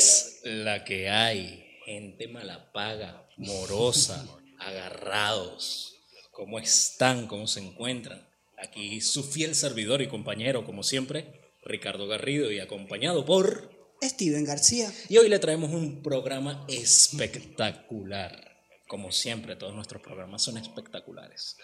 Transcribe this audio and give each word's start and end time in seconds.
es 0.00 0.40
la 0.44 0.82
que 0.82 1.10
hay. 1.10 1.62
Gente 1.84 2.26
malapaga, 2.26 3.28
morosa, 3.36 4.26
agarrados. 4.58 5.94
¿Cómo 6.30 6.58
están? 6.58 7.26
¿Cómo 7.26 7.46
se 7.46 7.60
encuentran? 7.60 8.26
Aquí 8.56 9.02
su 9.02 9.22
fiel 9.22 9.54
servidor 9.54 10.00
y 10.00 10.08
compañero, 10.08 10.64
como 10.64 10.82
siempre, 10.82 11.52
Ricardo 11.62 12.06
Garrido, 12.06 12.50
y 12.50 12.60
acompañado 12.60 13.26
por... 13.26 13.78
Steven 14.02 14.44
García. 14.44 14.90
Y 15.10 15.18
hoy 15.18 15.28
le 15.28 15.38
traemos 15.38 15.70
un 15.70 16.02
programa 16.02 16.64
espectacular. 16.68 18.56
Como 18.88 19.12
siempre, 19.12 19.56
todos 19.56 19.74
nuestros 19.74 20.00
programas 20.00 20.42
son 20.42 20.56
espectaculares. 20.56 21.58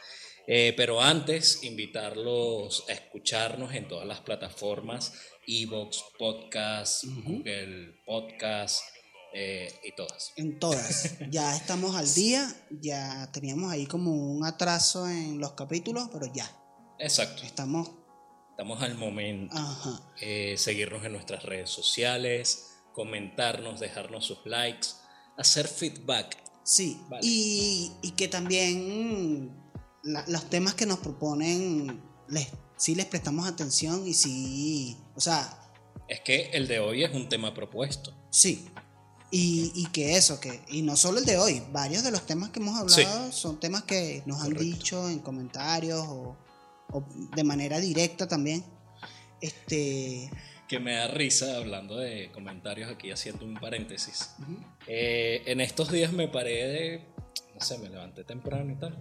Eh, 0.47 0.75
pero 0.77 1.01
antes, 1.01 1.63
invitarlos 1.63 2.85
a 2.91 2.93
escucharnos 2.93 3.75
en 3.75 3.89
todas 3.89 4.07
las 4.07 4.21
plataformas, 4.21 5.15
Evox, 5.47 6.03
Podcast, 6.19 7.05
Google 7.25 8.01
Podcast 8.05 8.81
eh, 9.35 9.69
y 9.85 9.93
todas. 9.95 10.33
En 10.37 10.59
todas. 10.59 11.15
Ya 11.31 11.57
estamos 11.57 11.95
al 11.95 12.13
día, 12.15 12.49
ya 12.81 13.31
teníamos 13.33 13.71
ahí 13.71 13.87
como 13.87 14.13
un 14.13 14.45
atraso 14.45 15.09
en 15.09 15.39
los 15.39 15.53
capítulos, 15.53 16.09
pero 16.13 16.27
ya. 16.33 16.51
Exacto. 16.99 17.43
Estamos... 17.45 17.91
Estamos 18.51 18.83
al 18.83 18.97
momento. 18.97 19.55
Ajá. 19.55 20.01
Eh, 20.23 20.55
seguirnos 20.57 21.05
en 21.05 21.13
nuestras 21.13 21.43
redes 21.43 21.69
sociales, 21.69 22.69
comentarnos, 22.95 23.81
dejarnos 23.81 24.25
sus 24.25 24.39
likes, 24.47 24.89
hacer 25.37 25.69
feedback. 25.69 26.39
Sí, 26.65 26.99
Vale. 27.11 27.21
y, 27.23 27.93
y 28.03 28.13
que 28.13 28.29
también 28.29 29.55
la- 30.03 30.25
los 30.29 30.49
temas 30.49 30.75
que 30.75 30.87
nos 30.87 30.99
proponen, 31.01 32.03
les, 32.29 32.49
sí 32.77 32.95
les 32.95 33.07
prestamos 33.07 33.47
atención 33.49 34.07
y 34.07 34.15
sí, 34.15 34.97
o 35.15 35.21
sea, 35.21 35.59
Es 36.09 36.21
que 36.21 36.51
el 36.53 36.69
de 36.69 36.79
hoy 36.79 37.03
es 37.05 37.13
un 37.15 37.29
tema 37.29 37.53
propuesto. 37.55 38.13
sí. 38.31 38.69
Y, 39.33 39.73
y 39.75 39.87
que 39.87 40.17
eso, 40.17 40.39
que, 40.41 40.63
y 40.69 40.83
no 40.83 40.95
solo 40.97 41.19
el 41.19 41.25
de 41.25 41.37
hoy, 41.37 41.61
varios 41.73 42.05
de 42.05 42.13
los 42.13 42.25
temas 42.27 42.51
que 42.51 42.61
hemos 42.61 42.79
hablado 42.79 43.33
son 43.33 43.59
temas 43.59 43.83
que 43.83 44.23
nos 44.25 44.41
han 44.41 44.55
dicho 44.55 45.09
en 45.11 45.19
comentarios 45.19 45.99
o, 46.07 46.37
o 46.93 47.05
de 47.35 47.43
manera 47.43 47.81
directa 47.81 48.29
también. 48.29 48.65
Este, 49.41 50.31
Que 50.69 50.79
me 50.79 50.95
da 50.95 51.09
risa 51.09 51.57
hablando 51.57 51.97
de 51.97 52.31
comentarios 52.33 52.89
aquí 52.91 53.11
haciendo 53.11 53.45
un 53.45 53.55
paréntesis. 53.55 54.31
Eh, 54.87 55.43
en 55.47 55.61
estos 55.61 55.91
días 55.91 56.13
me 56.13 56.29
paré 56.29 56.67
de, 56.69 57.05
no 57.55 57.61
sé, 57.61 57.79
me 57.79 57.89
levanté 57.89 58.23
temprano 58.23 58.73
y 58.73 58.77
tal. 58.77 58.97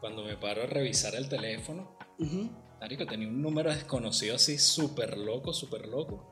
Cuando 0.00 0.24
me 0.24 0.36
paro 0.38 0.62
a 0.62 0.66
revisar 0.66 1.14
el 1.14 1.28
teléfono, 1.28 1.96
ujú, 2.18 2.48
marico, 2.80 3.06
tenía 3.06 3.28
un 3.28 3.40
número 3.40 3.70
desconocido 3.70 4.36
así, 4.36 4.58
súper 4.58 5.18
loco, 5.18 5.52
súper 5.52 5.86
loco. 5.86 6.26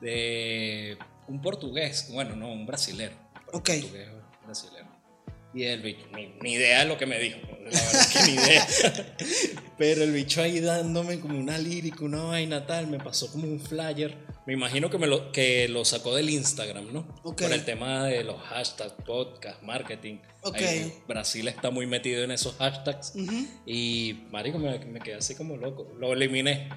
De 0.00 0.96
un 1.26 1.42
portugués, 1.42 2.08
bueno, 2.12 2.36
no, 2.36 2.52
un 2.52 2.64
brasilero. 2.66 3.16
Ok. 3.52 3.70
Portugués, 3.80 4.08
brasilero. 4.44 4.86
Y 5.54 5.64
el 5.64 5.82
bicho, 5.82 6.06
ni, 6.14 6.26
ni 6.40 6.52
idea 6.52 6.80
de 6.80 6.84
lo 6.84 6.96
que 6.96 7.06
me 7.06 7.18
dijo. 7.18 7.40
La 7.50 7.80
verdad 7.80 8.00
es 8.00 8.06
que 8.06 8.22
ni 8.30 8.32
idea. 8.34 8.66
Pero 9.78 10.04
el 10.04 10.12
bicho 10.12 10.42
ahí 10.42 10.60
dándome 10.60 11.18
como 11.20 11.38
una 11.38 11.58
lírica, 11.58 12.04
una 12.04 12.22
vaina 12.22 12.66
tal, 12.66 12.86
me 12.86 12.98
pasó 12.98 13.30
como 13.32 13.46
un 13.46 13.58
flyer. 13.58 14.16
Me 14.48 14.54
imagino 14.54 14.88
que, 14.88 14.96
me 14.96 15.06
lo, 15.06 15.30
que 15.30 15.68
lo 15.68 15.84
sacó 15.84 16.14
del 16.14 16.30
Instagram, 16.30 16.90
¿no? 16.90 17.00
Ok. 17.22 17.42
Por 17.42 17.52
el 17.52 17.66
tema 17.66 18.06
de 18.06 18.24
los 18.24 18.40
hashtags, 18.40 18.94
podcast, 19.04 19.60
marketing. 19.62 20.20
Ok. 20.42 20.56
Ahí 20.56 20.94
Brasil 21.06 21.46
está 21.48 21.70
muy 21.70 21.86
metido 21.86 22.24
en 22.24 22.30
esos 22.30 22.54
hashtags. 22.56 23.12
Y, 23.66 24.24
marico, 24.30 24.58
me, 24.58 24.78
me 24.86 25.00
quedé 25.00 25.16
así 25.16 25.34
como 25.34 25.58
loco. 25.58 25.92
Lo 25.98 26.14
eliminé. 26.14 26.70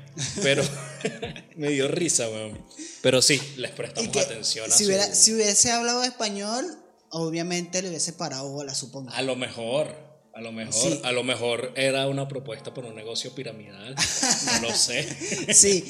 Pero 0.43 0.63
me 1.55 1.69
dio 1.69 1.87
risa, 1.87 2.27
weón. 2.27 2.61
Pero 3.01 3.21
sí, 3.21 3.39
les 3.55 3.71
prestamos 3.71 4.11
que 4.11 4.19
atención 4.19 4.69
a 4.69 4.75
si, 4.75 4.83
su- 4.83 4.89
hubiera- 4.89 5.15
si 5.15 5.33
hubiese 5.33 5.71
hablado 5.71 6.03
español, 6.03 6.65
obviamente 7.09 7.81
le 7.81 7.87
hubiese 7.87 8.11
parado 8.11 8.49
bola, 8.49 8.75
supongo. 8.75 9.11
A 9.13 9.21
lo 9.21 9.37
mejor. 9.37 10.11
A 10.33 10.39
lo 10.41 10.51
mejor, 10.53 10.73
Sí. 10.73 10.99
a 11.03 11.11
lo 11.11 11.23
mejor 11.23 11.73
era 11.75 12.07
una 12.07 12.27
propuesta 12.27 12.73
por 12.73 12.85
un 12.85 12.95
negocio 12.95 13.33
piramidal. 13.33 13.95
No 14.61 14.67
lo 14.69 14.75
sé. 14.75 15.53
Sí. 15.53 15.83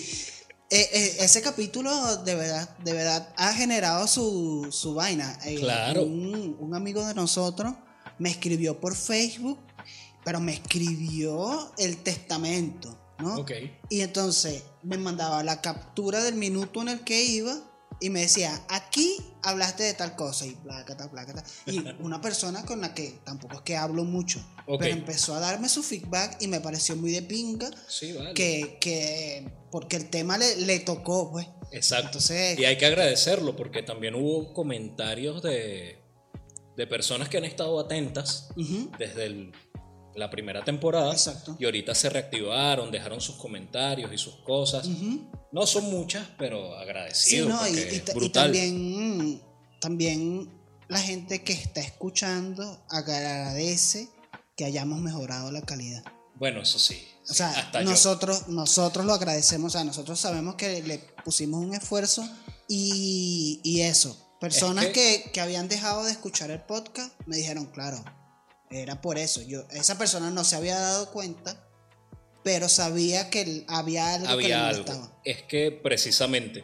Eh, 0.73 0.89
eh, 0.93 1.17
ese 1.19 1.41
capítulo 1.41 1.91
de 2.23 2.33
verdad, 2.33 2.77
de 2.77 2.93
verdad 2.93 3.33
ha 3.35 3.53
generado 3.53 4.07
su, 4.07 4.69
su 4.71 4.93
vaina. 4.93 5.37
Eh, 5.43 5.55
Claro. 5.59 6.03
Un, 6.03 6.55
un 6.59 6.73
amigo 6.73 7.05
de 7.05 7.13
nosotros 7.13 7.73
me 8.19 8.29
escribió 8.29 8.79
por 8.79 8.95
Facebook, 8.95 9.59
pero 10.23 10.39
me 10.39 10.53
escribió 10.53 11.73
el 11.77 11.97
testamento, 11.97 12.97
¿no? 13.19 13.35
Ok. 13.39 13.51
Y 13.89 13.99
entonces 13.99 14.63
me 14.81 14.97
mandaba 14.97 15.43
la 15.43 15.59
captura 15.59 16.23
del 16.23 16.35
minuto 16.35 16.81
en 16.81 16.87
el 16.87 17.01
que 17.01 17.21
iba 17.21 17.57
y 18.01 18.09
me 18.09 18.21
decía, 18.21 18.59
aquí 18.69 19.15
hablaste 19.43 19.83
de 19.83 19.93
tal 19.93 20.15
cosa 20.15 20.45
y 20.45 20.51
plácata, 20.55 21.09
plácata. 21.09 21.43
Y 21.67 21.79
una 22.01 22.19
persona 22.19 22.65
con 22.65 22.81
la 22.81 22.93
que 22.93 23.19
tampoco 23.23 23.55
es 23.55 23.61
que 23.61 23.77
hablo 23.77 24.03
mucho, 24.03 24.43
pero 24.79 24.91
empezó 24.93 25.35
a 25.35 25.39
darme 25.39 25.69
su 25.69 25.83
feedback 25.83 26.41
y 26.41 26.47
me 26.47 26.59
pareció 26.59 26.95
muy 26.95 27.11
de 27.11 27.21
pinga 27.21 27.69
Sí, 27.87 28.11
vale. 28.13 28.33
que, 28.33 28.77
que 28.81 29.51
porque 29.71 29.95
el 29.97 30.09
tema 30.09 30.37
le, 30.37 30.57
le 30.57 30.79
tocó, 30.79 31.31
pues. 31.31 31.47
Exacto. 31.71 32.07
Entonces- 32.07 32.59
y 32.59 32.65
hay 32.65 32.77
que 32.77 32.85
agradecerlo 32.87 33.55
porque 33.55 33.83
también 33.83 34.15
hubo 34.15 34.53
comentarios 34.53 35.41
de, 35.41 35.97
de 36.75 36.87
personas 36.87 37.29
que 37.29 37.37
han 37.37 37.45
estado 37.45 37.79
atentas 37.79 38.49
desde 38.97 39.25
el- 39.25 39.51
la 40.15 40.29
primera 40.29 40.63
temporada. 40.63 41.11
Exacto. 41.11 41.55
Y 41.59 41.65
ahorita 41.65 41.95
se 41.95 42.09
reactivaron, 42.09 42.91
dejaron 42.91 43.21
sus 43.21 43.35
comentarios 43.35 44.11
y 44.13 44.17
sus 44.17 44.35
cosas. 44.37 44.87
No 45.51 45.65
son 45.65 45.85
muchas, 45.89 46.27
pero 46.37 46.71
Sí, 46.75 46.81
agradecidos. 46.81 47.49
no, 47.49 47.67
y, 47.67 47.99
brutal. 48.13 48.43
también, 48.51 49.41
también 49.79 50.61
la 50.87 50.99
gente 50.99 51.43
que 51.43 51.53
está 51.53 51.81
escuchando 51.81 52.83
agradece 52.89 54.09
que 54.55 54.65
hayamos 54.65 54.99
mejorado 54.99 55.51
la 55.51 55.61
calidad. 55.61 56.03
Bueno, 56.35 56.61
eso 56.61 56.79
sí. 56.79 57.07
O 57.29 57.33
sea, 57.33 57.51
hasta 57.51 57.81
yo. 57.83 57.89
nosotros, 57.89 58.47
nosotros 58.47 59.05
lo 59.05 59.13
agradecemos, 59.13 59.73
o 59.73 59.77
sea, 59.77 59.83
nosotros 59.83 60.19
sabemos 60.19 60.55
que 60.55 60.81
le 60.81 60.97
pusimos 61.23 61.63
un 61.63 61.73
esfuerzo 61.73 62.27
y, 62.67 63.61
y 63.63 63.81
eso. 63.81 64.17
Personas 64.39 64.85
Es 64.85 64.91
que, 64.91 65.29
que 65.31 65.39
habían 65.39 65.67
dejado 65.67 66.03
de 66.03 66.11
escuchar 66.11 66.49
el 66.49 66.61
podcast 66.61 67.13
me 67.27 67.37
dijeron, 67.37 67.67
claro, 67.67 68.03
era 68.71 69.01
por 69.01 69.17
eso. 69.17 69.41
Yo, 69.41 69.63
esa 69.71 69.97
persona 69.97 70.31
no 70.31 70.43
se 70.43 70.55
había 70.55 70.79
dado 70.79 71.11
cuenta, 71.11 71.67
pero 72.43 72.69
sabía 72.69 73.29
que 73.29 73.65
había 73.67 74.15
algo 74.15 74.37
que 74.37 74.47
le 74.47 74.53
había 74.53 74.69
algo. 74.69 75.19
Es 75.23 75.43
que 75.43 75.71
precisamente, 75.71 76.63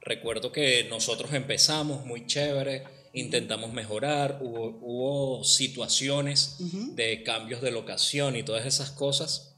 recuerdo 0.00 0.52
que 0.52 0.84
nosotros 0.88 1.32
empezamos 1.34 2.06
muy 2.06 2.26
chévere, 2.26 2.84
intentamos 3.12 3.72
mejorar, 3.72 4.38
hubo, 4.40 4.78
hubo 4.80 5.44
situaciones 5.44 6.56
Ujú. 6.60 6.94
de 6.94 7.22
cambios 7.22 7.60
de 7.60 7.70
locación 7.72 8.36
y 8.36 8.42
todas 8.42 8.64
esas 8.66 8.90
cosas, 8.90 9.56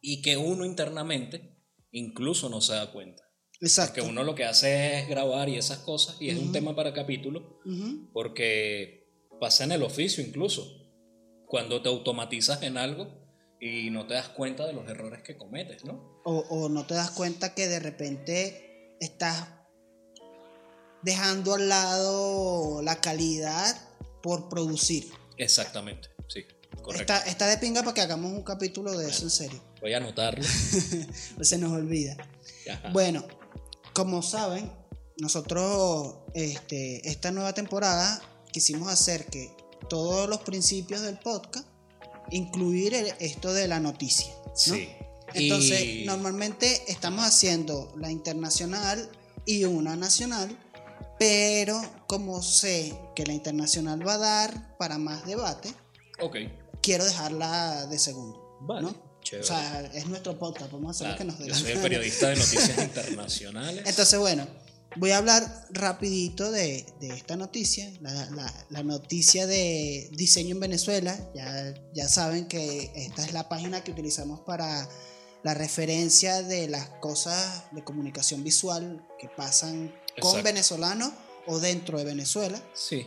y 0.00 0.22
que 0.22 0.36
uno 0.36 0.64
internamente 0.64 1.56
incluso 1.90 2.48
no 2.48 2.60
se 2.60 2.74
da 2.74 2.92
cuenta. 2.92 3.24
Exacto. 3.60 3.94
Que 3.94 4.00
uno 4.02 4.22
lo 4.22 4.36
que 4.36 4.44
hace 4.44 5.00
es 5.00 5.08
grabar 5.08 5.48
y 5.48 5.56
esas 5.56 5.78
cosas, 5.78 6.16
y 6.20 6.30
es 6.30 6.38
un 6.38 6.52
tema 6.52 6.76
para 6.76 6.94
capítulo, 6.94 7.58
Ujú. 7.66 8.08
porque 8.12 9.10
pasa 9.40 9.64
en 9.64 9.72
el 9.72 9.82
oficio 9.82 10.22
incluso. 10.22 10.77
Cuando 11.48 11.82
te 11.82 11.88
automatizas 11.88 12.62
en 12.62 12.76
algo 12.76 13.08
y 13.60 13.90
no 13.90 14.06
te 14.06 14.14
das 14.14 14.28
cuenta 14.28 14.66
de 14.66 14.72
los 14.72 14.88
errores 14.88 15.22
que 15.22 15.36
cometes, 15.36 15.84
¿no? 15.84 16.20
O, 16.24 16.38
o 16.50 16.68
no 16.68 16.86
te 16.86 16.94
das 16.94 17.10
cuenta 17.10 17.54
que 17.54 17.66
de 17.68 17.80
repente 17.80 18.96
estás 19.00 19.48
dejando 21.02 21.54
al 21.54 21.68
lado 21.68 22.82
la 22.82 23.00
calidad 23.00 23.76
por 24.22 24.48
producir. 24.48 25.10
Exactamente, 25.36 26.08
sí, 26.28 26.44
correcto. 26.82 27.12
Está, 27.12 27.18
está 27.28 27.46
de 27.46 27.58
pinga 27.58 27.82
para 27.82 27.94
que 27.94 28.00
hagamos 28.00 28.32
un 28.32 28.42
capítulo 28.42 28.96
de 28.96 29.08
eso 29.08 29.24
en 29.24 29.30
serio. 29.30 29.60
Voy 29.80 29.94
a 29.94 29.98
anotarlo. 29.98 30.44
Se 31.40 31.58
nos 31.58 31.72
olvida. 31.72 32.16
Ajá. 32.70 32.90
Bueno, 32.92 33.24
como 33.94 34.22
saben, 34.22 34.70
nosotros 35.18 36.16
este, 36.34 37.08
esta 37.08 37.30
nueva 37.30 37.52
temporada 37.52 38.20
quisimos 38.52 38.88
hacer 38.88 39.26
que 39.26 39.50
todos 39.88 40.28
los 40.28 40.40
principios 40.40 41.00
del 41.02 41.18
podcast 41.18 41.66
incluir 42.30 42.92
el- 42.94 43.14
esto 43.20 43.52
de 43.52 43.66
la 43.68 43.80
noticia. 43.80 44.26
¿no? 44.44 44.52
Sí. 44.56 44.88
Entonces, 45.34 45.82
Y- 45.82 46.04
normalmente 46.04 46.82
estamos 46.88 47.24
haciendo 47.24 47.92
la 47.96 48.10
internacional 48.10 49.08
y 49.46 49.64
una 49.64 49.96
nacional, 49.96 50.56
pero 51.18 51.80
como 52.06 52.42
sé 52.42 52.94
que 53.14 53.24
la 53.26 53.32
internacional 53.32 54.06
va 54.06 54.14
a 54.14 54.18
dar 54.18 54.76
para 54.78 54.98
más 54.98 55.26
debate, 55.26 55.72
quiero 56.82 57.04
dejarla 57.04 57.86
de 57.86 57.98
segundo. 57.98 58.58
vale. 58.60 58.82
¿no? 58.82 59.08
Chévere. 59.22 59.44
O 59.44 59.46
sea, 59.46 59.80
es 59.94 60.06
nuestro 60.06 60.38
podcast, 60.38 60.70
vamos 60.72 60.88
a 60.88 60.90
hacer 60.90 61.06
Claro, 61.06 61.18
que 61.18 61.24
nos 61.24 61.38
dé 61.38 61.48
yo 61.48 61.54
soy 61.54 61.72
el 61.72 61.78
periodista 61.80 62.28
de 62.28 62.36
noticias 62.36 62.78
internacionales. 62.78 63.84
Entonces, 63.86 64.18
bueno, 64.18 64.46
voy 64.96 65.10
a 65.12 65.18
hablar 65.18 65.66
rapidito 65.70 66.50
de, 66.50 66.86
de 67.00 67.08
esta 67.08 67.36
noticia, 67.36 67.90
la, 68.00 68.12
la- 68.30 68.66
la 68.70 68.82
noticia 68.82 69.46
de 69.46 70.08
diseño 70.12 70.52
en 70.54 70.60
Venezuela. 70.60 71.18
Ya, 71.34 71.74
ya 71.94 72.08
saben 72.08 72.48
que 72.48 72.90
esta 72.94 73.24
es 73.24 73.32
la 73.32 73.48
página 73.48 73.84
que 73.84 73.92
utilizamos 73.92 74.40
para 74.40 74.88
la 75.44 75.54
referencia 75.54 76.42
de 76.42 76.68
las 76.68 76.88
cosas 77.00 77.64
de 77.72 77.84
comunicación 77.84 78.42
visual 78.42 79.06
que 79.20 79.28
pasan 79.28 79.94
con 80.20 80.42
venezolanos 80.42 81.12
o 81.46 81.60
dentro 81.60 81.96
de 81.98 82.04
Venezuela. 82.04 82.60
Sí. 82.74 83.06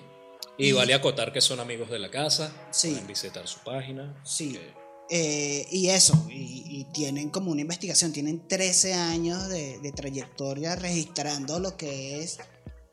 Y, 0.58 0.70
Y- 0.70 0.72
vale 0.72 0.94
acotar 0.94 1.34
que 1.34 1.42
son 1.42 1.60
amigos 1.60 1.90
de 1.90 2.00
la 2.00 2.10
casa. 2.10 2.52
Sí. 2.72 2.92
Pueden 2.92 3.08
visitar 3.08 3.48
su 3.48 3.60
página. 3.60 4.22
Sí. 4.24 4.54
que- 4.54 4.81
Eh, 5.14 5.68
y 5.70 5.90
eso, 5.90 6.26
y, 6.30 6.64
y 6.70 6.86
tienen 6.94 7.30
como 7.30 7.52
una 7.52 7.60
investigación, 7.60 8.14
tienen 8.14 8.48
13 8.48 8.94
años 8.94 9.50
de, 9.50 9.78
de 9.80 9.92
trayectoria 9.92 10.78
registrando 10.78 11.60
lo 11.60 11.76
que 11.76 12.24
es 12.24 12.38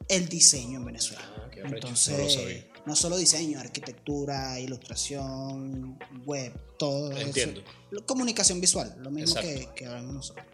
el 0.08 0.28
diseño 0.28 0.80
en 0.80 0.86
Venezuela. 0.86 1.22
Ah, 1.36 1.48
qué 1.48 1.60
Entonces, 1.60 2.64
no 2.86 2.96
solo 2.96 3.16
diseño, 3.16 3.60
arquitectura, 3.60 4.58
ilustración, 4.58 5.96
web, 6.26 6.52
todo 6.76 7.12
eso. 7.12 7.20
Entiendo. 7.20 7.62
Comunicación 8.04 8.60
visual, 8.60 8.96
lo 8.98 9.12
mismo 9.12 9.40
que, 9.40 9.68
que 9.76 9.86
hablamos 9.86 10.14
nosotros. 10.14 10.44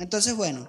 Entonces, 0.00 0.34
bueno, 0.34 0.66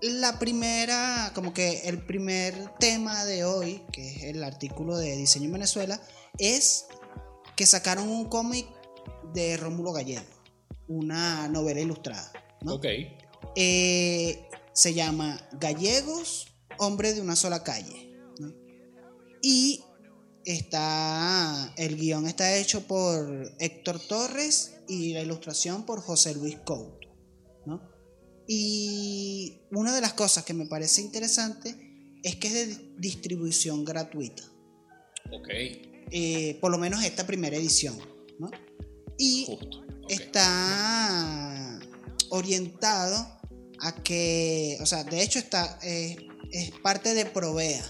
la 0.00 0.38
primera, 0.38 1.32
como 1.34 1.52
que 1.52 1.80
el 1.80 2.06
primer 2.06 2.72
tema 2.78 3.26
de 3.26 3.44
hoy, 3.44 3.82
que 3.92 4.08
es 4.08 4.22
el 4.22 4.42
artículo 4.44 4.96
de 4.96 5.14
diseño 5.14 5.46
en 5.46 5.52
Venezuela, 5.52 6.00
es 6.38 6.86
que 7.56 7.66
sacaron 7.66 8.08
un 8.08 8.26
cómic 8.26 8.66
de 9.32 9.56
Rómulo 9.56 9.92
Gallego, 9.92 10.26
una 10.88 11.48
novela 11.48 11.80
ilustrada. 11.80 12.32
¿no? 12.62 12.74
Ok. 12.74 12.86
Eh, 13.56 14.48
se 14.72 14.94
llama 14.94 15.40
Gallegos, 15.52 16.48
hombre 16.78 17.14
de 17.14 17.20
una 17.20 17.36
sola 17.36 17.62
calle. 17.62 18.12
¿no? 18.38 18.52
Y 19.42 19.82
está, 20.44 21.72
el 21.76 21.96
guion 21.96 22.26
está 22.26 22.56
hecho 22.56 22.86
por 22.86 23.52
Héctor 23.58 24.00
Torres 24.00 24.76
y 24.88 25.12
la 25.12 25.22
ilustración 25.22 25.84
por 25.84 26.00
José 26.00 26.34
Luis 26.34 26.56
Couto. 26.64 27.08
¿no? 27.66 27.82
Y 28.46 29.60
una 29.70 29.94
de 29.94 30.00
las 30.00 30.14
cosas 30.14 30.44
que 30.44 30.54
me 30.54 30.66
parece 30.66 31.02
interesante 31.02 31.74
es 32.22 32.36
que 32.36 32.48
es 32.48 32.54
de 32.54 32.94
distribución 32.98 33.84
gratuita. 33.84 34.42
Ok. 35.32 35.48
Eh, 36.10 36.58
por 36.60 36.70
lo 36.70 36.78
menos 36.78 37.04
esta 37.04 37.26
primera 37.26 37.56
edición. 37.56 37.98
Y 39.18 39.44
Justo. 39.46 39.84
está 40.08 41.78
orientado 42.30 43.40
a 43.80 43.94
que, 44.02 44.78
o 44.80 44.86
sea, 44.86 45.04
de 45.04 45.22
hecho 45.22 45.38
está, 45.38 45.78
eh, 45.82 46.16
es 46.52 46.70
parte 46.80 47.14
de 47.14 47.26
Provea. 47.26 47.84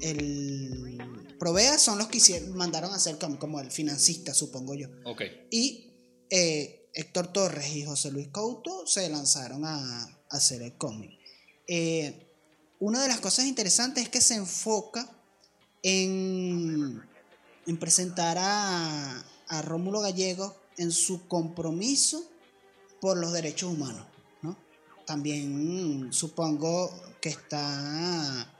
El 0.00 0.98
Provea 1.38 1.78
son 1.78 1.98
los 1.98 2.08
que 2.08 2.18
hicieron, 2.18 2.56
mandaron 2.56 2.92
a 2.92 2.96
hacer 2.96 3.18
como, 3.18 3.38
como 3.38 3.60
el 3.60 3.70
financista, 3.70 4.34
supongo 4.34 4.74
yo. 4.74 4.88
Ok. 5.04 5.22
Y 5.50 5.92
eh, 6.30 6.88
Héctor 6.92 7.32
Torres 7.32 7.74
y 7.74 7.84
José 7.84 8.10
Luis 8.10 8.28
Couto 8.28 8.86
se 8.86 9.08
lanzaron 9.08 9.64
a, 9.64 10.04
a 10.04 10.18
hacer 10.30 10.62
el 10.62 10.76
cómic. 10.76 11.10
Eh, 11.66 12.26
una 12.80 13.02
de 13.02 13.08
las 13.08 13.20
cosas 13.20 13.46
interesantes 13.46 14.04
es 14.04 14.08
que 14.10 14.20
se 14.20 14.34
enfoca 14.34 15.10
en, 15.82 17.02
en 17.66 17.76
presentar 17.78 18.36
a, 18.38 19.24
a 19.48 19.62
Rómulo 19.62 20.00
Gallego 20.00 20.56
en 20.78 20.92
su 20.92 21.26
compromiso 21.28 22.22
por 23.00 23.16
los 23.16 23.32
derechos 23.32 23.72
humanos. 23.72 24.04
¿no? 24.42 24.56
También 25.06 26.06
mm, 26.08 26.12
supongo 26.12 26.92
que 27.20 27.28
está 27.30 28.50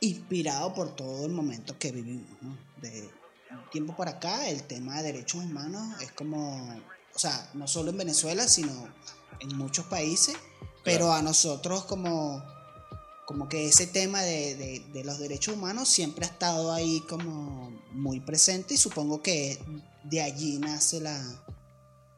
inspirado 0.00 0.74
por 0.74 0.94
todo 0.94 1.26
el 1.26 1.32
momento 1.32 1.78
que 1.78 1.92
vivimos. 1.92 2.30
¿no? 2.42 2.56
De 2.80 3.08
un 3.50 3.70
tiempo 3.70 3.96
para 3.96 4.12
acá, 4.12 4.48
el 4.48 4.64
tema 4.64 4.96
de 4.98 5.12
derechos 5.12 5.42
humanos 5.44 6.00
es 6.02 6.12
como, 6.12 6.66
o 7.14 7.18
sea, 7.18 7.50
no 7.54 7.66
solo 7.68 7.90
en 7.90 7.98
Venezuela, 7.98 8.46
sino 8.48 8.88
en 9.40 9.56
muchos 9.56 9.86
países, 9.86 10.36
pero 10.82 11.12
a 11.12 11.22
nosotros 11.22 11.84
como, 11.84 12.42
como 13.26 13.48
que 13.48 13.66
ese 13.68 13.86
tema 13.86 14.22
de, 14.22 14.54
de- 14.56 14.84
de 14.92 15.04
los 15.04 15.18
derechos 15.18 15.54
humanos 15.54 15.88
siempre 15.88 16.26
ha 16.26 16.28
estado 16.28 16.72
ahí 16.72 17.00
como 17.08 17.70
muy 17.92 18.20
presente 18.20 18.74
y 18.74 18.76
supongo 18.76 19.22
que 19.22 19.58
de 20.04 20.22
allí 20.22 20.58
nace 20.58 21.00
la, 21.00 21.44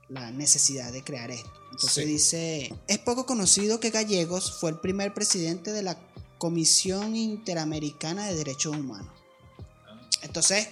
la 0.09 0.31
necesidad 0.31 0.93
de 0.93 1.03
crear 1.03 1.31
esto. 1.31 1.51
Entonces 1.73 2.05
Sí. 2.05 2.05
dice, 2.05 2.75
es 2.89 2.99
poco 2.99 3.27
conocido 3.27 3.81
que 3.81 3.91
Gallegos 3.91 4.59
fue 4.61 4.71
el 4.71 4.79
primer 4.79 5.13
presidente 5.15 5.73
de 5.73 5.83
la 5.83 5.99
Comisión 6.39 7.17
Interamericana 7.17 8.27
de 8.27 8.35
Derechos 8.35 8.77
Humanos. 8.77 9.11
Entonces, 10.23 10.69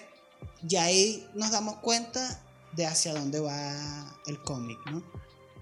ya 0.62 0.84
ahí 0.84 1.26
nos 1.34 1.50
damos 1.50 1.76
cuenta 1.76 2.42
de 2.72 2.86
hacia 2.86 3.14
dónde 3.14 3.40
va 3.40 4.18
el 4.26 4.40
cómic, 4.42 4.78
¿no? 4.90 5.02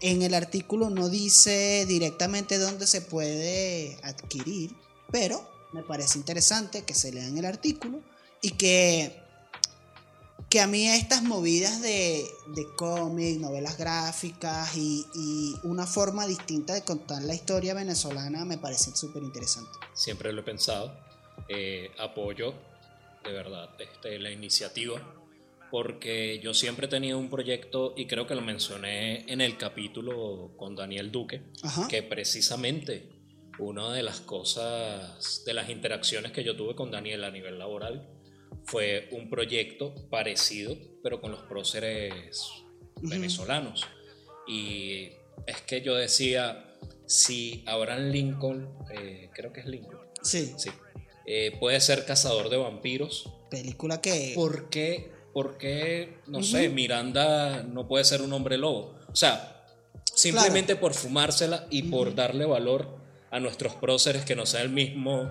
En 0.01 0.23
el 0.23 0.35
artículo 0.35 0.91
no 0.91 1.09
dice 1.09 1.85
directamente 1.87 2.59
dónde 2.59 2.87
se 2.87 3.01
puede 3.03 3.99
adquirir, 4.03 4.75
pero 5.13 5.49
me 5.73 5.83
parece 5.83 6.19
interesante 6.19 6.83
que 6.83 6.95
se 6.95 7.13
lean 7.13 7.39
el 7.39 7.45
artículo 7.45 8.01
y 8.41 8.53
que, 8.53 9.22
que 10.53 10.61
a 10.61 10.67
mí 10.67 10.87
estas 10.87 11.23
movidas 11.23 11.81
de, 11.81 12.27
de 12.49 12.67
cómic, 12.77 13.41
novelas 13.41 13.79
gráficas 13.79 14.77
y, 14.77 15.07
y 15.15 15.55
una 15.63 15.87
forma 15.87 16.27
distinta 16.27 16.75
de 16.75 16.83
contar 16.83 17.23
la 17.23 17.35
historia 17.35 17.73
venezolana 17.73 18.45
me 18.45 18.59
parecen 18.59 18.95
súper 18.95 19.23
interesantes. 19.23 19.73
Siempre 19.95 20.31
lo 20.31 20.43
he 20.43 20.45
pensado. 20.45 20.95
Eh, 21.49 21.91
apoyo 21.99 22.53
de 23.25 23.33
verdad 23.33 23.71
este, 23.79 24.19
la 24.19 24.31
iniciativa 24.31 25.01
porque 25.71 26.39
yo 26.45 26.53
siempre 26.53 26.85
he 26.85 26.91
tenido 26.91 27.19
un 27.19 27.31
proyecto 27.31 27.95
y 27.97 28.07
creo 28.07 28.27
que 28.27 28.35
lo 28.35 28.43
mencioné 28.43 29.25
en 29.33 29.41
el 29.41 29.57
capítulo 29.57 30.53
con 30.59 30.77
Daniel 30.77 31.11
Duque, 31.11 31.45
Ajá. 31.63 31.89
que 31.89 32.03
precisamente 32.03 33.09
una 33.59 33.91
de 33.91 34.03
las 34.03 34.21
cosas, 34.21 35.45
de 35.47 35.55
las 35.55 35.71
interacciones 35.71 36.31
que 36.31 36.45
yo 36.45 36.55
tuve 36.55 36.75
con 36.75 36.91
Daniel 36.91 37.25
a 37.25 37.31
nivel 37.31 37.59
laboral 37.59 38.22
fue 38.65 39.09
un 39.13 39.29
proyecto 39.29 39.95
parecido, 40.09 40.77
pero 41.03 41.21
con 41.21 41.31
los 41.31 41.43
próceres 41.43 42.41
venezolanos. 43.01 43.85
Y 44.47 45.11
es 45.47 45.61
que 45.67 45.81
yo 45.81 45.95
decía, 45.95 46.77
si 47.07 47.63
Abraham 47.67 48.11
Lincoln, 48.11 48.69
eh, 48.95 49.31
creo 49.35 49.53
que 49.53 49.61
es 49.61 49.67
Lincoln, 49.67 50.01
Sí, 50.23 50.55
sí, 50.57 50.71
eh, 51.27 51.57
puede 51.59 51.81
ser 51.81 52.05
cazador 52.05 52.49
de 52.49 52.57
vampiros, 52.57 53.29
película 53.51 54.01
que... 54.01 54.33
¿por 54.35 54.71
qué, 54.71 55.11
por 55.33 55.59
qué, 55.59 56.19
no 56.27 56.43
sé, 56.43 56.69
Miranda 56.69 57.65
no 57.65 57.89
puede 57.89 58.05
ser 58.05 58.23
un 58.23 58.33
hombre 58.33 58.57
lobo? 58.57 58.99
O 59.09 59.17
sea, 59.17 59.67
simplemente 60.05 60.77
por 60.77 60.95
fumársela 60.95 61.67
y 61.71 61.85
por 61.85 62.15
darle 62.15 62.45
valor 62.45 62.99
a 63.31 63.41
nuestros 63.41 63.75
próceres 63.75 64.25
que 64.25 64.37
no 64.37 64.47
sea 64.47 64.63
el 64.63 64.71
mismo, 64.71 65.31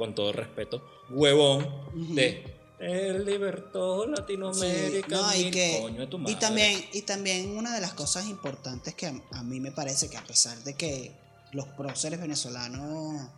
con 0.00 0.14
todo 0.14 0.32
respeto, 0.32 0.82
huevón 1.10 1.68
de 2.16 2.56
el 2.78 3.26
libertó 3.26 4.04
Sí, 4.06 4.10
Latinoamérica. 4.16 5.14
no, 5.14 5.34
y, 5.34 5.42
mil 5.44 5.50
que- 5.52 5.78
coño 5.82 6.00
de 6.00 6.06
tu 6.06 6.16
y 6.16 6.20
madre. 6.20 6.36
también 6.36 6.84
y 6.94 7.02
también 7.02 7.56
una 7.58 7.74
de 7.74 7.82
las 7.82 7.92
cosas 7.92 8.26
importantes 8.26 8.94
que 8.94 9.06
a, 9.08 9.14
a 9.32 9.42
mí 9.42 9.60
me 9.60 9.70
parece 9.72 10.08
que 10.08 10.16
a 10.16 10.24
pesar 10.24 10.56
de 10.64 10.72
que 10.74 11.12
los 11.52 11.66
próceres 11.76 12.18
venezolanos 12.18 13.28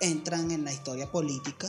entran 0.00 0.52
en 0.52 0.64
la 0.64 0.72
historia 0.72 1.10
política 1.10 1.68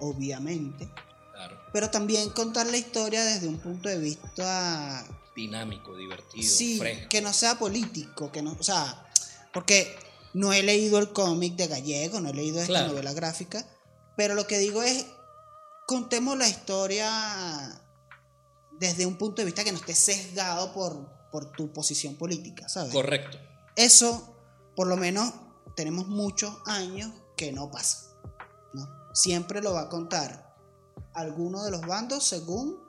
obviamente 0.00 0.88
Claro, 1.32 1.56
pero 1.72 1.90
también 1.90 2.30
contar 2.30 2.66
la 2.66 2.76
historia 2.76 3.22
desde 3.24 3.46
un 3.46 3.58
punto 3.58 3.88
de 3.88 3.98
vista 3.98 5.06
dinámico, 5.36 5.96
divertido, 5.96 6.42
sí 6.48 6.78
fresco. 6.78 7.08
que 7.08 7.20
no 7.22 7.32
sea 7.32 7.56
político 7.58 8.32
que 8.32 8.42
no 8.42 8.56
o 8.58 8.62
sea 8.64 9.06
porque 9.52 9.94
no 10.32 10.52
he 10.52 10.64
leído 10.64 10.98
el 10.98 11.12
cómic 11.12 11.54
de 11.54 11.68
Gallego 11.68 12.20
no 12.20 12.30
he 12.30 12.34
leído 12.34 12.56
esta 12.58 12.66
Claro. 12.72 12.88
novela 12.88 13.12
gráfica 13.12 13.64
pero 14.16 14.34
lo 14.34 14.46
que 14.46 14.58
digo 14.58 14.82
es 14.82 15.06
contemos 15.86 16.36
la 16.38 16.48
historia 16.48 17.08
desde 18.78 19.06
un 19.06 19.16
punto 19.16 19.42
de 19.42 19.46
vista 19.46 19.64
que 19.64 19.72
no 19.72 19.78
esté 19.78 19.94
sesgado 19.94 20.72
por, 20.72 21.08
por 21.30 21.52
tu 21.52 21.72
posición 21.72 22.16
política, 22.16 22.68
¿sabes? 22.68 22.92
Correcto. 22.92 23.38
Eso, 23.76 24.36
por 24.76 24.86
lo 24.86 24.96
menos, 24.96 25.32
tenemos 25.76 26.06
muchos 26.06 26.54
años 26.66 27.12
que 27.36 27.52
no 27.52 27.70
pasa, 27.70 28.16
¿no? 28.72 28.88
Siempre 29.12 29.60
lo 29.60 29.74
va 29.74 29.82
a 29.82 29.88
contar 29.88 30.54
alguno 31.12 31.64
de 31.64 31.70
los 31.70 31.82
bandos 31.82 32.24
según... 32.24 32.82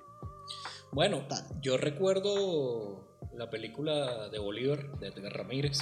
Bueno, 0.91 1.27
Tal. 1.27 1.46
yo 1.62 1.77
recuerdo 1.77 3.05
la 3.36 3.50
película 3.50 4.29
de 4.29 4.39
Bolívar 4.39 4.98
de 5.00 5.08
Edgar 5.08 5.34
Ramírez. 5.34 5.79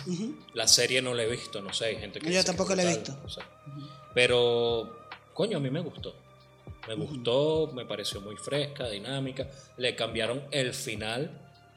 La 0.54 0.68
serie 0.68 1.02
no 1.02 1.14
la 1.14 1.24
he 1.24 1.30
visto, 1.30 1.62
no 1.62 1.74
sé, 1.74 1.86
hay 1.86 1.98
gente 1.98 2.20
que 2.20 2.32
Yo 2.32 2.40
que 2.40 2.46
tampoco 2.46 2.76
la 2.76 2.84
he 2.84 2.88
visto. 2.88 3.16
no 3.22 3.30
sé. 3.30 3.42
Pero, 4.14 5.03
coño, 5.34 5.58
a 5.58 5.60
mí 5.60 5.70
me 5.70 5.80
gustó. 5.82 6.16
Me 6.88 6.96
gustó, 6.96 7.72
me 7.74 7.86
pareció 7.86 8.20
muy 8.22 8.36
fresca, 8.36 8.90
dinámica. 8.90 9.48
Le 9.78 9.96
cambiaron 9.96 10.44
el 10.52 10.74
final, 10.74 11.32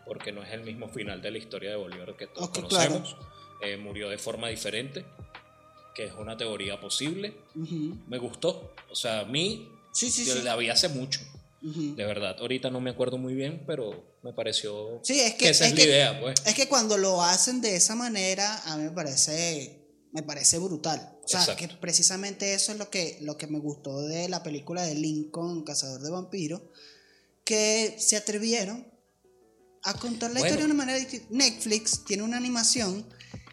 porque 0.04 0.32
no 0.32 0.42
es 0.42 0.52
el 0.52 0.62
mismo 0.62 0.88
final 0.88 1.22
de 1.22 1.30
la 1.30 1.38
historia 1.38 1.70
de 1.70 1.76
Bolívar 1.76 2.16
que 2.16 2.26
todos 2.26 2.48
Ok, 2.48 2.54
conocemos. 2.56 3.16
Eh, 3.62 3.76
murió 3.76 4.08
de 4.08 4.18
forma 4.18 4.48
diferente, 4.48 5.04
que 5.94 6.04
es 6.04 6.12
una 6.18 6.36
teoría 6.36 6.80
posible. 6.80 7.34
Ujú. 7.54 7.96
Me 8.08 8.18
gustó. 8.18 8.74
O 8.90 8.94
sea, 8.96 9.20
a 9.20 9.24
mí, 9.24 9.68
Sí, 9.92 10.10
sí, 10.10 10.24
yo 10.26 10.34
sí. 10.34 10.42
la 10.42 10.56
vi 10.56 10.68
hace 10.68 10.88
mucho. 10.88 11.20
Ujú. 11.62 11.94
De 11.96 12.04
verdad, 12.04 12.36
ahorita 12.38 12.68
no 12.70 12.80
me 12.80 12.90
acuerdo 12.90 13.16
muy 13.16 13.34
bien, 13.34 13.64
pero 13.66 14.04
me 14.22 14.32
pareció 14.32 15.00
Sí, 15.02 15.18
es 15.20 15.34
que, 15.36 15.48
esa 15.48 15.64
es, 15.66 15.72
es 15.72 15.78
la 15.78 15.84
que- 15.84 15.88
idea, 15.90 16.20
pues. 16.20 16.34
Es 16.44 16.54
que 16.54 16.68
cuando 16.68 16.98
lo 16.98 17.22
hacen 17.22 17.60
de 17.62 17.76
esa 17.76 17.94
manera, 17.94 18.60
a 18.66 18.76
mí 18.76 18.84
me 18.84 18.90
parece 18.90 19.82
me 20.12 20.22
parece 20.22 20.58
brutal. 20.58 21.15
O 21.26 21.28
sea, 21.28 21.40
Exacto. 21.40 21.68
que 21.68 21.74
precisamente 21.76 22.54
eso 22.54 22.72
es 22.72 22.78
lo 22.78 22.88
que, 22.88 23.18
lo 23.20 23.36
que 23.36 23.46
me 23.48 23.58
gustó 23.58 24.00
de 24.02 24.28
la 24.28 24.42
película 24.42 24.82
de 24.82 24.94
Lincoln, 24.94 25.64
Cazador 25.64 26.00
de 26.00 26.10
Vampiros, 26.10 26.62
que 27.44 27.96
se 27.98 28.16
atrevieron 28.16 28.86
a 29.82 29.94
contar 29.94 30.30
la 30.30 30.40
Bueno. 30.40 30.46
historia 30.46 30.66
de 30.66 30.72
una 30.72 30.74
manera 30.74 30.98
distinta. 30.98 31.26
Netflix 31.30 32.04
tiene 32.04 32.22
una 32.22 32.36
animación 32.36 33.06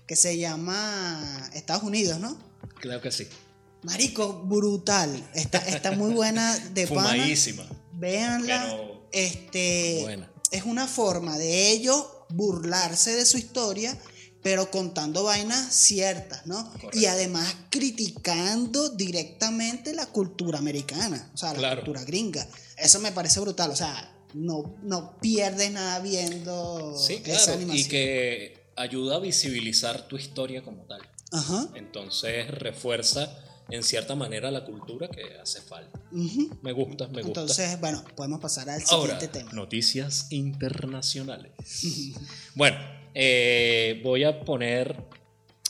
que 0.07 0.15
se 0.15 0.37
llama 0.37 1.49
Estados 1.53 1.83
Unidos, 1.83 2.19
¿no? 2.19 2.37
Claro 2.79 3.01
que 3.01 3.11
sí. 3.11 3.27
Marico, 3.83 4.43
brutal. 4.45 5.29
Está, 5.33 5.57
está 5.59 5.91
muy 5.91 6.13
buena 6.13 6.57
de 6.73 6.87
pana. 6.87 7.09
Fumadísima. 7.09 7.67
Véanla. 7.93 8.65
Pero 8.69 9.07
Este 9.11 9.99
buena. 10.03 10.31
es 10.51 10.63
una 10.63 10.87
forma 10.87 11.37
de 11.37 11.71
ellos 11.71 12.05
burlarse 12.29 13.15
de 13.15 13.25
su 13.25 13.37
historia, 13.37 13.97
pero 14.43 14.69
contando 14.69 15.23
vainas 15.23 15.73
ciertas, 15.73 16.45
¿no? 16.45 16.69
Correcto. 16.73 16.97
Y 16.99 17.05
además 17.05 17.55
criticando 17.69 18.89
directamente 18.89 19.93
la 19.93 20.05
cultura 20.07 20.59
americana, 20.59 21.31
o 21.33 21.37
sea, 21.37 21.53
la 21.53 21.59
Claro. 21.59 21.81
cultura 21.81 22.03
gringa. 22.03 22.45
Eso 22.77 22.99
me 22.99 23.11
parece 23.11 23.39
brutal, 23.39 23.71
o 23.71 23.75
sea, 23.75 24.11
no, 24.33 24.75
no 24.83 25.17
pierdes 25.21 25.71
nada 25.71 25.99
viendo 25.99 26.95
Sí, 26.97 27.13
esa 27.15 27.23
claro. 27.45 27.53
animación. 27.53 27.85
Y 27.85 27.89
que 27.89 28.63
ayuda 28.75 29.15
a 29.15 29.19
visibilizar 29.19 30.07
tu 30.07 30.17
historia 30.17 30.61
como 30.63 30.83
tal. 30.83 31.01
Ajá. 31.31 31.67
Entonces 31.75 32.47
refuerza 32.49 33.33
en 33.69 33.81
cierta 33.83 34.13
manera 34.15 34.51
la 34.51 34.65
cultura 34.65 35.07
que 35.07 35.21
hace 35.41 35.61
falta. 35.61 35.99
Me 36.11 36.73
gusta, 36.73 37.07
me 37.07 37.21
gusta. 37.21 37.27
Entonces, 37.41 37.79
bueno, 37.79 38.03
podemos 38.15 38.39
pasar 38.41 38.69
al 38.69 38.83
Ahora, 38.89 39.13
siguiente 39.13 39.39
tema. 39.39 39.51
noticias 39.53 40.27
internacionales. 40.31 41.51
bueno, 42.55 42.77
eh, 43.13 43.99
voy 44.03 44.23
a 44.23 44.41
poner 44.41 44.95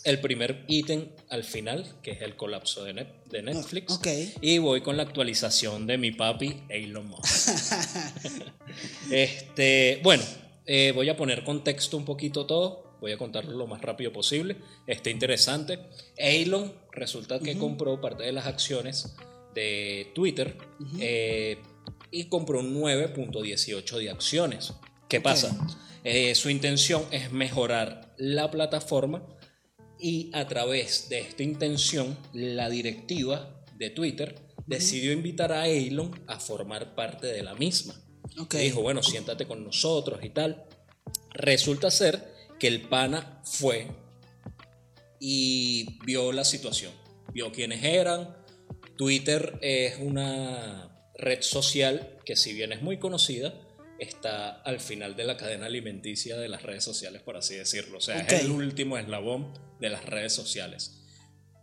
el 0.04 0.20
primer 0.20 0.66
ítem 0.68 1.08
al 1.30 1.44
final, 1.46 1.96
que 2.04 2.12
es 2.12 2.22
el 2.22 2.36
colapso 2.36 2.84
de, 2.84 2.94
Net- 2.94 3.24
de 3.30 3.42
Netflix. 3.42 4.00
Y 4.42 4.58
voy 4.58 4.82
con 4.82 4.98
la 4.98 5.04
actualización 5.04 5.88
de 5.88 5.98
mi 5.98 6.12
papi 6.12 6.62
Elon 6.70 7.08
Musk. 7.08 7.50
este, 9.12 10.00
bueno, 10.04 10.24
eh, 10.66 10.92
voy 10.94 11.10
a 11.10 11.18
poner 11.18 11.44
contexto 11.44 11.98
un 11.98 12.06
poquito 12.06 12.46
todo. 12.46 12.84
Voy 13.02 13.12
a 13.12 13.18
contarlo 13.18 13.58
lo 13.58 13.68
más 13.68 13.82
rápido 13.82 14.14
posible. 14.14 14.58
Está 14.88 15.10
interesante. 15.10 15.80
Elon 16.16 16.74
resulta 16.92 17.40
que 17.40 17.58
compró 17.58 18.00
parte 18.00 18.24
de 18.24 18.32
las 18.32 18.46
acciones 18.46 19.14
de 19.54 20.10
Twitter 20.16 20.58
eh, 21.00 21.58
y 22.12 22.26
compró 22.26 22.60
un 22.60 22.74
9.18 22.82 23.98
de 24.00 24.10
acciones. 24.10 24.74
¿Qué 25.10 25.18
Ok. 25.18 25.24
pasa? 25.24 25.58
Eh, 26.04 26.36
su 26.36 26.50
intención 26.50 27.06
es 27.12 27.32
mejorar 27.32 28.14
la 28.18 28.52
plataforma 28.52 29.26
y 30.00 30.30
a 30.34 30.48
través 30.48 31.08
de 31.08 31.20
esta 31.20 31.44
intención 31.44 32.18
la 32.34 32.70
directiva 32.70 33.64
de 33.78 33.90
Twitter 33.90 34.36
decidió 34.66 35.14
invitar 35.14 35.54
a 35.54 35.68
Elon 35.68 36.12
a 36.28 36.40
formar 36.40 36.94
parte 36.96 37.28
de 37.28 37.42
la 37.42 37.56
misma. 37.56 37.96
Ok. 38.38 38.56
Dijo, 38.56 38.82
bueno, 38.82 39.02
siéntate 39.02 39.48
con 39.48 39.64
nosotros 39.64 40.20
y 40.24 40.30
tal. 40.30 40.66
Resulta 41.32 41.90
ser 41.90 42.34
que 42.60 42.68
el 42.68 42.82
pana 42.82 43.42
fue 43.46 43.88
y 45.20 46.00
vio 46.06 46.34
la 46.34 46.44
situación, 46.44 46.92
vio 47.34 47.52
quiénes 47.52 47.84
eran. 47.84 48.36
Twitter 48.98 49.58
es 49.62 49.98
una 50.00 51.10
red 51.16 51.42
social 51.42 52.18
que 52.26 52.36
si 52.36 52.54
bien 52.54 52.74
es 52.74 52.82
muy 52.82 53.00
conocida, 53.00 53.54
está 54.04 54.62
al 54.62 54.80
final 54.80 55.16
de 55.16 55.24
la 55.24 55.38
cadena 55.38 55.66
alimenticia 55.66 56.38
de 56.38 56.48
las 56.50 56.64
redes 56.64 56.84
sociales, 56.84 57.22
por 57.22 57.38
así 57.38 57.56
decirlo. 57.56 57.98
O 57.98 58.02
sea, 58.02 58.20
es 58.20 58.42
el 58.42 58.52
último 58.52 58.98
eslabón 58.98 59.54
de 59.80 59.90
las 59.90 60.06
redes 60.06 60.34
sociales. 60.34 61.00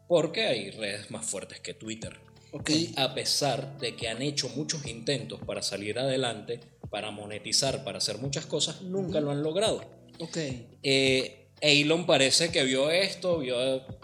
Porque 0.09 0.47
hay 0.47 0.71
redes 0.71 1.11
más 1.11 1.25
fuertes 1.25 1.61
que 1.61 1.75
Twitter. 1.75 2.19
Y 2.67 2.93
a 2.97 3.15
pesar 3.15 3.79
de 3.79 3.95
que 3.95 4.09
han 4.09 4.23
hecho 4.23 4.49
muchos 4.49 4.87
intentos 4.87 5.41
para 5.47 5.63
salir 5.63 5.99
adelante, 5.99 6.61
para 6.91 7.13
monetizar, 7.13 7.85
para 7.85 7.99
hacer 7.99 8.19
muchas 8.19 8.47
cosas, 8.47 8.83
nunca 8.83 9.21
lo 9.21 9.31
han 9.31 9.43
logrado. 9.43 9.85
Ok. 10.19 10.37
Eh, 10.83 11.51
Elon 11.61 12.07
parece 12.07 12.51
que 12.51 12.65
vio 12.65 12.91
esto, 12.91 13.39
vio 13.39 13.57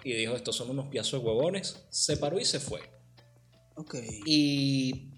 y 0.05 0.13
dijo, 0.13 0.37
estos 0.37 0.57
son 0.57 0.71
unos 0.71 0.89
piazos 0.89 1.21
de 1.21 1.27
huevones, 1.27 1.87
se 1.91 2.17
paró 2.17 2.39
y 2.39 2.45
se 2.45 2.61
fue. 2.61 2.81
Ok. 3.75 3.97
Y 4.27 5.11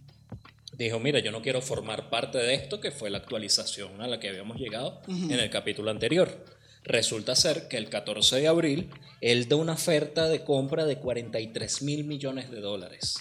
dijo, 0.78 1.00
mira, 1.00 1.18
yo 1.18 1.32
no 1.32 1.42
quiero 1.42 1.60
formar 1.60 2.08
parte 2.08 2.38
de 2.38 2.54
esto, 2.54 2.80
que 2.80 2.90
fue 2.90 3.10
la 3.10 3.18
actualización 3.18 4.00
a 4.00 4.06
la 4.06 4.20
que 4.20 4.28
habíamos 4.28 4.58
llegado 4.58 5.02
en 5.08 5.32
el 5.32 5.50
capítulo 5.50 5.90
anterior. 5.90 6.44
Resulta 6.84 7.34
ser 7.34 7.68
que 7.68 7.76
el 7.76 7.90
14 7.90 8.36
de 8.36 8.48
abril 8.48 8.88
él 9.20 9.48
da 9.48 9.56
una 9.56 9.72
oferta 9.74 10.28
de 10.28 10.44
compra 10.44 10.86
de 10.86 10.96
43 10.96 11.82
mil 11.82 12.04
millones 12.04 12.50
de 12.50 12.60
dólares. 12.60 13.16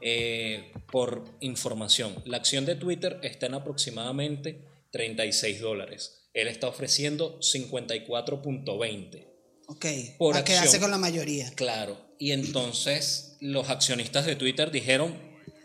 Eh, 0.00 0.72
por 0.90 1.24
información, 1.40 2.14
la 2.24 2.38
acción 2.38 2.64
de 2.64 2.76
Twitter 2.76 3.18
está 3.22 3.46
en 3.46 3.54
aproximadamente 3.54 4.64
36 4.92 5.60
dólares. 5.60 6.28
Él 6.32 6.48
está 6.48 6.68
ofreciendo 6.68 7.38
54.20. 7.40 9.26
Ok. 9.66 9.86
Por 10.16 10.36
a 10.36 10.44
quedarse 10.44 10.80
con 10.80 10.90
la 10.90 10.98
mayoría. 10.98 11.52
Claro, 11.54 11.98
y 12.18 12.32
entonces 12.32 13.36
los 13.40 13.68
accionistas 13.68 14.26
de 14.26 14.36
Twitter 14.36 14.70
dijeron 14.70 15.18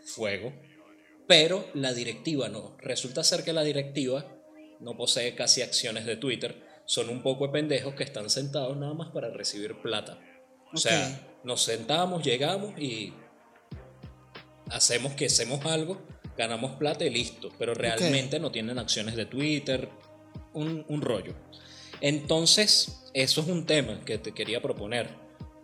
fuego, 0.04 0.52
pero 1.26 1.68
la 1.74 1.92
directiva 1.92 2.48
no. 2.48 2.76
Resulta 2.78 3.24
ser 3.24 3.44
que 3.44 3.52
la 3.52 3.62
directiva 3.64 4.26
no 4.80 4.96
posee 4.96 5.34
casi 5.34 5.62
acciones 5.62 6.06
de 6.06 6.16
Twitter, 6.16 6.62
son 6.84 7.08
un 7.08 7.22
poco 7.22 7.46
de 7.46 7.52
pendejos 7.52 7.94
que 7.94 8.04
están 8.04 8.30
sentados 8.30 8.76
nada 8.76 8.94
más 8.94 9.10
para 9.10 9.30
recibir 9.30 9.80
plata. 9.82 10.18
O 10.72 10.76
sea, 10.76 11.20
nos 11.44 11.62
sentamos, 11.62 12.24
llegamos 12.24 12.78
y 12.78 13.12
hacemos 14.70 15.14
que 15.14 15.26
hacemos 15.26 15.64
algo, 15.66 16.00
ganamos 16.36 16.72
plata 16.72 17.04
y 17.04 17.10
listo, 17.10 17.50
pero 17.58 17.74
realmente 17.74 18.38
no 18.38 18.52
tienen 18.52 18.78
acciones 18.78 19.16
de 19.16 19.26
Twitter, 19.26 19.88
un, 20.52 20.84
un 20.88 21.00
rollo. 21.00 21.34
Entonces, 22.00 23.02
eso 23.14 23.40
es 23.40 23.48
un 23.48 23.64
tema 23.66 24.00
que 24.04 24.18
te 24.18 24.32
quería 24.32 24.60
proponer. 24.60 25.08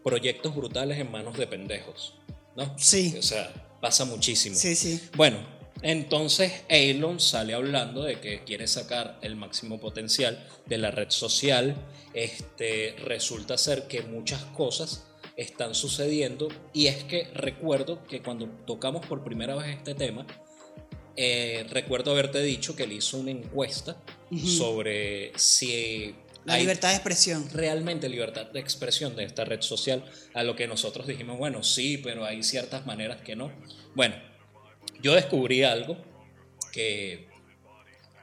Proyectos 0.03 0.57
brutales 0.57 0.99
en 0.99 1.13
manos 1.13 1.39
de 1.39 1.47
pendejos, 1.47 2.19
¿no? 2.57 2.77
Sí. 2.77 3.15
O 3.17 3.23
sea, 3.23 3.53
pasa 3.83 4.05
muchísimo. 4.05 4.55
Sí, 4.55 4.77
sí. 4.77 5.01
Bueno, 5.17 5.39
entonces 5.83 6.63
Elon 6.69 7.19
sale 7.19 7.53
hablando 7.53 8.05
de 8.05 8.21
que 8.21 8.45
quiere 8.45 8.69
sacar 8.69 9.19
el 9.23 9.35
máximo 9.35 9.81
potencial 9.81 10.47
de 10.67 10.79
la 10.79 10.93
red 10.93 11.11
social. 11.11 11.75
Este, 12.15 12.95
resulta 13.05 13.59
ser 13.59 13.89
que 13.89 14.03
muchas 14.03 14.45
cosas 14.57 15.09
están 15.37 15.75
sucediendo 15.75 16.49
y 16.73 16.87
es 16.87 17.03
que 17.05 17.25
recuerdo 17.35 18.05
que 18.05 18.23
cuando 18.23 18.47
tocamos 18.67 19.05
por 19.05 19.25
primera 19.25 19.57
vez 19.57 19.77
este 19.77 19.97
tema, 19.97 20.27
eh, 21.17 21.67
recuerdo 21.69 22.13
haberte 22.13 22.41
dicho 22.41 22.77
que 22.77 22.85
él 22.85 22.93
hizo 22.93 23.19
una 23.19 23.33
encuesta 23.33 23.97
sobre 24.45 25.33
si 25.37 26.15
La 26.45 26.55
hay 26.55 26.63
libertad 26.63 26.89
de 26.89 26.95
expresión. 26.97 27.49
realmente 27.53 28.09
libertad 28.09 28.47
de 28.47 28.61
expresión 28.61 29.15
de 29.17 29.25
esta 29.25 29.45
red 29.45 29.61
social, 29.61 30.05
a 30.35 30.43
lo 30.43 30.57
que 30.57 30.67
nosotros 30.67 31.07
dijimos, 31.07 31.39
bueno, 31.39 31.63
sí, 31.63 31.99
pero 31.99 32.25
hay 32.25 32.43
ciertas 32.43 32.85
maneras 32.87 33.21
que 33.23 33.37
no. 33.37 33.53
Bueno, 33.95 34.17
yo 35.01 35.15
descubrí 35.15 35.63
algo 35.63 35.97
que 36.73 37.29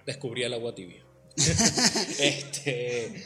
descubrí 0.05 0.43
el 0.43 0.53
agua 0.53 0.75
tibia. 0.75 1.03
este, 2.19 3.23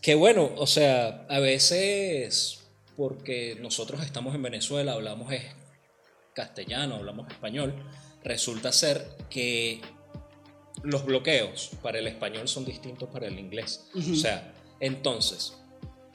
que 0.00 0.14
bueno, 0.14 0.52
o 0.56 0.66
sea, 0.66 1.26
a 1.28 1.40
veces 1.40 2.60
porque 2.96 3.56
nosotros 3.60 4.02
estamos 4.04 4.34
en 4.34 4.42
Venezuela, 4.42 4.92
hablamos 4.92 5.32
castellano, 6.34 6.96
hablamos 6.96 7.28
español, 7.30 7.74
resulta 8.22 8.72
ser 8.72 9.08
que 9.30 9.80
los 10.82 11.04
bloqueos 11.04 11.70
para 11.82 11.98
el 11.98 12.06
español 12.06 12.48
son 12.48 12.64
distintos 12.64 13.08
para 13.10 13.26
el 13.26 13.38
inglés. 13.38 13.86
O 13.94 14.14
sea, 14.14 14.52
entonces, 14.80 15.54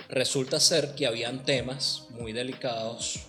resulta 0.09 0.59
ser 0.59 0.95
que 0.95 1.05
habían 1.07 1.43
temas 1.43 2.07
muy 2.11 2.31
delicados 2.33 3.21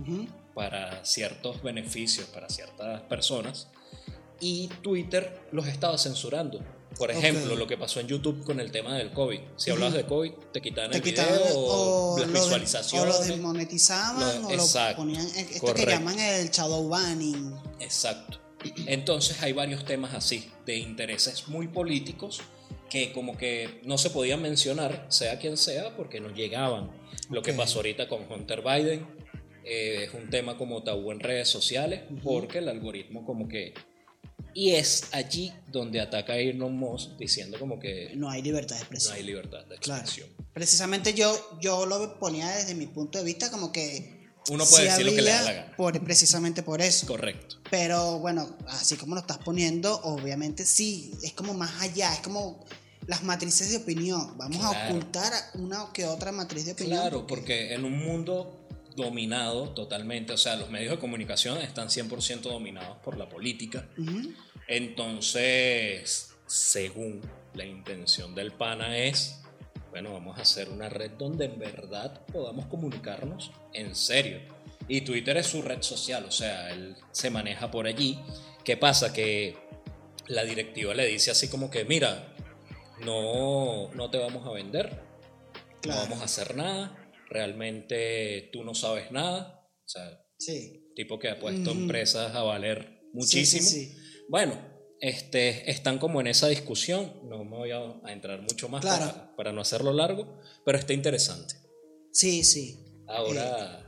Ujú. 0.00 0.26
para 0.54 1.04
ciertos 1.04 1.62
beneficios, 1.62 2.26
para 2.28 2.48
ciertas 2.48 3.02
personas, 3.02 3.68
y 4.40 4.68
Twitter 4.82 5.40
los 5.52 5.66
estaba 5.66 5.98
censurando. 5.98 6.60
Por 6.98 7.10
ejemplo, 7.10 7.52
Ok. 7.52 7.58
lo 7.58 7.66
que 7.68 7.78
pasó 7.78 8.00
en 8.00 8.08
YouTube 8.08 8.44
con 8.44 8.58
el 8.58 8.72
tema 8.72 8.96
del 8.96 9.12
COVID. 9.12 9.40
Si 9.56 9.70
hablabas 9.70 9.94
de 9.94 10.04
COVID, 10.06 10.32
te 10.52 10.60
quitaban 10.60 10.90
Te 10.90 10.96
el 10.98 11.02
quitaban 11.02 11.32
video 11.34 11.46
el- 11.46 11.54
o, 11.56 12.16
las 12.18 12.26
lo 12.28 12.32
de- 12.34 12.40
visualizaciones. 12.40 13.14
o 13.14 13.18
lo 13.20 13.24
desmonetizaban 13.26 14.42
Lo- 14.42 14.48
o 14.48 14.50
lo 14.50 14.62
exacto, 14.62 14.96
ponían 14.96 15.24
esto 15.26 15.52
que 15.54 15.60
correcto. 15.60 15.90
llaman 15.90 16.18
el 16.18 16.50
shadow 16.50 16.88
banning. 16.88 17.54
Exacto. 17.78 18.38
Entonces 18.86 19.42
hay 19.42 19.52
varios 19.52 19.84
temas 19.84 20.14
así, 20.14 20.50
de 20.66 20.76
intereses 20.76 21.48
muy 21.48 21.68
políticos 21.68 22.40
que 22.90 23.12
como 23.12 23.36
que 23.36 23.80
no 23.84 23.96
se 23.98 24.10
podían 24.10 24.42
mencionar, 24.42 25.06
sea 25.08 25.38
quien 25.38 25.56
sea, 25.56 25.96
porque 25.96 26.20
no 26.20 26.30
llegaban. 26.34 26.90
Lo 27.30 27.40
que 27.42 27.52
pasó 27.52 27.78
ahorita 27.78 28.08
con 28.08 28.30
Hunter 28.30 28.62
Biden 28.62 29.06
eh, 29.64 30.04
es 30.08 30.14
un 30.14 30.28
tema 30.28 30.58
como 30.58 30.82
tabú 30.82 31.12
en 31.12 31.20
redes 31.20 31.48
sociales, 31.48 32.02
porque 32.22 32.58
el 32.58 32.68
algoritmo 32.68 33.24
como 33.24 33.46
que... 33.48 33.74
Y 34.52 34.72
es 34.72 35.04
allí 35.12 35.52
donde 35.68 36.00
ataca 36.00 36.32
a 36.32 36.36
Elon 36.38 36.76
Musk 36.76 37.16
diciendo 37.16 37.56
como 37.60 37.78
que 37.78 38.10
No 38.16 38.28
hay 38.28 38.42
libertad 38.42 38.74
de 38.74 38.80
no 38.80 38.82
expresión. 38.82 39.14
hay 39.14 39.22
libertad 39.22 39.64
de 39.66 39.76
Claro. 39.78 40.00
expresión. 40.02 40.28
Precisamente 40.52 41.14
yo, 41.14 41.58
yo 41.60 41.86
lo 41.86 42.18
ponía 42.18 42.48
desde 42.48 42.74
mi 42.74 42.86
punto 42.86 43.18
de 43.18 43.24
vista 43.24 43.50
como 43.52 43.70
que... 43.70 44.19
Uno 44.48 44.64
puede 44.64 44.84
sí 44.84 44.88
decir 44.88 45.06
lo 45.06 45.12
que 45.12 45.22
le 45.22 45.30
da 45.30 45.42
la 45.42 45.52
gana. 45.52 45.76
por- 45.76 46.00
precisamente 46.04 46.62
por 46.62 46.80
eso. 46.80 47.06
Correcto. 47.06 47.56
Pero 47.70 48.18
bueno, 48.18 48.56
así 48.68 48.96
como 48.96 49.14
lo 49.14 49.20
estás 49.20 49.38
poniendo, 49.38 50.00
obviamente 50.02 50.64
sí, 50.66 51.12
es 51.22 51.32
como 51.34 51.54
más 51.54 51.80
allá, 51.82 52.12
es 52.14 52.20
como 52.20 52.64
las 53.06 53.22
matrices 53.22 53.70
de 53.70 53.76
opinión. 53.78 54.36
Vamos 54.38 54.64
a 54.64 54.88
ocultar 54.88 55.32
una 55.54 55.92
que 55.92 56.06
otra 56.06 56.32
matriz 56.32 56.64
de 56.66 56.72
opinión. 56.72 57.00
Claro, 57.00 57.26
porque 57.26 57.74
en 57.74 57.84
un 57.84 57.98
mundo 57.98 58.56
dominado 58.96 59.70
totalmente, 59.70 60.32
o 60.32 60.38
sea, 60.38 60.56
los 60.56 60.68
medios 60.70 60.90
de 60.92 60.98
comunicación 60.98 61.58
están 61.58 61.88
100% 61.88 62.40
dominados 62.42 62.98
por 63.04 63.16
la 63.16 63.28
política. 63.28 63.88
Entonces, 64.66 66.30
según 66.46 67.20
la 67.54 67.64
intención 67.64 68.34
del 68.34 68.52
pana 68.52 68.96
es, 68.98 69.36
bueno, 69.90 70.12
vamos 70.12 70.38
a 70.38 70.42
hacer 70.42 70.68
una 70.68 70.88
red 70.88 71.10
donde 71.12 71.46
en 71.46 71.58
verdad 71.58 72.24
podamos 72.26 72.66
comunicarnos 72.66 73.50
en 73.72 73.94
serio. 73.94 74.40
Y 74.88 75.02
Twitter 75.02 75.36
es 75.36 75.46
su 75.46 75.62
red 75.62 75.82
social, 75.82 76.24
o 76.24 76.30
sea, 76.30 76.70
él 76.70 76.96
se 77.12 77.30
maneja 77.30 77.70
por 77.70 77.86
allí. 77.86 78.18
¿Qué 78.64 78.76
pasa? 78.76 79.12
Que 79.12 79.56
la 80.26 80.44
directiva 80.44 80.94
le 80.94 81.06
dice 81.06 81.30
así 81.30 81.48
como 81.48 81.70
que, 81.70 81.84
mira, 81.84 82.34
no, 83.04 83.90
no 83.94 84.10
te 84.10 84.18
vamos 84.18 84.46
a 84.46 84.52
vender, 84.52 84.88
Claro. 85.80 86.00
no 86.00 86.06
vamos 86.08 86.20
a 86.20 86.24
hacer 86.24 86.54
nada, 86.56 86.96
realmente 87.28 88.50
tú 88.52 88.64
no 88.64 88.74
sabes 88.74 89.10
nada. 89.10 89.66
O 89.84 89.88
sea, 89.88 90.22
Sí. 90.38 90.92
tipo 90.94 91.18
que 91.18 91.28
ha 91.28 91.38
puesto 91.38 91.70
Ujú. 91.72 91.80
empresas 91.80 92.34
a 92.34 92.42
valer 92.42 93.02
muchísimo. 93.12 93.62
sí, 93.62 93.86
sí. 93.86 93.96
Bueno, 94.28 94.54
este, 95.00 95.70
están 95.70 95.98
como 95.98 96.20
en 96.20 96.26
esa 96.26 96.48
discusión, 96.48 97.12
no 97.28 97.44
me 97.44 97.56
voy 97.56 97.70
a, 97.70 98.12
entrar 98.12 98.40
mucho 98.42 98.68
más 98.68 98.82
Claro. 98.82 99.06
para, 99.06 99.36
para 99.36 99.52
no 99.52 99.60
hacerlo 99.62 99.92
largo, 99.92 100.38
pero 100.64 100.78
está 100.78 100.92
interesante. 100.92 101.54
Sí, 102.12 102.44
sí. 102.44 102.84
Ahora, 103.08 103.86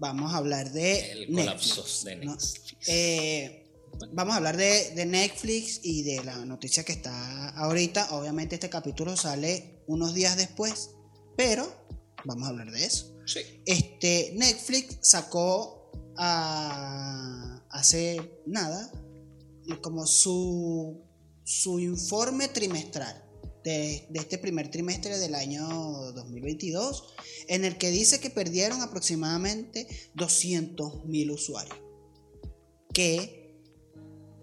Vamos 0.00 0.34
a 0.34 0.38
hablar 0.38 0.72
de 0.72 1.12
el 1.12 1.32
Netflix, 1.32 1.72
colapso 1.74 2.04
de 2.06 2.16
¿no? 2.16 2.32
Netflix. 2.32 2.88
Eh, 2.88 3.70
vamos 4.12 4.34
a 4.34 4.38
hablar 4.38 4.56
de, 4.56 4.90
de 4.90 5.06
Netflix 5.06 5.80
y 5.84 6.02
de 6.02 6.24
la 6.24 6.44
noticia 6.44 6.84
que 6.84 6.92
está 6.92 7.50
ahorita. 7.50 8.12
Obviamente 8.16 8.56
este 8.56 8.68
capítulo 8.68 9.16
sale 9.16 9.82
unos 9.86 10.12
días 10.12 10.36
después, 10.36 10.90
pero 11.36 11.72
vamos 12.24 12.44
a 12.46 12.50
hablar 12.50 12.70
de 12.72 12.84
eso. 12.84 13.14
sí, 13.24 13.40
Este, 13.66 14.32
Netflix 14.34 14.98
sacó 15.02 15.90
a- 16.16 17.64
hace 17.70 18.20
nada 18.46 18.90
como 19.80 20.06
su, 20.06 21.02
su 21.44 21.78
informe 21.78 22.48
trimestral 22.48 23.24
de, 23.62 24.06
de 24.10 24.20
este 24.20 24.38
primer 24.38 24.70
trimestre 24.70 25.18
del 25.18 25.34
año 25.34 25.66
2022, 26.12 27.14
en 27.48 27.64
el 27.64 27.78
que 27.78 27.90
dice 27.90 28.20
que 28.20 28.30
perdieron 28.30 28.82
aproximadamente 28.82 29.86
200 30.14 31.06
mil 31.06 31.30
usuarios, 31.30 31.78
que 32.92 33.58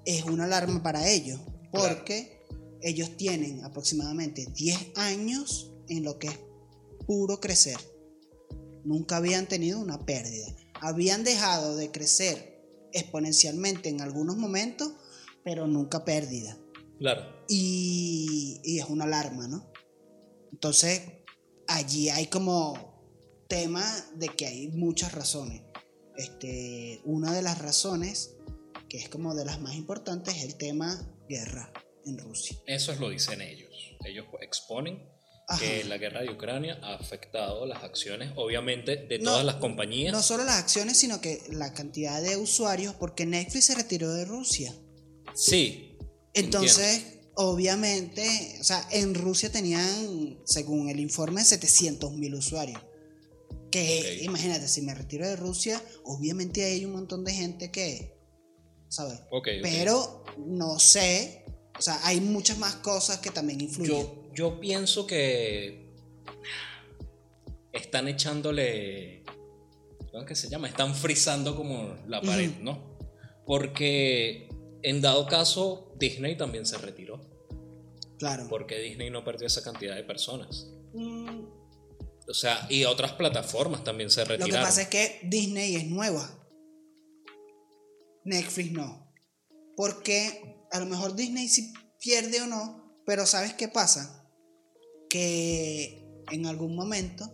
es 0.06 0.24
una 0.26 0.46
alarma 0.46 0.82
para 0.82 1.08
ellos, 1.10 1.40
porque 1.72 2.46
ellos 2.82 3.16
tienen 3.16 3.64
aproximadamente 3.64 4.48
10 4.56 4.98
años 4.98 5.72
en 5.88 6.04
lo 6.04 6.18
que 6.18 6.28
es 6.28 6.40
puro 7.06 7.40
crecer 7.40 7.78
nunca 8.84 9.18
habían 9.18 9.48
tenido 9.48 9.80
una 9.80 10.06
pérdida. 10.06 10.48
Habían 10.76 11.24
dejado 11.24 11.76
de 11.76 11.92
crecer 11.92 12.64
exponencialmente 12.94 13.90
en 13.90 14.02
algunos 14.02 14.38
momentos, 14.38 14.92
pero 15.44 15.68
nunca 15.68 16.04
pérdida. 16.06 16.58
claro. 17.00 17.42
Y, 17.48 18.62
y 18.64 18.80
es 18.80 18.86
una 18.86 19.04
alarma, 19.04 19.48
¿no? 19.48 19.70
Entonces, 20.54 21.02
allí 21.68 22.10
hay 22.10 22.28
como 22.28 23.44
tema 23.50 23.84
de 24.16 24.30
que 24.30 24.46
hay 24.48 24.68
muchas 24.70 25.12
razones. 25.14 25.62
Este, 26.16 27.02
una 27.04 27.34
de 27.34 27.42
las 27.42 27.60
razones, 27.60 28.36
que 28.88 28.98
es 28.98 29.10
como 29.10 29.36
de 29.36 29.44
las 29.46 29.60
más 29.60 29.76
importantes, 29.76 30.36
es 30.38 30.44
el 30.44 30.56
tema 30.56 30.98
guerra 31.28 31.72
en 32.06 32.18
Rusia. 32.18 32.58
Eso 32.68 32.92
es 32.94 33.00
lo 33.00 33.10
dicen 33.10 33.42
ellos. 33.42 33.70
Ellos 34.06 34.26
exponen 34.42 35.10
Ajá. 35.48 35.60
que 35.60 35.84
la 35.86 35.98
guerra 35.98 36.22
de 36.22 36.30
Ucrania 36.32 36.80
ha 36.82 36.96
afectado 36.96 37.66
las 37.66 37.84
acciones, 37.84 38.32
obviamente, 38.36 38.96
de 39.08 39.20
No, 39.20 39.32
todas 39.32 39.46
las 39.46 39.56
compañías. 39.56 40.14
No 40.14 40.22
solo 40.22 40.44
las 40.46 40.58
acciones, 40.58 40.98
sino 40.98 41.20
que 41.20 41.42
la 41.50 41.74
cantidad 41.74 42.22
de 42.22 42.38
usuarios, 42.38 42.94
porque 42.96 43.26
Netflix 43.26 43.66
se 43.66 43.76
retiró 43.76 44.14
de 44.14 44.26
Rusia. 44.26 44.74
Sí. 45.34 45.98
Entonces, 46.34 47.20
obviamente, 47.36 48.58
o 48.60 48.64
sea, 48.64 48.88
en 48.92 49.16
Rusia 49.16 49.52
tenían, 49.52 50.40
según 50.46 50.90
el 50.90 51.00
informe, 51.00 51.44
700 51.44 52.14
mil 52.14 52.36
usuarios. 52.36 52.82
Que 53.70 54.20
imagínate, 54.24 54.68
si 54.68 54.82
me 54.82 54.94
retiro 54.94 55.26
de 55.26 55.36
Rusia, 55.36 55.82
obviamente 56.04 56.64
hay 56.66 56.84
un 56.84 56.92
montón 56.92 57.24
de 57.24 57.34
gente 57.34 57.72
que, 57.72 58.18
¿sabes? 58.90 59.20
Ok, 59.32 59.48
ok. 59.48 59.62
Pero 59.62 60.26
no 60.38 60.78
sé, 60.78 61.46
o 61.78 61.82
sea, 61.82 62.00
hay 62.06 62.20
muchas 62.20 62.58
más 62.58 62.76
cosas 62.76 63.20
que 63.20 63.32
también 63.32 63.62
influyen. 63.62 63.96
Yo, 63.96 64.30
yo 64.34 64.60
pienso 64.60 65.08
que 65.08 65.90
están 67.72 68.08
echándole. 68.08 69.24
¿Cómo 70.12 70.24
es 70.24 70.28
que 70.28 70.36
se 70.36 70.50
llama? 70.50 70.68
Están 70.68 70.94
frizando 70.94 71.56
como 71.56 71.96
la 72.08 72.22
pared. 72.22 72.52
¿no? 72.62 72.98
Porque 73.46 74.50
en 74.84 75.02
dado 75.02 75.26
caso, 75.28 75.94
Disney 76.00 76.38
también 76.38 76.66
se 76.66 76.78
retiró. 76.78 77.20
claro. 78.20 78.48
Porque 78.50 78.78
Disney 78.80 79.10
no 79.10 79.24
perdió 79.24 79.48
esa 79.48 79.64
cantidad 79.64 79.96
de 79.96 80.04
personas. 80.04 80.68
Mm, 80.94 81.46
O 82.28 82.34
sea, 82.34 82.68
y 82.70 82.86
otras 82.86 83.14
plataformas 83.14 83.84
también 83.84 84.10
se 84.12 84.22
Lo 84.22 84.28
que 84.28 84.38
retiraron. 84.38 84.66
pasa 84.68 84.84
es 84.84 84.88
que 84.90 85.20
Disney 85.24 85.76
es 85.76 85.88
nueva. 85.88 86.30
Netflix 88.24 88.72
no. 88.72 89.12
Porque 89.76 90.66
a 90.72 90.80
lo 90.80 90.86
mejor 90.86 91.16
Disney 91.16 91.48
sí 91.50 91.74
pierde 92.00 92.42
o 92.42 92.48
no, 92.48 92.96
pero 93.06 93.26
¿sabes 93.26 93.54
qué 93.56 93.68
pasa? 93.68 94.30
Que 95.10 96.24
en 96.32 96.46
algún 96.46 96.76
momento 96.76 97.26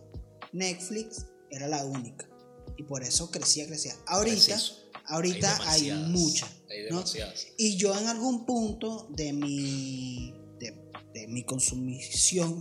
Netflix 0.52 1.26
era 1.50 1.68
la 1.68 1.84
única. 1.84 2.28
Y 2.76 2.84
por 2.84 3.02
eso 3.02 3.30
crecía, 3.30 3.66
crecía. 3.66 3.94
Ahorita, 4.06 4.36
Preciso. 4.36 4.87
Ahorita 5.08 5.58
hay, 5.68 5.90
muchas. 5.92 6.50
Hay 6.70 6.82
¿no? 6.90 6.96
demasiadas. 6.98 7.48
Y 7.56 7.76
yo 7.76 7.98
en 7.98 8.06
algún 8.06 8.46
punto 8.46 9.08
de 9.10 9.32
mi, 9.32 10.34
de, 10.58 10.74
de 11.14 11.26
mi 11.28 11.42
consumición 11.44 12.60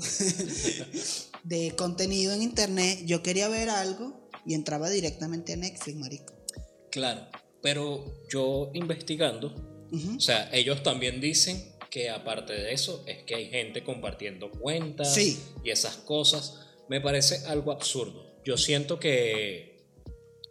de 1.43 1.73
contenido 1.75 2.33
en 2.33 2.41
internet, 2.41 3.01
yo 3.05 3.21
quería 3.23 3.47
ver 3.49 3.69
algo 3.69 4.29
y 4.45 4.53
entraba 4.53 4.89
directamente 4.89 5.53
a 5.53 5.57
Netflix, 5.57 5.97
marico. 5.97 6.33
Claro, 6.91 7.27
pero 7.62 8.23
yo 8.29 8.71
investigando, 8.73 9.53
o 10.15 10.19
sea, 10.19 10.49
ellos 10.53 10.83
también 10.83 11.19
dicen 11.21 11.75
que 11.89 12.10
aparte 12.10 12.53
de 12.53 12.73
eso 12.73 13.03
es 13.07 13.23
que 13.23 13.36
hay 13.36 13.49
gente 13.49 13.83
compartiendo 13.83 14.51
cuentas 14.51 15.13
Sí. 15.13 15.39
y 15.63 15.69
esas 15.71 15.95
cosas. 15.97 16.60
Me 16.89 17.01
parece 17.01 17.45
algo 17.47 17.71
absurdo. 17.71 18.41
Yo 18.45 18.57
siento 18.57 18.99
que, 18.99 19.86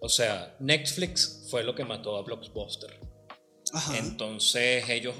o 0.00 0.08
sea, 0.08 0.56
Netflix 0.60 1.35
fue 1.50 1.62
lo 1.64 1.74
que 1.74 1.84
mató 1.84 2.16
a 2.16 2.22
Blockbuster. 2.22 2.98
Ajá. 3.72 3.98
Entonces 3.98 4.88
ellos 4.88 5.14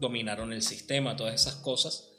dominaron 0.00 0.52
el 0.52 0.62
sistema, 0.62 1.16
todas 1.16 1.34
esas 1.34 1.56
cosas, 1.56 2.12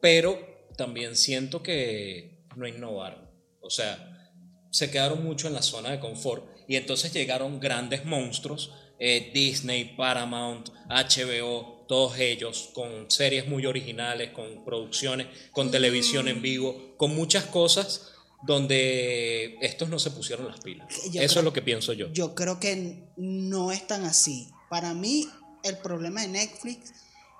pero 0.00 0.38
también 0.76 1.16
siento 1.16 1.62
que 1.62 2.44
no 2.56 2.66
innovaron. 2.66 3.28
O 3.60 3.70
sea, 3.70 4.32
se 4.70 4.90
quedaron 4.90 5.24
mucho 5.24 5.48
en 5.48 5.54
la 5.54 5.62
zona 5.62 5.90
de 5.90 6.00
confort 6.00 6.44
y 6.68 6.76
entonces 6.76 7.12
llegaron 7.12 7.60
grandes 7.60 8.04
monstruos, 8.04 8.72
eh, 8.98 9.30
Disney, 9.34 9.94
Paramount, 9.96 10.70
HBO, 10.88 11.84
todos 11.88 12.18
ellos, 12.18 12.70
con 12.72 13.10
series 13.10 13.46
muy 13.46 13.66
originales, 13.66 14.30
con 14.30 14.64
producciones, 14.64 15.26
con 15.52 15.70
televisión 15.70 16.28
en 16.28 16.40
vivo, 16.40 16.94
con 16.96 17.14
muchas 17.14 17.44
cosas 17.44 18.13
donde 18.46 19.56
estos 19.62 19.88
no 19.88 19.98
se 19.98 20.10
pusieron 20.10 20.46
las 20.46 20.60
pilas. 20.60 20.86
Yo 21.10 21.20
Eso 21.20 21.34
creo- 21.34 21.40
es 21.40 21.44
lo 21.44 21.52
que 21.52 21.62
pienso 21.62 21.92
yo. 21.92 22.08
Yo 22.12 22.34
creo 22.34 22.60
que 22.60 23.08
no 23.16 23.72
es 23.72 23.86
tan 23.86 24.04
así. 24.04 24.48
Para 24.70 24.92
mí, 24.94 25.26
el 25.62 25.78
problema 25.78 26.22
de 26.22 26.28
Netflix 26.28 26.92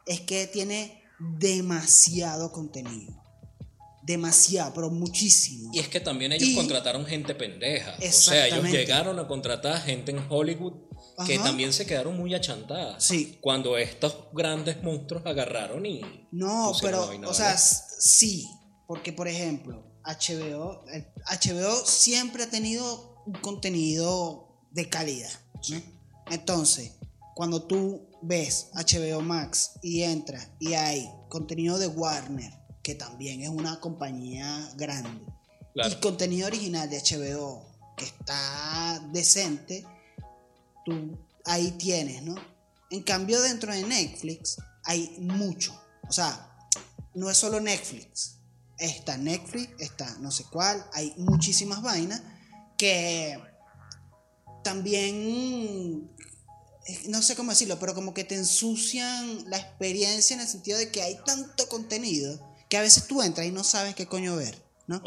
es 0.06 0.20
que 0.20 0.46
tiene 0.46 1.02
demasiado 1.18 2.52
contenido. 2.52 3.20
Demasiado, 4.02 4.72
pero 4.74 4.90
muchísimo. 4.90 5.70
Y 5.72 5.78
es 5.78 5.88
que 5.88 5.98
también 5.98 6.32
ellos 6.32 6.48
Y- 6.50 6.54
contrataron 6.54 7.06
gente 7.06 7.34
pendeja. 7.34 7.96
O 8.06 8.12
sea, 8.12 8.46
ellos 8.48 8.70
llegaron 8.70 9.18
a 9.18 9.26
contratar 9.26 9.80
gente 9.82 10.10
en 10.10 10.22
Hollywood 10.28 10.74
que 11.26 11.38
también 11.38 11.72
se 11.72 11.86
quedaron 11.86 12.16
muy 12.16 12.34
achantadas. 12.34 13.02
Sí. 13.02 13.38
Cuando 13.40 13.78
estos 13.78 14.14
grandes 14.34 14.82
monstruos 14.82 15.22
agarraron 15.24 15.86
y. 15.86 16.02
No, 16.32 16.72
pero, 16.82 17.08
o 17.26 17.32
sea, 17.34 17.56
sí, 17.56 18.46
porque 18.86 19.12
por 19.14 19.26
ejemplo, 19.26 19.86
HBO, 20.04 20.84
el- 20.92 21.06
HBO 21.26 21.84
siempre 21.86 22.44
ha 22.44 22.50
tenido 22.50 23.22
un 23.26 23.34
contenido 23.34 24.48
de 24.72 24.88
calidad. 24.88 25.30
¿no? 25.70 25.80
Entonces, 26.30 26.92
cuando 27.34 27.62
tú 27.62 28.06
ves 28.22 28.68
HBO 28.74 29.20
Max 29.22 29.72
y 29.82 30.02
entras 30.02 30.48
y 30.58 30.74
hay 30.74 31.10
contenido 31.28 31.78
de 31.78 31.86
Warner, 31.86 32.52
que 32.82 32.94
también 32.94 33.40
es 33.42 33.48
una 33.48 33.80
compañía 33.80 34.70
grande, 34.76 35.24
Claro. 35.72 35.90
y 35.90 35.94
contenido 36.00 36.46
original 36.46 36.88
de 36.88 36.98
HBO 37.00 37.64
que 37.96 38.04
está 38.04 39.00
decente, 39.12 39.84
tú 40.84 41.18
ahí 41.44 41.72
tienes, 41.72 42.22
¿no? 42.22 42.34
En 42.90 43.02
cambio, 43.02 43.40
dentro 43.40 43.72
de 43.72 43.82
Netflix 43.84 44.56
hay 44.84 45.16
mucho. 45.18 45.74
O 46.08 46.12
sea, 46.12 46.48
no 47.14 47.30
es 47.30 47.36
solo 47.36 47.58
Netflix. 47.60 48.36
Está 48.78 49.16
Netflix, 49.16 49.70
está 49.78 50.18
no 50.18 50.30
sé 50.30 50.44
cuál, 50.50 50.84
hay 50.92 51.14
muchísimas 51.16 51.82
vainas 51.82 52.22
que 52.76 53.38
también 54.62 56.10
no 57.08 57.22
sé 57.22 57.34
cómo 57.36 57.50
decirlo, 57.50 57.78
pero 57.78 57.94
como 57.94 58.12
que 58.12 58.24
te 58.24 58.34
ensucian 58.34 59.48
la 59.48 59.58
experiencia 59.58 60.34
en 60.34 60.40
el 60.40 60.48
sentido 60.48 60.78
de 60.78 60.90
que 60.90 61.02
hay 61.02 61.16
tanto 61.24 61.68
contenido 61.68 62.38
que 62.68 62.76
a 62.76 62.82
veces 62.82 63.06
tú 63.06 63.22
entras 63.22 63.46
y 63.46 63.52
no 63.52 63.64
sabes 63.64 63.94
qué 63.94 64.06
coño 64.06 64.36
ver, 64.36 64.62
¿no? 64.86 65.02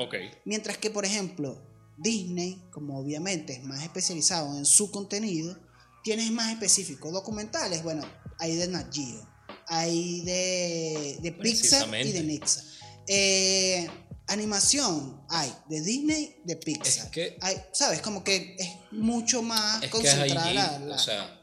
Mientras 0.46 0.78
que, 0.78 0.90
por 0.90 1.06
ejemplo, 1.06 1.62
Disney, 1.98 2.64
como 2.72 3.00
obviamente 3.00 3.54
es 3.54 3.64
más 3.64 3.84
especializado 3.84 4.58
en 4.58 4.66
su 4.66 4.92
contenido, 4.92 5.60
tienes 6.04 6.32
más 6.32 6.52
específico. 6.52 7.12
Documentales, 7.12 7.84
bueno, 7.84 8.04
hay 8.40 8.56
de 8.56 8.68
Nat 8.68 8.94
Geo, 8.94 9.28
hay 9.68 10.22
de, 10.22 11.20
de 11.22 11.32
Pixar 11.32 11.88
y 12.06 12.12
de. 12.12 12.24
Nixa. 12.24 12.64
Eh, 13.08 13.90
animación, 14.28 15.22
hay 15.30 15.52
de 15.70 15.82
Disney, 15.82 16.36
de 16.44 16.56
Pixar. 16.58 17.06
Es 17.06 17.12
que- 17.12 17.38
Hay, 17.42 17.56
¿Sabes? 17.72 18.02
Como 18.02 18.24
que 18.24 18.56
es 18.60 18.70
mucho 18.92 19.42
más 19.42 19.76
Es 19.84 19.90
que 19.90 19.90
concentrada 19.90 20.46
allí, 20.48 20.56
la- 20.56 20.80
la- 20.80 20.96
o 20.96 21.00
sea, 21.00 21.34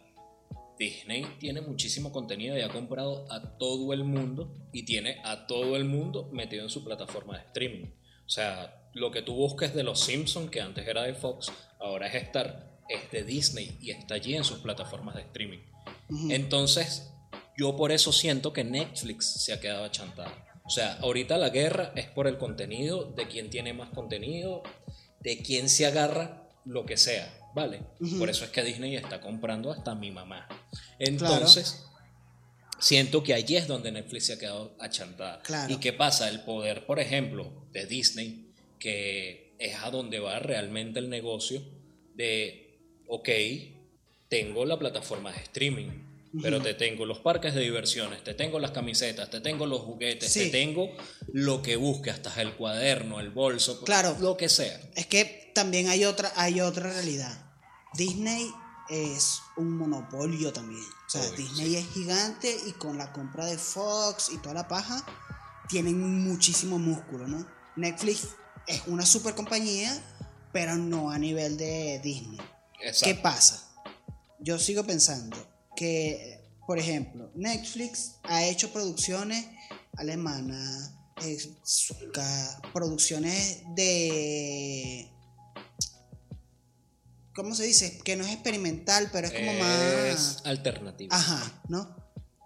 Disney 0.78 1.24
tiene 1.38 1.60
muchísimo 1.60 2.12
contenido 2.12 2.58
y 2.58 2.60
ha 2.62 2.68
comprado 2.68 3.30
a 3.32 3.56
todo 3.58 3.92
el 3.92 4.04
mundo 4.04 4.52
y 4.72 4.84
tiene 4.84 5.20
a 5.24 5.46
todo 5.46 5.76
el 5.76 5.84
mundo 5.84 6.28
metido 6.32 6.64
en 6.64 6.68
su 6.70 6.84
plataforma 6.84 7.38
de 7.38 7.44
streaming. 7.46 7.86
O 8.26 8.28
sea, 8.28 8.88
lo 8.92 9.10
que 9.10 9.22
tú 9.22 9.34
busques 9.34 9.74
de 9.74 9.82
los 9.82 10.00
Simpsons, 10.00 10.50
que 10.50 10.60
antes 10.60 10.86
era 10.86 11.02
de 11.04 11.14
Fox, 11.14 11.50
ahora 11.80 12.08
es 12.08 12.14
Star, 12.24 12.80
es 12.88 13.10
de 13.12 13.22
Disney 13.24 13.78
y 13.80 13.90
está 13.92 14.14
allí 14.14 14.34
en 14.34 14.44
sus 14.44 14.58
plataformas 14.58 15.14
de 15.14 15.22
streaming. 15.22 15.60
Entonces, 16.30 17.08
yo 17.56 17.76
por 17.76 17.92
eso 17.92 18.12
siento 18.12 18.52
que 18.52 18.64
Netflix 18.64 19.42
se 19.44 19.52
ha 19.52 19.60
quedado 19.60 19.84
achantada. 19.84 20.32
O 20.64 20.70
sea, 20.70 20.94
ahorita 21.02 21.36
la 21.36 21.50
guerra 21.50 21.92
es 21.94 22.06
por 22.06 22.26
el 22.26 22.38
contenido, 22.38 23.04
de 23.04 23.28
quién 23.28 23.50
tiene 23.50 23.74
más 23.74 23.90
contenido, 23.90 24.62
de 25.20 25.38
quién 25.38 25.68
se 25.68 25.86
agarra 25.86 26.48
lo 26.64 26.86
que 26.86 26.96
sea, 26.96 27.50
¿vale? 27.54 27.82
Por 28.18 28.30
eso 28.30 28.44
es 28.44 28.50
que 28.50 28.62
Disney 28.62 28.96
está 28.96 29.20
comprando 29.20 29.70
hasta 29.70 29.94
mi 29.94 30.10
mamá. 30.10 30.48
Entonces, 30.98 31.84
siento 32.78 33.22
que 33.22 33.34
allí 33.34 33.56
es 33.56 33.66
donde 33.66 33.92
Netflix 33.92 34.26
se 34.26 34.32
ha 34.32 34.38
quedado 34.38 34.74
achantada. 34.80 35.42
Claro. 35.42 35.72
¿Y 35.72 35.76
qué 35.76 35.92
pasa? 35.92 36.30
El 36.30 36.40
poder, 36.40 36.86
por 36.86 36.98
ejemplo, 36.98 37.66
de 37.72 37.84
Disney, 37.84 38.50
que 38.78 39.54
es 39.58 39.74
a 39.76 39.90
donde 39.90 40.18
va 40.18 40.38
realmente 40.38 40.98
el 40.98 41.10
negocio 41.10 41.62
de, 42.14 42.78
ok, 43.06 43.28
tengo 44.28 44.64
la 44.64 44.78
plataforma 44.78 45.30
de 45.30 45.40
streaming, 45.42 45.90
pero 46.42 46.60
te 46.60 46.74
tengo 46.74 47.06
los 47.06 47.18
parques 47.18 47.54
de 47.54 47.60
diversiones, 47.60 48.22
te 48.24 48.34
tengo 48.34 48.58
las 48.58 48.70
camisetas, 48.72 49.30
te 49.30 49.40
tengo 49.40 49.66
los 49.66 49.80
juguetes, 49.82 50.32
Sí. 50.32 50.40
te 50.40 50.50
tengo 50.50 50.90
lo 51.32 51.62
que 51.62 51.76
busques, 51.76 52.14
hasta 52.14 52.40
el 52.42 52.54
cuaderno, 52.54 53.20
el 53.20 53.30
bolso, 53.30 53.82
Claro. 53.84 54.16
lo 54.20 54.36
que 54.36 54.48
sea. 54.48 54.80
Es 54.94 55.06
que 55.06 55.52
también 55.54 55.88
hay 55.88 56.04
otra, 56.04 56.32
hay 56.36 56.60
otra 56.60 56.92
realidad. 56.92 57.52
Disney 57.94 58.50
es 58.90 59.38
un 59.56 59.76
monopolio 59.76 60.52
también. 60.52 60.82
O 60.82 61.10
sea, 61.10 61.22
Obvio, 61.22 61.36
Disney 61.36 61.76
es 61.76 61.86
gigante 61.92 62.56
y 62.66 62.72
con 62.72 62.98
la 62.98 63.12
compra 63.12 63.46
de 63.46 63.56
Fox 63.58 64.30
y 64.32 64.38
toda 64.38 64.54
la 64.54 64.68
paja, 64.68 65.04
tienen 65.68 66.00
muchísimo 66.24 66.78
músculo, 66.78 67.26
¿no? 67.26 67.46
Netflix 67.76 68.28
es 68.66 68.82
una 68.86 69.06
super 69.06 69.34
compañía, 69.34 69.92
pero 70.52 70.76
no 70.76 71.10
a 71.10 71.18
nivel 71.18 71.56
de 71.56 72.00
Disney. 72.02 72.38
¿Qué 73.02 73.14
pasa? 73.14 73.70
Yo 74.40 74.58
sigo 74.58 74.84
pensando 74.84 75.36
que, 75.74 76.40
por 76.66 76.78
ejemplo, 76.78 77.30
Netflix 77.34 78.16
ha 78.24 78.44
hecho 78.44 78.72
producciones 78.72 79.46
alemanas, 79.96 80.92
eh, 81.22 81.38
producciones 82.72 83.62
de... 83.74 85.10
¿Cómo 87.34 87.54
se 87.54 87.64
dice? 87.64 87.98
Que 87.98 88.16
no 88.16 88.24
es 88.24 88.32
experimental, 88.32 89.10
pero 89.12 89.26
es 89.26 89.32
como 89.32 89.50
es 89.50 89.60
más... 89.60 90.42
alternativo. 90.44 91.12
Ajá, 91.12 91.62
¿no? 91.68 91.96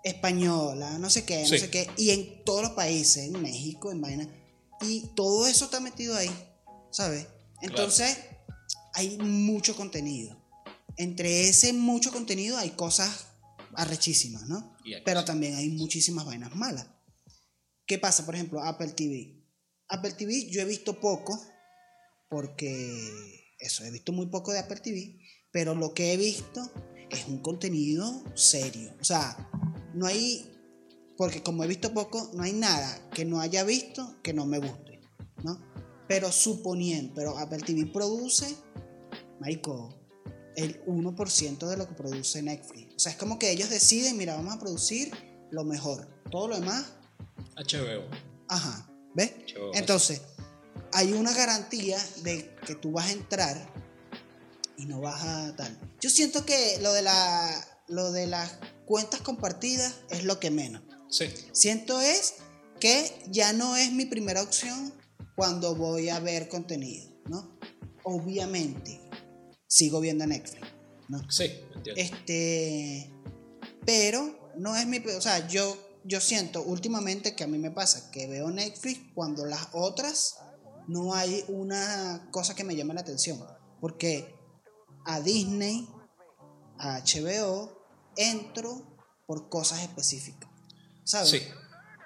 Española, 0.03 0.97
no 0.99 1.11
sé 1.11 1.25
qué, 1.25 1.43
no 1.43 1.49
sé 1.49 1.71
qué. 1.71 1.91
Y 1.99 2.11
en 2.11 2.45
todos 2.45 2.63
los 2.63 2.71
países, 2.73 3.25
en 3.25 3.43
México, 3.43 3.93
en 3.93 4.01
vaina. 4.01 4.29
Y 4.81 5.09
todo 5.15 5.47
eso 5.47 5.67
está 5.67 5.81
metido 5.81 6.17
ahí, 6.17 6.31
¿sabes? 6.91 7.27
Entonces, 7.61 8.17
hay 8.95 9.19
mucho 9.19 9.77
contenido. 9.77 10.38
Entre 10.99 11.49
ese 11.49 11.73
mucho 11.73 12.13
contenido 12.13 12.59
hay 12.59 12.71
cosas 12.71 13.27
arrechísimas, 13.75 14.49
¿no? 14.49 14.77
Pero 15.05 15.25
también 15.25 15.55
hay 15.55 15.71
muchísimas 15.71 16.27
vainas 16.27 16.55
malas. 16.55 16.87
¿Qué 17.87 17.99
pasa? 17.99 18.27
Por 18.27 18.35
ejemplo, 18.35 18.63
Apple 18.63 18.89
TV. 18.89 19.39
Apple 19.89 20.13
TV 20.13 20.51
yo 20.51 20.61
he 20.61 20.65
visto 20.65 21.01
poco, 21.01 21.41
porque 22.29 23.55
eso, 23.59 23.85
he 23.85 23.91
visto 23.91 24.13
muy 24.13 24.27
poco 24.27 24.53
de 24.53 24.59
Apple 24.59 24.81
TV, 24.81 25.19
pero 25.51 25.75
lo 25.75 25.95
que 25.95 26.13
he 26.13 26.17
visto 26.17 26.71
es 27.11 27.27
un 27.27 27.39
contenido 27.39 28.25
serio. 28.35 28.95
O 29.01 29.05
sea, 29.05 29.49
no 29.95 30.07
hay, 30.07 30.51
porque 31.17 31.43
como 31.43 31.65
he 31.65 31.69
visto 31.69 31.95
poco, 31.95 32.31
no 32.35 32.43
hay 32.43 32.53
nada 32.53 33.09
que 33.11 33.25
no 33.25 33.41
haya 33.41 33.65
visto 33.65 34.21
que 34.23 34.35
no 34.35 34.47
me 34.47 34.59
guste, 34.59 35.01
¿no? 35.43 35.65
Pero 36.09 36.31
suponiendo, 36.33 37.15
pero 37.15 37.39
Apple 37.39 37.59
TV 37.59 37.87
produce, 37.87 38.57
marico, 39.41 39.98
el 40.59 40.85
1% 40.87 41.69
de 41.69 41.77
lo 41.77 41.89
que 41.89 41.95
produce 41.95 42.43
Netflix. 42.43 42.95
O 42.97 42.99
sea, 42.99 43.13
es 43.13 43.19
como 43.19 43.39
que 43.39 43.51
ellos 43.51 43.71
deciden, 43.71 44.17
mira, 44.17 44.35
vamos 44.35 44.55
a 44.55 44.59
producir 44.59 45.13
lo 45.53 45.65
mejor. 45.65 46.09
Todo 46.31 46.49
lo 46.49 46.59
demás, 46.59 46.87
HBO. 47.57 48.09
ajá, 48.49 48.91
¿ves? 49.15 49.33
HBO. 49.55 49.75
Entonces, 49.75 50.21
hay 50.93 51.13
una 51.13 51.33
garantía 51.33 51.97
de 52.25 52.57
que 52.67 52.75
tú 52.75 52.91
vas 52.91 53.07
a 53.07 53.13
entrar 53.13 53.73
y 54.77 54.87
no 54.87 55.01
vas 55.01 55.23
a 55.23 55.55
tal. 55.55 55.79
Yo 56.01 56.11
siento 56.11 56.45
que 56.45 56.79
lo 56.83 56.93
de 56.93 57.03
la 57.03 57.65
lo 57.87 58.13
de 58.13 58.27
las 58.27 58.59
cuentas 58.85 59.21
compartidas 59.21 59.95
es 60.11 60.25
lo 60.25 60.41
que 60.41 60.51
menos. 60.51 60.83
Sí. 61.09 61.27
Siento 61.53 62.01
es 62.01 62.35
que 62.81 63.25
ya 63.29 63.53
no 63.53 63.77
es 63.77 63.93
mi 63.93 64.05
primera 64.07 64.43
opción 64.43 64.93
cuando 65.37 65.75
voy 65.75 66.11
a 66.11 66.21
ver 66.21 66.49
contenido, 66.49 67.09
¿no? 67.29 67.59
Obviamente, 68.03 69.01
sigo 69.69 70.01
viendo 70.01 70.27
Netflix, 70.27 70.67
¿no? 71.09 71.31
Sí, 71.31 71.45
entiendo. 71.77 72.01
Este, 72.01 73.13
pero 73.87 74.53
no 74.57 74.75
es 74.77 74.87
mi, 74.87 74.99
o 74.99 75.21
sea, 75.21 75.47
yo 75.47 75.89
yo 76.09 76.21
siento 76.21 76.63
últimamente 76.63 77.35
que 77.35 77.45
a 77.45 77.47
mí 77.47 77.59
me 77.59 77.71
pasa 77.71 78.11
que 78.11 78.27
veo 78.27 78.51
Netflix 78.51 79.01
cuando 79.15 79.45
las 79.45 79.69
otras 79.73 80.39
no 80.87 81.15
hay 81.15 81.45
una 81.49 82.29
cosa 82.31 82.55
que 82.55 82.65
me 82.65 82.75
llame 82.75 82.95
la 82.95 83.03
atención, 83.03 83.39
porque 83.79 84.35
a 85.05 85.21
Disney, 85.21 85.87
a 86.79 87.01
HBO 87.01 87.85
entro 88.17 88.97
por 89.27 89.51
cosas 89.51 89.83
específicas. 89.83 90.49
¿Sabes? 91.05 91.29
Sí, 91.29 91.43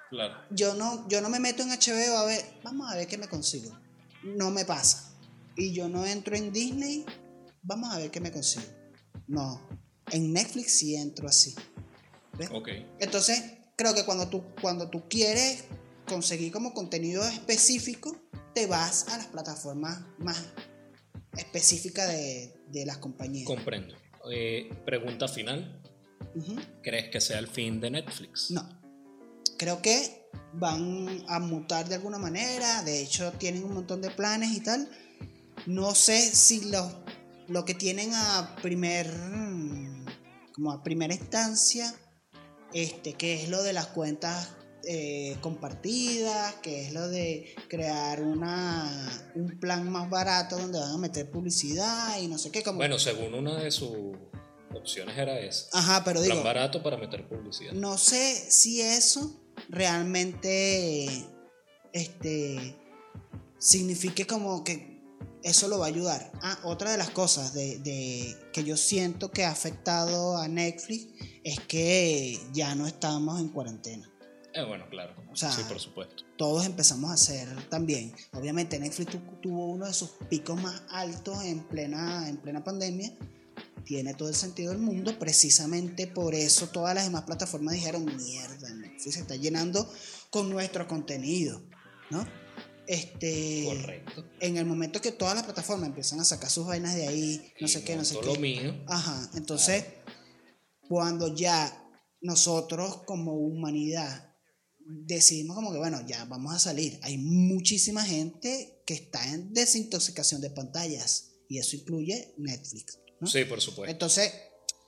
claro. 0.09 0.35
yo 0.49 0.73
no, 0.73 1.07
yo 1.07 1.21
no 1.21 1.29
me 1.29 1.39
meto 1.39 1.63
en 1.63 1.69
HBO 1.69 2.17
a 2.17 2.25
ver, 2.25 2.59
vamos 2.63 2.91
a 2.91 2.95
ver 2.95 3.07
qué 3.07 3.17
me 3.17 3.29
consigo. 3.29 3.71
No 4.23 4.51
me 4.51 4.65
pasa. 4.65 5.13
Y 5.55 5.73
yo 5.73 5.87
no 5.87 6.05
entro 6.05 6.35
en 6.35 6.51
Disney, 6.51 7.05
vamos 7.63 7.93
a 7.93 7.97
ver 7.97 8.11
qué 8.11 8.19
me 8.19 8.31
consigo. 8.31 8.65
No. 9.27 9.67
En 10.11 10.31
Netflix 10.31 10.73
sí 10.73 10.95
entro 10.95 11.27
así. 11.27 11.55
¿Ves? 12.37 12.49
Ok. 12.51 12.69
Entonces, 12.99 13.41
creo 13.75 13.95
que 13.95 14.05
cuando 14.05 14.27
tú, 14.27 14.43
cuando 14.61 14.89
tú 14.89 15.07
quieres 15.09 15.65
conseguir 16.07 16.51
como 16.51 16.73
contenido 16.73 17.23
específico, 17.23 18.15
te 18.53 18.67
vas 18.67 19.07
a 19.07 19.17
las 19.17 19.27
plataformas 19.27 20.01
más 20.19 20.43
específicas 21.37 22.09
de, 22.09 22.53
de 22.67 22.85
las 22.85 22.97
compañías. 22.97 23.47
Comprendo. 23.47 23.95
Eh, 24.31 24.69
pregunta 24.85 25.27
final. 25.27 25.81
¿Crees 26.81 27.09
que 27.09 27.21
sea 27.21 27.39
el 27.39 27.47
fin 27.47 27.79
de 27.79 27.91
Netflix? 27.91 28.51
No. 28.51 28.67
Creo 29.57 29.81
que 29.81 30.29
van 30.53 31.23
a 31.27 31.39
mutar 31.39 31.87
de 31.87 31.95
alguna 31.95 32.17
manera. 32.17 32.83
De 32.83 33.01
hecho, 33.01 33.31
tienen 33.33 33.63
un 33.63 33.73
montón 33.73 34.01
de 34.01 34.09
planes 34.09 34.51
y 34.55 34.61
tal. 34.61 34.89
No 35.65 35.95
sé 35.95 36.19
si 36.19 36.69
lo, 36.69 37.02
lo 37.47 37.65
que 37.65 37.73
tienen 37.73 38.13
a 38.13 38.55
primer. 38.61 39.11
como 40.53 40.71
a 40.71 40.83
primera 40.83 41.13
instancia. 41.13 41.93
Este, 42.73 43.13
que 43.13 43.35
es 43.35 43.49
lo 43.49 43.61
de 43.61 43.71
las 43.71 43.87
cuentas 43.87 44.49
eh, 44.85 45.37
compartidas, 45.41 46.55
que 46.55 46.87
es 46.87 46.91
lo 46.93 47.07
de 47.07 47.55
crear 47.69 48.21
una, 48.21 49.31
un 49.35 49.59
plan 49.59 49.89
más 49.89 50.09
barato 50.09 50.57
donde 50.57 50.79
van 50.79 50.91
a 50.91 50.97
meter 50.97 51.29
publicidad 51.29 52.19
y 52.19 52.27
no 52.27 52.37
sé 52.37 52.51
qué. 52.51 52.63
Como, 52.63 52.79
Bueno, 52.79 52.99
según 52.99 53.33
una 53.33 53.55
de 53.59 53.71
sus 53.71 53.95
opciones 54.73 55.17
era 55.17 55.39
esa. 55.39 55.67
Ajá, 55.71 56.03
pero 56.03 56.19
digo. 56.19 56.33
Plan 56.33 56.43
barato 56.43 56.83
para 56.83 56.97
meter 56.97 57.29
publicidad. 57.29 57.73
No 57.73 57.97
sé 57.97 58.35
si 58.51 58.81
eso 58.81 59.39
realmente 59.69 61.07
este 61.93 62.75
signifique 63.57 64.27
como 64.27 64.63
que 64.65 64.92
eso 65.43 65.67
lo 65.67 65.79
va 65.79 65.85
a 65.85 65.89
ayudar. 65.89 66.31
Ah, 66.41 66.59
otra 66.63 66.91
de 66.91 66.97
las 66.97 67.09
cosas 67.09 67.53
de, 67.53 67.79
de- 67.79 68.35
que 68.53 68.63
yo 68.63 68.77
siento 68.77 69.31
que 69.31 69.43
ha 69.45 69.51
afectado 69.51 70.37
a 70.37 70.47
Netflix 70.47 71.07
es 71.43 71.59
que 71.61 72.39
ya 72.53 72.75
no 72.75 72.87
estamos 72.87 73.39
en 73.41 73.49
cuarentena. 73.49 74.09
Eh, 74.55 74.63
bueno, 74.67 74.85
claro. 74.89 75.15
O 75.31 75.35
sea, 75.35 75.51
sí, 75.51 75.63
por 75.67 75.79
supuesto. 75.79 76.23
Todos 76.37 76.65
empezamos 76.65 77.09
a 77.09 77.15
hacer 77.15 77.47
también. 77.69 78.13
Obviamente 78.33 78.79
Netflix 78.79 79.11
tu- 79.11 79.39
tuvo 79.41 79.65
uno 79.67 79.87
de 79.87 79.93
sus 79.93 80.11
picos 80.29 80.61
más 80.61 80.83
altos 80.89 81.43
en 81.43 81.63
plena, 81.67 82.29
en 82.29 82.37
plena 82.37 82.63
pandemia. 82.63 83.11
Tiene 83.83 84.13
todo 84.13 84.29
el 84.29 84.35
sentido 84.35 84.71
del 84.71 84.79
mundo. 84.79 85.17
Precisamente 85.19 86.07
por 86.07 86.35
eso 86.35 86.67
todas 86.67 86.93
las 86.95 87.05
demás 87.05 87.23
plataformas 87.23 87.73
dijeron, 87.73 88.05
mierda, 88.05 88.69
Netflix 88.75 89.15
se 89.15 89.19
está 89.21 89.35
llenando 89.35 89.91
con 90.29 90.49
nuestro 90.49 90.87
contenido. 90.87 91.61
¿No? 92.11 92.25
Este, 92.87 93.63
Correcto. 93.65 94.25
en 94.41 94.57
el 94.57 94.65
momento 94.65 94.99
que 95.01 95.11
todas 95.13 95.35
las 95.35 95.43
plataformas 95.45 95.87
empiezan 95.89 96.19
a 96.19 96.25
sacar 96.25 96.49
sus 96.49 96.65
vainas 96.65 96.95
de 96.95 97.07
ahí, 97.07 97.53
no 97.59 97.67
Y 97.67 97.69
sé 97.69 97.83
qué, 97.83 97.95
no 97.95 98.03
sé 98.03 98.15
montó 98.15 98.29
qué. 98.29 98.35
lo 98.35 98.41
mío. 98.41 98.83
Ajá, 98.87 99.29
entonces, 99.35 99.85
cuando 100.87 101.33
ya 101.35 101.79
nosotros 102.21 103.03
como 103.05 103.33
humanidad 103.33 104.29
decidimos 104.85 105.55
como 105.55 105.71
que, 105.71 105.77
bueno, 105.77 106.05
ya 106.05 106.25
vamos 106.25 106.53
a 106.53 106.59
salir, 106.59 106.99
hay 107.03 107.17
muchísima 107.17 108.03
gente 108.03 108.81
que 108.85 108.93
está 108.95 109.25
en 109.33 109.53
desintoxicación 109.53 110.41
de 110.41 110.49
pantallas 110.49 111.29
y 111.47 111.57
eso 111.59 111.75
incluye 111.77 112.33
Netflix. 112.37 112.99
¿no? 113.21 113.27
Sí, 113.27 113.45
por 113.45 113.61
supuesto. 113.61 113.91
Entonces, 113.91 114.31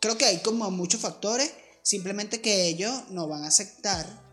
creo 0.02 0.18
que 0.18 0.26
hay 0.26 0.40
como 0.40 0.70
muchos 0.70 1.00
factores, 1.00 1.50
simplemente 1.82 2.42
que 2.42 2.68
ellos 2.68 2.94
no 3.12 3.28
van 3.30 3.44
a 3.44 3.48
aceptar 3.48 4.25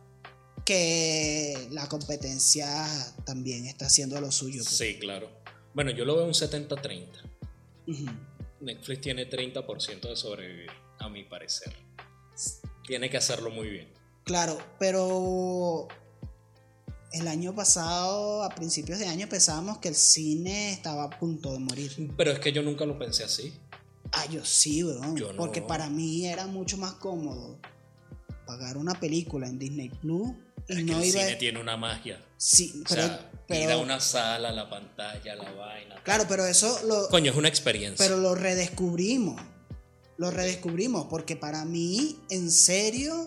que 0.64 1.68
la 1.70 1.88
competencia 1.88 2.86
también 3.24 3.66
está 3.66 3.86
haciendo 3.86 4.20
lo 4.20 4.30
suyo. 4.30 4.62
pues. 4.62 4.76
Sí, 4.76 4.98
claro. 4.98 5.28
Bueno, 5.74 5.90
yo 5.90 6.04
lo 6.04 6.16
veo 6.16 6.26
un 6.26 6.32
70-30. 6.34 7.06
Ujú. 7.88 8.06
Netflix 8.60 9.00
tiene 9.00 9.28
30% 9.28 10.08
de 10.08 10.16
sobrevivir, 10.16 10.70
a 11.00 11.08
mi 11.08 11.24
parecer. 11.24 11.74
Tiene 12.86 13.10
que 13.10 13.16
hacerlo 13.16 13.50
muy 13.50 13.68
bien. 13.68 13.88
Claro, 14.24 14.58
pero 14.78 15.88
el 17.12 17.26
año 17.26 17.54
pasado, 17.54 18.44
a 18.44 18.50
principios 18.50 18.98
de 19.00 19.06
año, 19.06 19.28
pensábamos 19.28 19.78
que 19.78 19.88
el 19.88 19.96
cine 19.96 20.72
estaba 20.72 21.04
a 21.04 21.10
punto 21.10 21.52
de 21.52 21.58
morir. 21.58 22.12
Pero 22.16 22.30
es 22.30 22.38
que 22.38 22.52
yo 22.52 22.62
nunca 22.62 22.84
lo 22.86 22.98
pensé 22.98 23.24
así. 23.24 23.52
Ah, 24.12 24.26
yo 24.30 24.44
sí, 24.44 24.84
weón. 24.84 25.16
Yo 25.16 25.32
no. 25.32 25.38
Porque 25.38 25.62
para 25.62 25.88
mí 25.88 26.26
era 26.26 26.46
mucho 26.46 26.76
más 26.76 26.92
cómodo 26.94 27.58
pagar 28.46 28.76
una 28.76 28.98
película 28.98 29.48
en 29.48 29.58
Disney 29.58 29.88
Plus 29.88 30.32
Es 30.78 30.84
que 30.84 30.92
no 30.92 30.98
el 31.00 31.04
iba 31.08 31.20
cine 31.20 31.36
tiene 31.36 31.60
una 31.60 31.76
magia. 31.76 32.24
Sí, 32.36 32.82
O 32.84 32.88
pero, 32.88 33.02
sea, 33.02 33.30
pero- 33.46 33.60
ir 33.64 33.70
a 33.70 33.78
una 33.78 34.00
sala, 34.00 34.50
la 34.52 34.68
pantalla, 34.68 35.34
la 35.36 35.50
vaina. 35.52 36.02
claro, 36.04 36.24
pero 36.28 36.46
eso 36.46 36.80
lo, 36.86 37.08
Coño, 37.08 37.30
es 37.30 37.36
una 37.36 37.48
experiencia. 37.48 38.04
pero 38.04 38.18
lo 38.18 38.34
redescubrimos. 38.34 39.40
Lo 40.18 40.30
redescubrimos 40.30 41.06
porque 41.08 41.36
para 41.36 41.64
mí, 41.64 42.18
en 42.30 42.50
serio, 42.50 43.26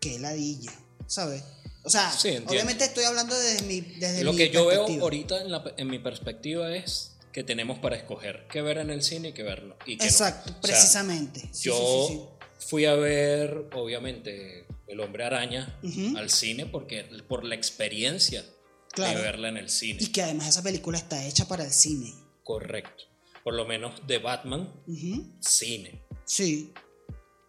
qué 0.00 0.18
ladilla, 0.18 0.72
¿sabes? 1.06 1.42
O 1.82 1.88
sea, 1.90 2.10
Sí, 2.12 2.38
obviamente 2.46 2.84
estoy 2.84 3.04
hablando 3.04 3.34
desde 3.38 3.62
mi 3.66 3.80
desde 3.80 4.22
Lo 4.22 4.32
mi 4.32 4.38
que 4.38 4.50
yo 4.50 4.66
veo 4.66 4.86
ahorita 5.00 5.40
en, 5.40 5.50
la- 5.50 5.64
en 5.76 5.88
mi 5.88 5.98
perspectiva 5.98 6.74
es 6.76 7.12
que 7.32 7.42
tenemos 7.42 7.78
para 7.78 7.96
escoger 7.96 8.46
qué 8.50 8.60
ver 8.60 8.78
en 8.78 8.90
el 8.90 9.02
cine 9.02 9.28
y 9.28 9.32
qué 9.32 9.42
ver 9.44 9.62
no. 9.62 9.76
Y 9.86 9.96
qué 9.96 10.04
no. 10.04 10.10
Exacto, 10.10 10.50
O 10.50 10.52
sea, 10.52 10.60
precisamente. 10.60 11.40
Sí, 11.52 11.68
yo 11.68 12.06
sí, 12.08 12.20
fui 12.58 12.84
a 12.84 12.94
ver, 12.94 13.68
obviamente, 13.74 14.66
El 14.90 15.00
Hombre 15.00 15.24
Araña 15.24 15.78
Ujú. 15.82 16.16
al 16.18 16.30
cine 16.30 16.66
porque 16.66 17.04
por 17.28 17.44
la 17.44 17.54
experiencia 17.54 18.44
Claro. 18.92 19.18
de 19.18 19.24
verla 19.24 19.48
en 19.50 19.56
el 19.56 19.70
sí. 19.70 19.92
cine. 19.92 19.98
Y 20.02 20.06
que 20.08 20.22
además 20.22 20.48
esa 20.48 20.62
película 20.62 20.98
está 20.98 21.24
hecha 21.24 21.46
para 21.46 21.64
el 21.64 21.70
cine. 21.70 22.12
Correcto. 22.42 23.04
Por 23.44 23.54
lo 23.54 23.64
menos 23.64 24.04
de 24.06 24.18
Batman, 24.18 24.68
Ujú. 24.86 25.36
cine. 25.40 26.02
Sí, 26.24 26.72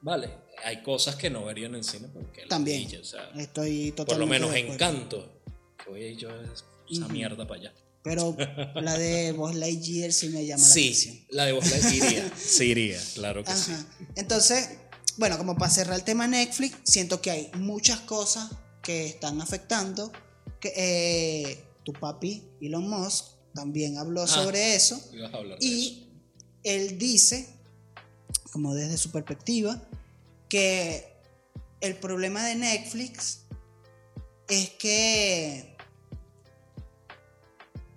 Vale, 0.04 0.30
hay 0.63 0.82
cosas 0.82 1.15
que 1.15 1.30
no 1.30 1.45
vería 1.45 1.67
en 1.67 1.75
el 1.75 1.84
cine 1.84 2.08
porque 2.12 2.47
también. 2.47 2.88
o 2.99 3.04
sea, 3.04 3.30
Estoy 3.38 3.91
totalmente 3.91 4.06
por 4.06 4.17
lo 4.17 4.25
menos. 4.27 4.56
Encanto. 4.56 5.43
Ir 5.95 6.17
yo 6.17 6.30
esa 6.41 6.65
Ujú. 7.06 7.10
mierda 7.10 7.45
para 7.47 7.60
allá. 7.60 7.73
Pero 8.04 8.36
la 8.82 8.97
de 8.97 9.32
Buzz 9.34 9.54
Lightyear 9.56 10.12
sí 10.12 10.30
me 10.30 10.43
llama 10.45 10.63
la 10.63 10.71
atención. 10.71 11.13
Sí, 11.15 11.27
la 11.30 11.45
de 11.45 11.51
vos 11.51 11.69
la 11.69 11.77
iría. 11.93 12.32
Sí 12.36 12.65
iría, 12.65 12.99
claro 13.13 13.43
que 13.43 13.51
sí. 13.51 13.71
Ajá. 13.73 13.86
Entonces, 14.15 14.69
bueno, 15.21 15.38
como 15.38 15.55
para 15.55 15.69
cerrar 15.69 15.95
el 15.97 16.03
tema 16.03 16.25
Netflix, 16.25 16.77
siento 16.81 17.21
que 17.21 17.29
hay 17.29 17.51
muchas 17.53 17.99
cosas 17.99 18.49
que 18.81 19.05
están 19.05 19.39
afectando. 19.39 20.12
Que, 20.60 20.73
eh, 20.75 21.63
tu 21.86 21.93
papi, 21.93 22.43
Elon 22.60 22.89
Musk, 22.89 23.25
también 23.53 23.99
habló 23.99 24.23
Ah. 24.23 24.27
sobre 24.27 24.73
eso. 24.75 24.99
Y 25.60 26.10
él 26.63 26.97
dice, 26.97 27.47
como 28.51 28.73
desde 28.73 28.97
su 28.97 29.12
perspectiva, 29.12 29.79
que 30.49 31.13
el 31.81 31.95
problema 31.97 32.43
de 32.43 32.55
Netflix 32.55 33.41
es 34.47 34.71
que, 34.71 35.77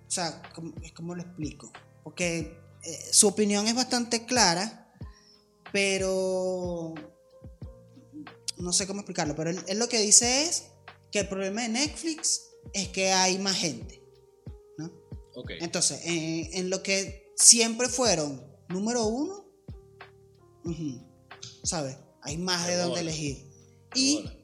o 0.07 0.11
sea, 0.11 0.43
¿cómo, 0.53 0.75
es 0.83 0.91
como 0.91 1.15
lo 1.15 1.23
explico? 1.23 1.71
Porque 2.03 2.55
eh, 2.83 2.99
su 3.11 3.27
opinión 3.27 3.67
es 3.67 3.73
bastante 3.73 4.27
clara, 4.27 4.93
pero 5.71 6.93
no 8.57 8.73
sé 8.73 8.87
cómo 8.87 9.01
explicarlo, 9.01 9.35
pero 9.35 9.49
él, 9.49 9.59
él 9.67 9.79
lo 9.79 9.87
que 9.87 9.99
dice 9.99 10.43
es 10.43 10.67
que 11.11 11.19
el 11.19 11.27
problema 11.27 11.61
de 11.63 11.69
Netflix 11.69 12.41
es 12.73 12.89
que 12.89 13.11
hay 13.11 13.37
más 13.37 13.57
gente, 13.57 14.01
¿no? 14.77 14.91
Ok. 15.35 15.51
Entonces, 15.59 16.01
en, 16.05 16.53
en 16.53 16.69
lo 16.69 16.81
que 16.83 17.33
siempre 17.35 17.87
fueron 17.89 18.45
número 18.69 19.05
uno, 19.05 19.45
¿sabes? 21.63 21.97
Hay 22.21 22.37
más 22.37 22.67
de 22.67 22.77
dónde 22.77 23.01
elegir. 23.01 23.45
Y, 23.93 24.15
Bola. 24.15 24.35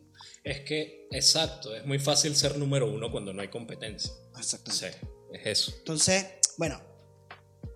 Es 0.44 0.62
que, 0.62 1.08
exacto, 1.12 1.76
es 1.76 1.86
muy 1.86 2.00
fácil 2.00 2.36
ser 2.36 2.58
número 2.58 2.92
uno 2.92 3.12
cuando 3.12 3.34
no 3.34 3.42
hay 3.42 3.50
competencia. 3.50 4.12
Exactamente. 4.38 4.92
Sí, 4.92 5.08
es 5.34 5.46
eso. 5.46 5.74
Entonces, 5.78 6.26
bueno, 6.58 6.82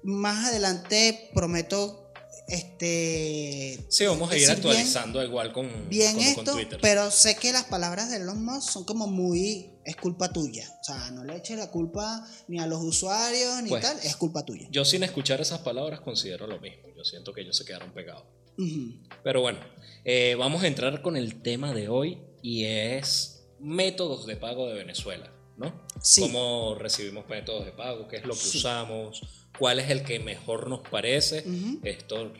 más 0.03 0.47
adelante 0.47 1.29
prometo 1.33 2.04
este 2.47 3.85
Sí, 3.89 4.05
vamos 4.05 4.31
a 4.31 4.35
ir 4.35 4.41
decir 4.41 4.55
bien- 4.55 4.67
actualizando 4.67 5.23
igual 5.23 5.53
con, 5.53 5.89
bien 5.89 6.15
como 6.15 6.27
esto, 6.27 6.43
con 6.45 6.53
Twitter. 6.55 6.79
pero 6.81 7.11
sé 7.11 7.35
que 7.37 7.51
las 7.51 7.65
palabras 7.65 8.09
de 8.11 8.17
Elon 8.17 8.43
Musk 8.43 8.71
son 8.71 8.83
como 8.85 9.07
muy 9.07 9.71
es 9.83 9.95
culpa 9.95 10.31
tuya. 10.33 10.67
O 10.81 10.83
sea, 10.83 11.11
no 11.11 11.23
le 11.23 11.35
eches 11.37 11.57
la 11.57 11.69
culpa 11.69 12.27
ni 12.47 12.59
a 12.59 12.65
los 12.67 12.81
usuarios 12.81 13.61
ni 13.61 13.69
Pues, 13.69 13.83
tal, 13.83 13.97
es 14.03 14.15
culpa 14.15 14.43
tuya. 14.45 14.67
Yo 14.71 14.83
sin 14.85 15.03
escuchar 15.03 15.41
esas 15.41 15.59
palabras 15.59 15.99
considero 16.01 16.47
lo 16.47 16.59
mismo. 16.59 16.87
Yo 16.95 17.03
siento 17.03 17.33
que 17.33 17.41
ellos 17.41 17.55
se 17.55 17.65
quedaron 17.65 17.91
pegados. 17.93 18.23
Ujú. 18.57 18.93
Pero 19.23 19.41
bueno, 19.41 19.59
eh, 20.03 20.35
vamos 20.39 20.63
a 20.63 20.67
entrar 20.67 21.01
con 21.01 21.17
el 21.17 21.41
tema 21.41 21.73
de 21.73 21.87
hoy 21.89 22.19
y 22.41 22.63
es 22.65 23.43
métodos 23.59 24.25
de 24.25 24.37
pago 24.37 24.67
de 24.67 24.73
Venezuela, 24.73 25.31
¿no? 25.57 25.85
Sí. 26.01 26.21
¿Cómo 26.21 26.75
recibimos 26.79 27.27
métodos 27.27 27.65
de 27.65 27.71
pago? 27.71 28.07
¿Qué 28.07 28.17
es 28.17 28.25
lo 28.25 28.33
que 28.33 28.39
Sí. 28.39 28.57
usamos? 28.59 29.21
¿Cuál 29.59 29.79
es 29.79 29.89
el 29.89 30.03
que 30.03 30.19
mejor 30.19 30.69
nos 30.69 30.81
parece? 30.87 31.43
Esto 31.83 32.31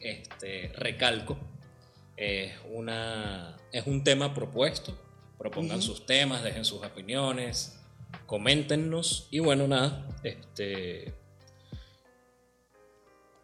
este, 0.00 0.72
recalco. 0.74 1.38
Es, 2.16 2.52
una, 2.70 3.56
es 3.72 3.86
un 3.86 4.04
tema 4.04 4.34
propuesto. 4.34 4.98
Propongan 5.38 5.80
sus 5.80 6.04
temas, 6.04 6.42
dejen 6.42 6.64
sus 6.64 6.84
opiniones, 6.84 7.80
coméntenos. 8.26 9.28
Y 9.30 9.38
bueno, 9.38 9.66
nada, 9.66 10.06
este, 10.22 11.14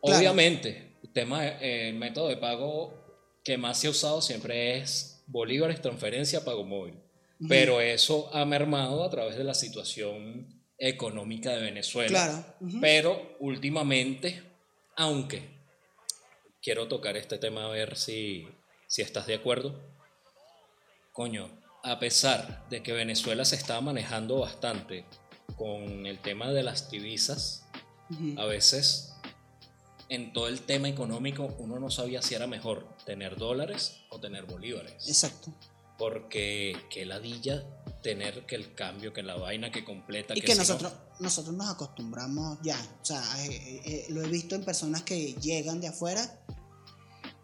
Claro. 0.06 0.18
Obviamente, 0.18 0.98
el 1.02 1.12
tema, 1.12 1.46
eh, 1.46 1.88
el 1.88 1.96
método 1.96 2.28
de 2.28 2.36
pago 2.36 2.94
que 3.42 3.58
más 3.58 3.80
se 3.80 3.88
ha 3.88 3.90
usado 3.90 4.22
siempre 4.22 4.78
es 4.78 5.22
bolívares, 5.26 5.80
transferencia, 5.80 6.44
pago 6.44 6.64
móvil. 6.64 6.94
Pero 7.48 7.82
eso 7.82 8.30
ha 8.32 8.46
mermado 8.46 9.04
a 9.04 9.10
través 9.10 9.36
de 9.36 9.44
la 9.44 9.52
situación 9.52 10.55
económica 10.78 11.50
de 11.50 11.62
Venezuela. 11.62 12.08
Claro. 12.08 12.54
ujú. 12.60 12.80
Pero 12.80 13.36
últimamente, 13.40 14.42
aunque 14.96 15.48
quiero 16.62 16.88
tocar 16.88 17.16
este 17.16 17.38
tema 17.38 17.66
a 17.66 17.68
ver 17.68 17.96
si, 17.96 18.46
si 18.86 19.02
estás 19.02 19.26
de 19.26 19.34
acuerdo, 19.34 19.80
coño, 21.12 21.50
a 21.82 21.98
pesar 21.98 22.68
de 22.68 22.82
que 22.82 22.92
Venezuela 22.92 23.44
se 23.44 23.56
está 23.56 23.80
manejando 23.80 24.40
bastante 24.40 25.04
con 25.56 26.06
el 26.06 26.18
tema 26.18 26.52
de 26.52 26.62
las 26.62 26.90
divisas, 26.90 27.62
Ujú. 28.10 28.40
a 28.40 28.44
veces 28.44 29.14
en 30.08 30.32
todo 30.32 30.46
el 30.48 30.60
tema 30.60 30.88
económico 30.88 31.54
uno 31.58 31.80
no 31.80 31.90
sabía 31.90 32.22
si 32.22 32.34
era 32.34 32.46
mejor 32.46 32.86
tener 33.04 33.36
dólares 33.36 34.00
o 34.10 34.20
tener 34.20 34.44
bolívares. 34.44 35.08
Exacto. 35.08 35.52
Porque 35.98 36.76
que 36.90 37.06
ladilla 37.06 37.64
tener 38.14 38.46
que 38.46 38.54
el 38.54 38.74
cambio, 38.74 39.12
que 39.12 39.22
la 39.22 39.34
vaina 39.36 39.70
que 39.70 39.84
completa. 39.84 40.34
Y 40.36 40.40
que 40.40 40.52
si 40.52 40.58
no- 40.58 40.58
nosotros, 40.58 40.92
nosotros 41.20 41.54
nos 41.56 41.68
acostumbramos 41.70 42.58
ya. 42.62 42.78
O 43.02 43.04
sea, 43.04 43.22
eh, 43.44 43.82
eh, 43.84 44.06
lo 44.10 44.22
he 44.22 44.28
visto 44.28 44.54
en 44.54 44.64
personas 44.64 45.02
que 45.02 45.34
llegan 45.34 45.80
de 45.80 45.88
afuera 45.88 46.40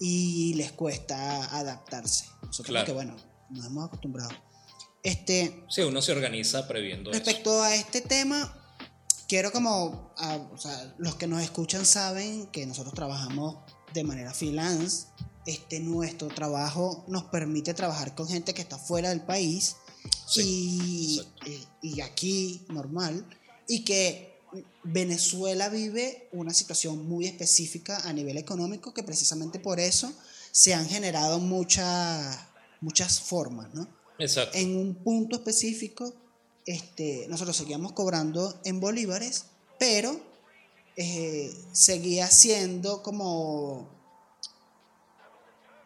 y 0.00 0.54
les 0.54 0.72
cuesta 0.72 1.44
adaptarse. 1.58 2.26
Nosotros 2.42 2.66
Claro. 2.68 2.86
porque, 2.86 2.92
bueno, 2.92 3.16
nos 3.50 3.66
hemos 3.66 3.86
acostumbrado. 3.86 4.30
Este, 5.02 5.64
Sí, 5.68 5.82
uno 5.82 6.00
se 6.00 6.12
organiza 6.12 6.66
previendo 6.68 7.10
eso. 7.10 7.18
respecto 7.18 7.62
a 7.62 7.74
este 7.74 8.00
tema, 8.00 8.56
quiero 9.28 9.50
como, 9.52 10.14
o 10.52 10.58
sea, 10.58 10.94
los 10.98 11.16
que 11.16 11.26
nos 11.26 11.42
escuchan 11.42 11.84
saben 11.86 12.46
que 12.48 12.66
nosotros 12.66 12.94
trabajamos 12.94 13.56
de 13.92 14.04
manera 14.04 14.32
freelance. 14.32 15.06
Este 15.44 15.80
nuestro 15.80 16.28
trabajo 16.28 17.04
nos 17.08 17.24
permite 17.24 17.74
trabajar 17.74 18.14
con 18.14 18.28
gente 18.28 18.54
que 18.54 18.62
está 18.62 18.78
fuera 18.78 19.08
del 19.08 19.22
país 19.22 19.76
Sí, 20.34 21.20
y, 21.46 21.50
y- 21.50 21.94
y 21.94 22.00
aquí 22.00 22.62
normal 22.68 23.24
y 23.68 23.84
que 23.84 24.32
Venezuela 24.84 25.68
vive 25.68 26.28
una 26.32 26.52
situación 26.52 27.08
muy 27.08 27.26
específica 27.26 27.98
a 28.08 28.12
nivel 28.12 28.36
económico 28.38 28.92
que 28.92 29.02
precisamente 29.02 29.58
por 29.58 29.80
eso 29.80 30.12
se 30.50 30.74
han 30.74 30.88
generado 30.88 31.38
muchas 31.38 32.38
muchas 32.80 33.20
formas, 33.20 33.72
¿no? 33.74 33.86
Exacto. 34.18 34.58
En 34.58 34.76
un 34.76 34.94
punto 34.96 35.36
específico, 35.36 36.12
este, 36.66 37.26
nosotros 37.28 37.56
seguíamos 37.56 37.92
cobrando 37.92 38.60
en 38.64 38.80
bolívares, 38.80 39.44
pero 39.78 40.20
eh, 40.96 41.50
seguía 41.72 42.28
siendo 42.28 43.02
como 43.02 43.88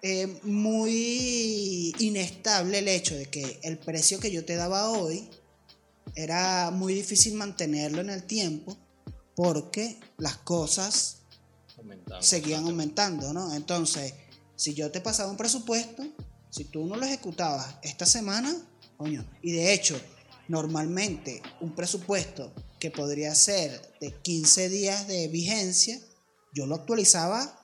eh, 0.08 0.38
muy 0.44 1.92
inestable 1.98 2.78
el 2.78 2.86
hecho 2.86 3.16
de 3.16 3.26
que 3.26 3.58
el 3.64 3.76
precio 3.76 4.20
que 4.20 4.30
yo 4.30 4.44
te 4.44 4.54
daba 4.54 4.90
hoy 4.90 5.28
era 6.14 6.70
muy 6.70 6.94
difícil 6.94 7.34
mantenerlo 7.34 8.02
en 8.02 8.10
el 8.10 8.22
tiempo 8.22 8.78
porque 9.34 9.98
las 10.16 10.36
cosas 10.36 11.22
Aumentando. 11.76 12.22
seguían 12.22 12.66
aumentando, 12.66 13.32
¿no? 13.32 13.52
Entonces, 13.52 14.14
si 14.54 14.74
yo 14.74 14.92
te 14.92 15.00
pasaba 15.00 15.28
un 15.28 15.36
presupuesto, 15.36 16.04
si 16.50 16.66
tú 16.66 16.86
no 16.86 16.94
lo 16.94 17.04
ejecutabas 17.04 17.74
esta 17.82 18.06
semana, 18.06 18.56
coño, 18.96 19.28
y 19.42 19.50
de 19.50 19.74
hecho, 19.74 20.00
normalmente 20.46 21.42
un 21.60 21.74
presupuesto 21.74 22.54
que 22.78 22.92
podría 22.92 23.34
ser 23.34 23.96
de 24.00 24.12
15 24.12 24.68
días 24.68 25.08
de 25.08 25.26
vigencia, 25.26 25.98
yo 26.54 26.66
lo 26.66 26.76
actualizaba, 26.76 27.55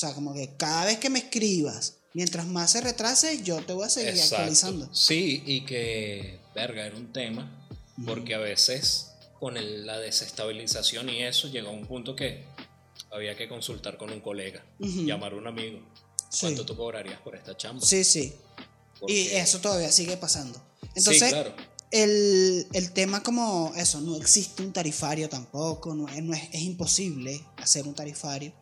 sea, 0.00 0.14
como 0.14 0.32
que 0.34 0.56
cada 0.56 0.84
vez 0.86 0.98
que 0.98 1.10
me 1.10 1.18
escribas, 1.18 1.96
mientras 2.14 2.46
más 2.46 2.70
se 2.72 2.80
retrase, 2.80 3.42
yo 3.42 3.62
te 3.64 3.72
voy 3.72 3.84
a 3.86 3.90
seguir 3.90 4.10
Exacto. 4.10 4.36
actualizando. 4.36 4.94
Sí, 4.94 5.42
y 5.46 5.64
que, 5.64 6.40
verga, 6.54 6.86
era 6.86 6.96
un 6.96 7.12
tema, 7.12 7.68
porque 8.06 8.34
a 8.34 8.38
veces 8.38 9.08
con 9.38 9.56
el- 9.56 9.86
la 9.86 9.98
desestabilización 9.98 11.08
y 11.08 11.22
eso 11.22 11.48
llega 11.48 11.68
a 11.68 11.72
un 11.72 11.86
punto 11.86 12.14
que 12.16 12.44
había 13.10 13.36
que 13.36 13.48
consultar 13.48 13.96
con 13.96 14.10
un 14.10 14.20
colega, 14.20 14.64
Ujú. 14.78 15.02
llamar 15.04 15.32
a 15.32 15.36
un 15.36 15.46
amigo. 15.46 15.80
Sí. 16.30 16.40
¿Cuánto 16.42 16.64
tú 16.66 16.76
cobrarías 16.76 17.20
por 17.20 17.34
esta 17.36 17.56
chamba? 17.56 17.84
Sí, 17.84 18.04
sí. 18.04 18.34
Y 19.08 19.28
eso 19.28 19.60
todavía 19.60 19.90
sigue 19.90 20.16
pasando. 20.16 20.60
Entonces, 20.94 21.22
sí, 21.24 21.28
claro. 21.30 21.54
el, 21.90 22.66
el 22.72 22.92
tema 22.92 23.22
como 23.22 23.72
eso, 23.76 24.00
no 24.00 24.16
existe 24.16 24.62
un 24.62 24.72
tarifario 24.72 25.28
tampoco, 25.28 25.94
no, 25.94 26.08
es- 26.08 26.22
no 26.22 26.34
es, 26.34 26.42
es 26.52 26.60
imposible 26.62 27.40
hacer 27.56 27.86
un 27.86 27.94
tarifario. 27.94 28.52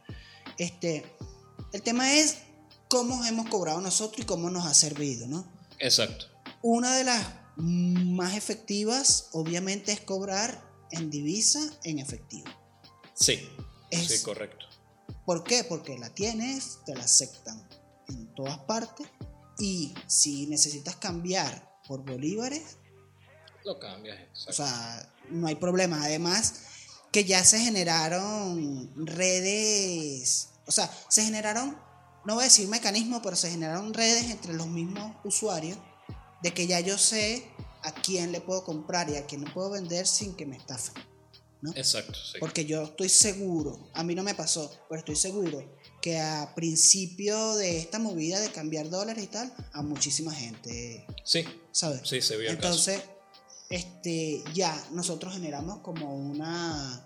Este, 0.59 1.05
el 1.73 1.83
tema 1.83 2.13
es 2.13 2.39
cómo 2.89 3.25
hemos 3.25 3.49
cobrado 3.49 3.81
nosotros 3.81 4.21
y 4.21 4.27
cómo 4.27 4.51
nos 4.51 4.67
ha 4.67 4.75
servido, 4.75 5.27
¿no? 5.29 5.47
Exacto. 5.79 6.27
Una 6.63 6.97
de 6.97 7.05
las 7.05 7.27
más 7.57 8.37
efectivas, 8.37 9.29
obviamente, 9.33 9.93
es 9.93 10.01
cobrar 10.01 10.65
en 10.91 11.11
divisa 11.11 11.61
en 11.85 11.99
efectivo. 11.99 12.47
Sí, 13.15 13.49
Es- 13.91 14.09
sí, 14.09 14.23
correcto. 14.23 14.67
¿Por 15.25 15.45
qué? 15.45 15.65
Porque 15.65 15.99
la 15.99 16.09
tienes, 16.15 16.79
te 16.87 16.95
la 16.95 17.05
aceptan 17.05 17.69
en 18.09 18.35
todas 18.35 18.59
partes 18.61 19.07
y 19.59 19.93
si 20.07 20.47
necesitas 20.47 20.97
cambiar 20.97 21.77
por 21.87 22.05
bolívares, 22.05 22.77
Lo 23.65 23.79
cambias, 23.79 24.19
exacto. 24.21 24.51
O 24.51 24.55
sea, 24.55 25.13
no 25.31 25.47
hay 25.47 25.57
problema. 25.57 26.03
Además, 26.03 26.55
que 27.13 27.25
ya 27.25 27.45
se 27.45 27.59
generaron 27.61 28.93
redes, 29.07 30.49
o 30.67 30.73
sea, 30.73 30.91
se 31.09 31.23
generaron, 31.25 31.77
no 32.25 32.35
voy 32.35 32.43
a 32.43 32.45
decir 32.45 32.69
mecanismos, 32.69 33.21
pero 33.23 33.37
se 33.37 33.51
generaron 33.51 33.95
redes 33.95 34.31
entre 34.31 34.53
los 34.55 34.67
mismos 34.67 35.17
usuarios 35.25 35.79
de 36.43 36.53
que 36.53 36.67
ya 36.67 36.81
yo 36.81 36.99
sé 36.99 37.45
a 37.83 37.93
quién 37.93 38.33
le 38.33 38.41
puedo 38.41 38.65
comprar 38.65 39.09
y 39.09 39.17
a 39.17 39.27
quién 39.27 39.45
le 39.45 39.51
puedo 39.51 39.71
vender 39.71 40.07
sin 40.07 40.35
que 40.35 40.47
me 40.47 40.57
estafen. 40.57 40.95
¿no? 41.61 41.73
Exacto, 41.75 42.15
sí. 42.15 42.39
Porque 42.39 42.65
yo 42.67 42.83
estoy 42.85 43.09
seguro, 43.09 43.91
a 43.95 44.05
mí 44.05 44.15
no 44.15 44.23
me 44.23 44.35
pasó, 44.35 44.71
pero 44.89 45.01
estoy 45.01 45.17
seguro 45.17 45.77
que 46.01 46.21
a 46.21 46.53
principio 46.55 47.57
de 47.57 47.79
esta 47.79 47.99
movida 47.99 48.39
de 48.39 48.53
cambiar 48.53 48.89
dólares 48.91 49.25
y 49.25 49.27
tal, 49.27 49.53
a 49.73 49.83
muchísima 49.83 50.33
gente, 50.33 51.05
Sí, 51.25 51.45
¿sabes? 51.73 52.03
sí, 52.05 52.21
se 52.21 52.37
vio 52.37 52.51
el 52.51 52.59
caso. 52.59 52.93
Este, 53.71 54.43
ya 54.55 54.75
nosotros 54.93 55.35
generamos 55.35 55.79
como 55.81 56.15
una... 56.15 57.05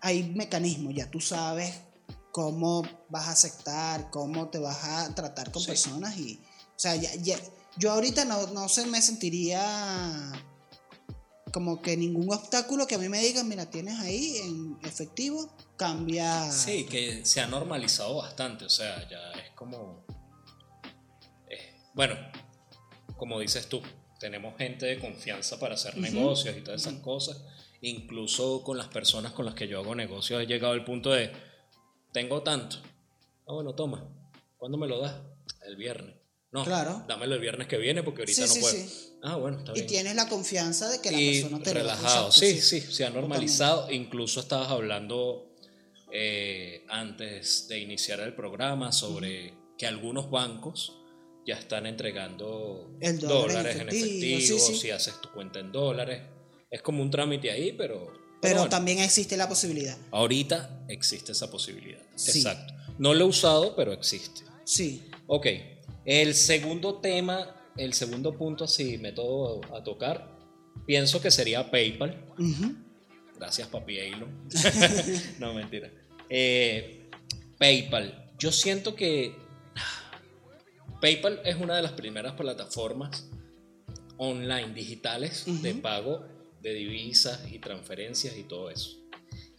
Hay 0.00 0.24
mecanismos, 0.34 0.94
ya 0.94 1.10
tú 1.10 1.20
sabes 1.20 1.74
cómo 2.32 2.82
vas 3.08 3.28
a 3.28 3.32
aceptar, 3.32 4.10
cómo 4.10 4.48
te 4.48 4.58
vas 4.58 4.84
a 4.84 5.14
tratar 5.14 5.50
con 5.50 5.62
Sí. 5.62 5.68
personas 5.68 6.16
y... 6.16 6.38
O 6.76 6.78
sea, 6.78 6.94
ya, 6.96 7.14
ya- 7.16 7.40
yo 7.78 7.92
ahorita 7.92 8.24
no, 8.24 8.46
no 8.48 8.68
se 8.68 8.86
me 8.86 9.00
sentiría 9.02 10.32
como 11.52 11.80
que 11.80 11.96
ningún 11.96 12.30
obstáculo 12.32 12.86
que 12.86 12.96
a 12.96 12.98
mí 12.98 13.08
me 13.08 13.20
digan, 13.20 13.48
mira, 13.48 13.70
tienes 13.70 13.98
ahí 14.00 14.36
en 14.38 14.78
efectivo, 14.82 15.48
cambia... 15.76 16.50
Sí, 16.52 16.84
que 16.84 17.24
se 17.24 17.40
ha 17.40 17.46
normalizado 17.46 18.16
bastante, 18.16 18.66
o 18.66 18.70
sea, 18.70 19.08
ya 19.08 19.30
es 19.40 19.50
como... 19.54 20.04
eh, 21.48 21.80
bueno, 21.94 22.14
como 23.16 23.40
dices 23.40 23.68
tú, 23.70 23.80
tenemos 24.18 24.56
gente 24.56 24.86
de 24.86 24.98
confianza 24.98 25.58
para 25.58 25.74
hacer 25.74 25.96
negocios 25.98 26.56
y 26.56 26.60
todas 26.62 26.80
esas 26.86 27.00
cosas. 27.00 27.42
Incluso 27.82 28.62
con 28.64 28.78
las 28.78 28.88
personas 28.88 29.32
con 29.32 29.44
las 29.46 29.54
que 29.54 29.68
yo 29.68 29.78
hago 29.78 29.94
negocios 29.94 30.42
he 30.42 30.46
llegado 30.46 30.72
al 30.72 30.84
punto 30.84 31.10
de, 31.12 31.30
tengo 32.12 32.42
tanto. 32.42 32.76
Ah, 33.46 33.52
bueno, 33.52 33.74
toma. 33.74 34.08
¿Cuándo 34.56 34.78
me 34.78 34.86
lo 34.88 34.98
das? 35.00 35.14
El 35.66 35.76
viernes. 35.76 36.14
No, 36.52 36.64
Claro. 36.64 37.04
dámelo 37.06 37.34
el 37.34 37.40
viernes 37.40 37.66
que 37.68 37.76
viene 37.76 38.02
porque 38.02 38.22
ahorita 38.22 38.42
Sí, 38.46 38.48
no 38.48 38.54
sí, 38.54 38.60
puedo. 38.60 38.74
sí. 38.74 39.12
Ah, 39.22 39.36
bueno, 39.36 39.58
está 39.58 39.72
Y 39.72 39.74
bien. 39.74 39.86
tienes 39.86 40.14
la 40.14 40.28
confianza 40.28 40.88
de 40.88 41.00
que 41.02 41.10
la 41.10 41.20
y 41.20 41.40
persona 41.42 41.62
te 41.62 41.74
relajado, 41.74 42.32
sí, 42.32 42.60
sí, 42.60 42.80
se 42.80 43.04
ha 43.04 43.10
normalizado. 43.10 43.90
Incluso 43.90 44.40
estabas 44.40 44.70
hablando 44.70 45.54
eh, 46.12 46.84
antes 46.88 47.68
de 47.68 47.80
iniciar 47.80 48.20
el 48.20 48.34
programa 48.34 48.92
sobre 48.92 49.52
que 49.76 49.86
algunos 49.86 50.30
bancos 50.30 50.94
ya 51.46 51.54
están 51.54 51.86
entregando 51.86 52.96
El 53.00 53.20
dólar 53.20 53.36
en 53.36 53.48
dólares 53.48 53.76
en 53.76 53.88
efectivo, 53.88 54.36
efectivo, 54.36 54.58
sí, 54.58 54.74
sí. 54.74 54.80
si 54.80 54.90
haces 54.90 55.20
tu 55.20 55.30
cuenta 55.30 55.60
en 55.60 55.70
dólares. 55.70 56.22
Es 56.70 56.82
como 56.82 57.02
un 57.02 57.10
trámite 57.10 57.50
ahí, 57.50 57.72
pero... 57.72 58.12
Pero 58.42 58.56
bueno, 58.56 58.68
también 58.68 58.98
existe 58.98 59.36
la 59.36 59.48
posibilidad. 59.48 59.96
Ahorita 60.10 60.84
existe 60.88 61.32
esa 61.32 61.50
posibilidad. 61.50 62.02
Sí. 62.16 62.38
Exacto. 62.38 62.74
No 62.98 63.14
lo 63.14 63.24
he 63.24 63.28
usado, 63.28 63.74
pero 63.76 63.92
existe. 63.92 64.42
Sí. 64.64 65.08
Ok, 65.26 65.46
el 66.04 66.34
segundo 66.34 66.96
tema, 66.96 67.54
el 67.76 67.94
segundo 67.94 68.36
punto 68.36 68.64
así, 68.64 68.98
método 68.98 69.60
a 69.74 69.82
tocar, 69.82 70.36
pienso 70.86 71.20
que 71.20 71.30
sería 71.30 71.70
PayPal. 71.70 72.24
Gracias, 73.38 73.68
papi 73.68 73.98
Elon. 73.98 74.48
no, 75.38 75.54
mentira. 75.54 75.90
Eh, 76.28 77.08
PayPal. 77.58 78.32
Yo 78.38 78.52
siento 78.52 78.94
que 78.94 79.34
PayPal 81.00 81.40
es 81.44 81.56
una 81.56 81.76
de 81.76 81.82
las 81.82 81.92
primeras 81.92 82.34
plataformas 82.34 83.26
online 84.18 84.72
digitales 84.72 85.44
de 85.62 85.74
pago 85.74 86.24
de 86.62 86.72
divisas 86.72 87.40
y 87.52 87.58
transferencias 87.58 88.36
y 88.36 88.44
todo 88.44 88.70
eso. 88.70 88.90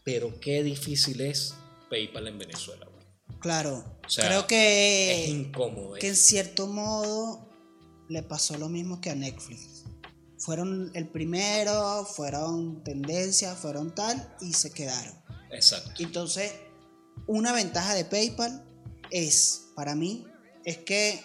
Pero 0.03 0.39
qué 0.39 0.63
difícil 0.63 1.21
es 1.21 1.53
PayPal 1.89 2.27
en 2.27 2.39
Venezuela. 2.39 2.85
bro. 2.85 3.39
Claro. 3.39 3.99
O 4.05 4.09
sea, 4.09 4.25
Creo 4.27 4.39
Es 4.41 4.45
que, 4.47 5.25
incómodo. 5.29 5.93
que 5.95 6.07
en 6.07 6.15
cierto 6.15 6.67
modo 6.67 7.47
le 8.09 8.23
pasó 8.23 8.57
lo 8.57 8.67
mismo 8.69 8.99
que 8.99 9.09
a 9.11 9.15
Netflix. 9.15 9.83
Fueron 10.39 10.91
el 10.93 11.07
primero, 11.09 12.05
fueron 12.05 12.83
tendencias, 12.83 13.57
fueron 13.57 13.93
tal 13.93 14.35
y 14.41 14.53
se 14.53 14.71
quedaron. 14.71 15.13
Exacto. 15.51 15.91
Entonces, 15.99 16.53
una 17.27 17.53
ventaja 17.53 17.93
de 17.95 18.05
PayPal 18.05 18.63
es, 19.11 19.67
para 19.75 19.95
mí, 19.95 20.25
es 20.67 20.79
que 20.79 21.17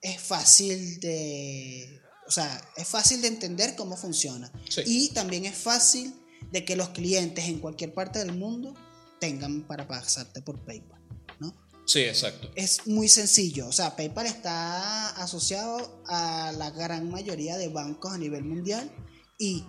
es 0.00 0.18
fácil 0.18 0.98
de, 1.00 2.00
o 2.26 2.30
sea, 2.30 2.72
es 2.78 2.88
fácil 2.88 3.20
de 3.20 3.28
entender 3.28 3.76
cómo 3.76 3.98
funciona. 3.98 4.50
Sí. 4.66 4.80
Y 4.86 5.08
también 5.10 5.44
es 5.44 5.54
fácil 5.54 6.14
de 6.50 6.64
que 6.64 6.74
los 6.74 6.88
clientes 6.88 7.44
en 7.44 7.58
cualquier 7.58 7.92
parte 7.92 8.18
del 8.20 8.32
mundo 8.32 8.72
tengan 9.20 9.66
para 9.66 9.86
pasarte 9.86 10.40
por 10.40 10.64
PayPal, 10.64 11.02
¿no? 11.38 11.54
Sí, 11.84 12.00
exacto. 12.00 12.50
Es 12.54 12.86
muy 12.86 13.10
sencillo, 13.10 13.68
o 13.68 13.72
sea, 13.72 13.94
PayPal 13.94 14.24
está 14.24 15.10
asociado 15.22 16.02
a 16.06 16.50
la 16.52 16.70
gran 16.70 17.10
mayoría 17.10 17.58
de 17.58 17.68
bancos 17.68 18.14
a 18.14 18.18
nivel 18.18 18.42
mundial 18.42 18.90
y 19.38 19.66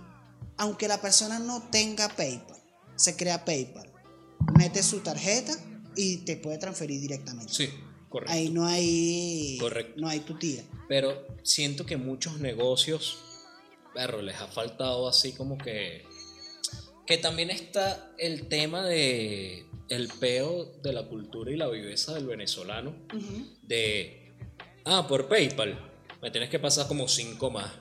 aunque 0.56 0.88
la 0.88 1.02
persona 1.02 1.40
no 1.40 1.62
tenga 1.64 2.08
PayPal, 2.08 2.64
se 2.96 3.18
crea 3.18 3.44
PayPal, 3.44 3.92
mete 4.58 4.82
su 4.82 5.02
tarjeta 5.02 5.54
y 5.98 6.20
te 6.20 6.38
puede 6.38 6.58
transferir 6.58 7.02
directamente. 7.02 7.54
Sí, 7.54 7.70
correcto. 8.14 8.32
Ahí 8.32 8.50
no 8.50 8.68
hay 8.68 9.58
Correcto. 9.60 10.00
no 10.00 10.08
hay 10.08 10.20
tu 10.20 10.38
tía. 10.38 10.64
Pero 10.88 11.26
siento 11.42 11.84
que 11.86 11.98
muchos 11.98 12.40
negocios, 12.40 13.18
perro, 13.96 14.22
les 14.22 14.36
ha 14.40 14.48
faltado 14.48 15.08
así 15.10 15.34
como 15.34 15.58
que 15.58 16.06
Que 17.08 17.18
también 17.18 17.50
está 17.50 18.12
el 18.20 18.48
tema 18.48 18.84
de 18.84 19.66
el 19.90 20.08
peo 20.08 20.66
de 20.84 20.94
la 20.94 21.08
cultura 21.08 21.52
y 21.52 21.58
la 21.58 21.68
viveza 21.68 22.14
del 22.14 22.28
venezolano. 22.28 22.96
De, 23.64 24.32
ah, 24.86 25.08
por 25.08 25.28
PayPal, 25.28 25.78
me 26.22 26.30
tienes 26.32 26.50
que 26.50 26.60
pasar 26.60 26.88
como 26.88 27.08
cinco 27.08 27.50
más. 27.50 27.72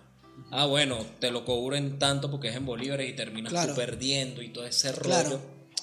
Ah, 0.51 0.67
bueno, 0.67 0.99
te 1.21 1.31
lo 1.31 1.45
cobro 1.45 1.77
en 1.77 1.99
tanto 1.99 2.31
porque 2.31 2.49
es 2.49 2.57
en 2.57 2.67
bolívares 2.67 3.09
y 3.09 3.13
terminas 3.15 3.69
tú 3.69 3.75
perdiendo 3.75 4.43
y 4.43 4.49
todo 4.49 4.65
ese 4.67 4.93
rollo. 4.93 5.41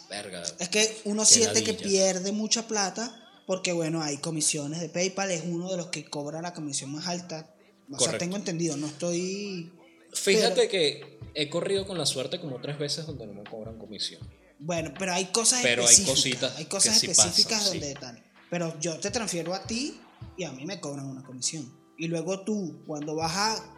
Verga, 0.09 0.43
es 0.57 0.69
que 0.69 1.01
uno 1.05 1.23
siente 1.23 1.63
que 1.63 1.73
pierde 1.75 2.31
mucha 2.31 2.67
plata 2.67 3.18
porque, 3.49 3.71
bueno, 3.71 4.03
hay 4.03 4.17
comisiones 4.17 4.79
de 4.79 4.89
PayPal, 4.89 5.31
es 5.31 5.41
uno 5.43 5.71
de 5.71 5.77
los 5.77 5.87
que 5.87 6.05
cobra 6.05 6.39
la 6.39 6.53
comisión 6.53 6.91
más 6.91 7.07
alta. 7.07 7.51
O 7.91 7.97
sea, 7.97 8.15
tengo 8.15 8.35
entendido, 8.35 8.77
no 8.77 8.85
estoy... 8.85 9.73
Fíjate 10.13 10.67
que 10.67 11.17
he 11.33 11.49
corrido 11.49 11.87
con 11.87 11.97
la 11.97 12.05
suerte 12.05 12.39
como 12.39 12.61
tres 12.61 12.77
veces 12.77 13.07
donde 13.07 13.25
no 13.25 13.33
me 13.33 13.43
cobran 13.43 13.79
comisión. 13.79 14.21
Bueno, 14.59 14.93
pero 14.99 15.13
hay 15.13 15.25
cosas 15.31 15.61
pero 15.63 15.81
específicas. 15.81 16.11
Hay, 16.11 16.15
cositas 16.15 16.57
hay 16.57 16.65
cosas 16.65 17.03
específicas 17.03 17.65
donde 17.65 17.95
tal. 17.95 18.23
Pero 18.51 18.79
yo 18.79 18.99
te 18.99 19.09
transfiero 19.09 19.55
a 19.55 19.63
ti 19.63 19.99
y 20.37 20.43
a 20.43 20.51
mí 20.51 20.63
me 20.67 20.79
cobran 20.79 21.07
una 21.07 21.23
comisión. 21.23 21.75
Y 21.97 22.05
luego 22.05 22.41
tú, 22.41 22.83
cuando 22.85 23.15
vas 23.15 23.35
a 23.35 23.75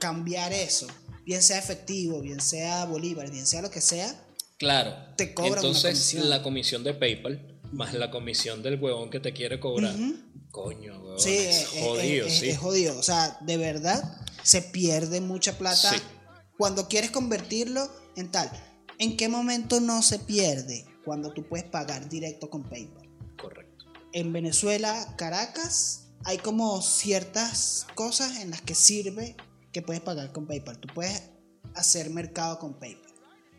cambiar 0.00 0.52
eso, 0.52 0.86
bien 1.24 1.40
sea 1.42 1.58
efectivo, 1.58 2.20
bien 2.20 2.42
sea 2.42 2.84
bolívar, 2.84 3.30
bien 3.30 3.46
sea 3.46 3.62
lo 3.62 3.70
que 3.70 3.80
sea, 3.80 4.22
claro. 4.58 4.94
te 5.16 5.32
cobran 5.32 5.64
Entonces, 5.64 5.82
una 5.82 5.92
comisión. 5.92 6.28
la 6.28 6.42
comisión 6.42 6.84
de 6.84 6.92
PayPal 6.92 7.51
más 7.72 7.94
la 7.94 8.10
comisión 8.10 8.62
del 8.62 8.80
huevón 8.80 9.10
que 9.10 9.20
te 9.20 9.32
quiere 9.32 9.58
cobrar. 9.58 9.94
Coño, 10.50 11.00
huevón. 11.00 11.18
Sí, 11.20 11.36
es, 11.36 11.66
jodido, 11.66 12.28
sí. 12.28 12.50
Es 12.50 12.58
jodido. 12.58 12.98
O 12.98 13.02
sea, 13.02 13.38
de 13.40 13.56
verdad 13.56 14.20
se 14.42 14.62
pierde 14.62 15.20
mucha 15.20 15.56
plata 15.58 15.92
cuando 16.58 16.88
quieres 16.88 17.10
convertirlo 17.10 17.90
en 18.16 18.30
tal. 18.30 18.50
¿En 18.98 19.16
qué 19.16 19.28
momento 19.28 19.80
no 19.80 20.02
se 20.02 20.18
pierde? 20.18 20.84
Cuando 21.04 21.32
tú 21.32 21.48
puedes 21.48 21.66
pagar 21.66 22.08
directo 22.08 22.48
con 22.48 22.62
PayPal. 22.68 23.08
Correcto. 23.40 23.86
En 24.12 24.32
Venezuela, 24.32 25.14
Caracas, 25.16 26.10
hay 26.24 26.38
como 26.38 26.80
ciertas 26.82 27.86
cosas 27.94 28.38
en 28.38 28.50
las 28.50 28.60
que 28.60 28.74
sirve 28.74 29.36
que 29.72 29.82
puedes 29.82 30.02
pagar 30.02 30.30
con 30.32 30.46
PayPal. 30.46 30.78
Tú 30.78 30.88
puedes 30.94 31.22
hacer 31.74 32.10
mercado 32.10 32.58
con 32.58 32.78
PayPal. 32.78 33.10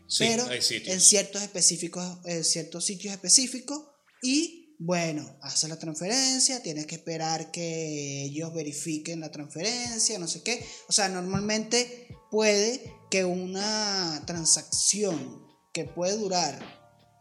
Sí, 0.06 0.24
pero 0.28 0.46
en 0.50 1.00
ciertos 1.00 1.42
específicos, 1.42 2.18
en 2.24 2.44
ciertos 2.44 2.84
sitios 2.84 3.12
específicos 3.12 3.82
y 4.24 4.76
bueno, 4.78 5.36
haces 5.42 5.68
la 5.68 5.78
transferencia, 5.78 6.62
tienes 6.62 6.86
que 6.86 6.96
esperar 6.96 7.50
que 7.50 8.24
ellos 8.24 8.52
verifiquen 8.52 9.20
la 9.20 9.30
transferencia, 9.30 10.18
no 10.18 10.26
sé 10.26 10.42
qué. 10.42 10.66
O 10.88 10.92
sea, 10.92 11.08
normalmente 11.08 12.08
puede 12.30 12.82
que 13.10 13.24
una 13.24 14.22
transacción 14.26 15.46
que 15.72 15.84
puede 15.84 16.16
durar 16.16 16.58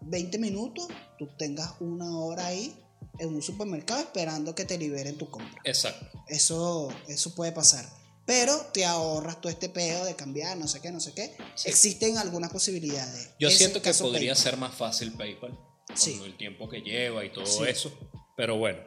20 0.01 0.39
minutos, 0.39 0.88
tú 1.20 1.28
tengas 1.38 1.74
una 1.80 2.18
hora 2.18 2.47
ahí 2.47 2.74
en 3.20 3.36
un 3.36 3.41
supermercado 3.41 4.01
esperando 4.01 4.56
que 4.56 4.66
te 4.66 4.78
liberen 4.78 5.18
tu 5.18 5.30
compra. 5.30 5.62
Exacto. 5.66 6.24
Eso, 6.28 6.89
eso 7.08 7.36
puede 7.36 7.51
pasar. 7.51 7.86
Pero 8.26 8.58
te 8.74 8.86
ahorras 8.86 9.41
todo 9.41 9.51
este 9.51 9.68
pedo 9.68 10.06
de 10.06 10.16
cambiar, 10.16 10.58
no 10.58 10.68
sé 10.68 10.80
qué, 10.80 10.91
no 10.91 11.01
sé 11.01 11.12
qué. 11.14 11.36
Existen 11.66 12.18
algunas 12.18 12.51
posibilidades. 12.51 13.32
Yo 13.38 13.51
siento 13.51 13.82
que 13.82 13.93
podría 13.93 14.34
ser 14.36 14.56
más 14.56 14.74
fácil 14.74 15.12
PayPal. 15.14 15.60
Con 15.88 16.26
el 16.26 16.38
tiempo 16.38 16.70
que 16.70 16.82
lleva 16.82 17.24
y 17.26 17.30
todo 17.32 17.66
eso. 17.66 17.92
Pero 18.36 18.58
bueno. 18.58 18.80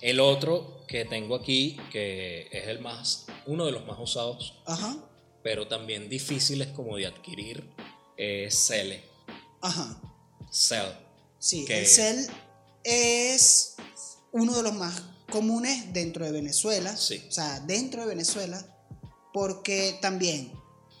El 0.00 0.20
otro 0.20 0.84
que 0.86 1.04
tengo 1.06 1.34
aquí, 1.36 1.78
que 1.90 2.48
es 2.52 2.68
el 2.68 2.80
más, 2.80 3.26
uno 3.46 3.64
de 3.64 3.72
los 3.72 3.86
más 3.86 3.98
usados, 3.98 4.62
pero 5.42 5.68
también 5.68 6.08
difíciles 6.08 6.68
como 6.68 6.96
de 6.96 7.06
adquirir, 7.06 7.72
es 8.16 8.66
Cele. 8.66 9.02
Ajá. 9.62 10.00
Cell. 10.50 10.92
Sí, 11.38 11.64
el 11.68 11.86
Cell 11.86 12.26
es 12.84 13.76
uno 14.32 14.54
de 14.54 14.62
los 14.62 14.74
más 14.74 15.02
comunes 15.30 15.92
dentro 15.94 16.26
de 16.26 16.32
Venezuela. 16.32 16.94
Sí. 16.94 17.24
O 17.26 17.32
sea, 17.32 17.60
dentro 17.60 18.02
de 18.02 18.08
Venezuela, 18.08 18.64
porque 19.32 19.98
también 20.02 20.52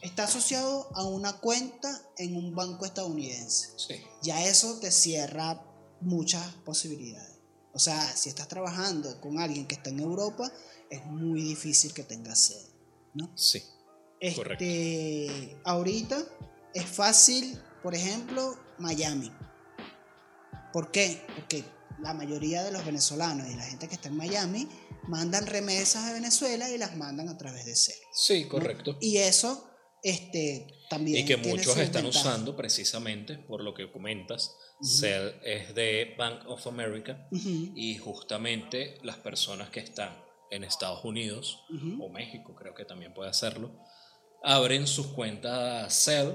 está 0.02 0.24
asociado 0.24 0.90
a 0.94 1.04
una 1.04 1.38
cuenta 1.38 2.02
en 2.18 2.36
un 2.36 2.54
banco 2.54 2.84
estadounidense. 2.84 3.70
Sí. 3.76 3.94
Ya 4.22 4.44
eso 4.44 4.78
te 4.80 4.90
cierra 4.90 5.64
muchas 6.00 6.44
posibilidades. 6.64 7.38
O 7.72 7.78
sea, 7.78 8.04
si 8.14 8.28
estás 8.28 8.48
trabajando 8.48 9.18
con 9.20 9.38
alguien 9.38 9.66
que 9.66 9.76
está 9.76 9.90
en 9.90 10.00
Europa, 10.00 10.52
es 10.90 11.06
muy 11.06 11.40
difícil 11.40 11.94
que 11.94 12.02
tengas 12.02 12.38
sede, 12.38 12.68
¿no? 13.14 13.32
Sí. 13.36 13.62
Este, 14.20 14.36
correcto. 14.36 15.60
Ahorita 15.64 16.18
es 16.74 16.84
fácil, 16.84 17.58
por 17.82 17.94
ejemplo, 17.94 18.58
Miami. 18.78 19.32
¿Por 20.72 20.90
qué? 20.90 21.24
Porque 21.34 21.64
la 22.00 22.12
mayoría 22.12 22.64
de 22.64 22.72
los 22.72 22.84
venezolanos 22.84 23.48
y 23.48 23.54
la 23.54 23.64
gente 23.64 23.88
que 23.88 23.94
está 23.94 24.08
en 24.08 24.16
Miami 24.16 24.68
mandan 25.04 25.46
remesas 25.46 26.04
a 26.04 26.12
Venezuela 26.12 26.68
y 26.68 26.76
las 26.76 26.96
mandan 26.96 27.28
a 27.28 27.38
través 27.38 27.64
de 27.64 27.76
CEL. 27.76 27.96
Sí, 28.12 28.48
correcto. 28.48 28.96
Y 29.00 29.18
eso 29.18 29.71
este, 30.02 30.66
también. 30.88 31.18
Y 31.18 31.24
que 31.24 31.36
muchos 31.36 31.76
están 31.78 32.06
usando 32.06 32.56
precisamente 32.56 33.36
por 33.36 33.62
lo 33.62 33.74
que 33.74 33.90
comentas. 33.90 34.56
CEL 34.82 35.34
es 35.44 35.74
de 35.74 36.14
Bank 36.18 36.42
of 36.48 36.66
America 36.66 37.28
y 37.30 37.96
justamente 37.98 38.98
las 39.02 39.16
personas 39.16 39.70
que 39.70 39.80
están 39.80 40.10
en 40.50 40.64
Estados 40.64 41.04
Unidos 41.04 41.60
o 42.00 42.08
México, 42.08 42.54
creo 42.54 42.74
que 42.74 42.84
también 42.84 43.14
puede 43.14 43.30
hacerlo, 43.30 43.70
abren 44.42 44.88
sus 44.88 45.06
cuentas 45.08 46.04
CEL 46.04 46.34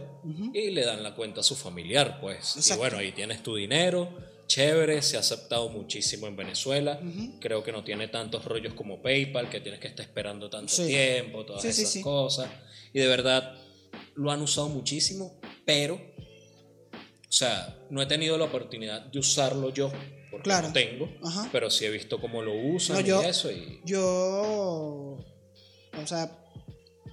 y 0.53 0.71
le 0.71 0.85
dan 0.85 1.03
la 1.03 1.13
cuenta 1.13 1.41
a 1.41 1.43
su 1.43 1.55
familiar, 1.55 2.19
pues. 2.21 2.69
Y 2.69 2.77
bueno, 2.77 2.97
ahí 2.97 3.11
tienes 3.11 3.43
tu 3.43 3.55
dinero 3.55 4.15
chévere, 4.47 5.01
se 5.01 5.17
ha 5.17 5.19
aceptado 5.19 5.69
muchísimo 5.69 6.25
en 6.27 6.35
Venezuela. 6.35 6.99
Creo 7.39 7.63
que 7.63 7.71
no 7.71 7.83
tiene 7.83 8.07
tantos 8.07 8.45
rollos 8.45 8.73
como 8.73 9.01
PayPal, 9.01 9.49
que 9.49 9.59
tienes 9.59 9.79
que 9.79 9.87
estar 9.87 10.05
esperando 10.05 10.49
tanto 10.49 10.85
tiempo, 10.85 11.45
todas 11.45 11.65
esas 11.65 12.01
cosas. 12.01 12.49
Y 12.97 12.99
de 12.99 13.07
verdad 13.09 13.53
lo 14.15 14.31
han 14.31 14.41
usado 14.41 14.69
muchísimo, 14.69 15.39
pero, 15.67 15.93
o 15.93 17.31
sea, 17.31 17.77
no 17.91 18.01
he 18.01 18.07
tenido 18.07 18.39
la 18.39 18.45
oportunidad 18.45 19.03
de 19.03 19.19
usarlo 19.19 19.71
yo, 19.71 19.91
porque 20.31 20.45
claro. 20.45 20.73
tengo, 20.73 21.07
pero 21.51 21.69
sí 21.69 21.85
he 21.85 21.91
visto 21.91 22.19
cómo 22.19 22.41
lo 22.41 22.55
usan 22.55 23.05
y 23.05 23.11
eso. 23.11 23.51
Y... 23.51 23.81
Yo, 23.85 25.19
o 25.21 26.07
sea, 26.07 26.43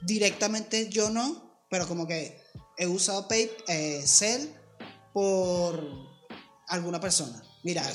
directamente 0.06 0.88
yo 0.88 1.10
no, 1.10 1.66
pero 1.68 1.86
como 1.86 2.06
que 2.06 2.40
he 2.78 2.86
usado 2.86 3.28
PayPal, 3.28 3.64
eh, 3.68 4.00
Cell 4.06 4.48
por 5.12 5.86
alguna 6.68 6.98
persona. 6.98 7.42
Mira, 7.62 7.86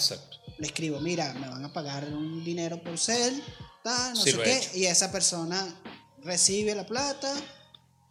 le 0.60 0.68
escribo, 0.68 1.00
mira, 1.00 1.34
me 1.34 1.50
van 1.50 1.66
a 1.66 1.74
pagar 1.74 2.06
un 2.06 2.46
dinero 2.46 2.84
por 2.84 3.00
cel, 3.00 3.44
tal, 3.84 4.14
no 4.14 4.22
sé 4.22 4.38
qué, 4.38 4.62
y 4.76 4.86
esa 4.86 5.12
persona 5.12 5.82
recibe 6.22 6.76
la 6.76 6.86
plata, 6.86 7.34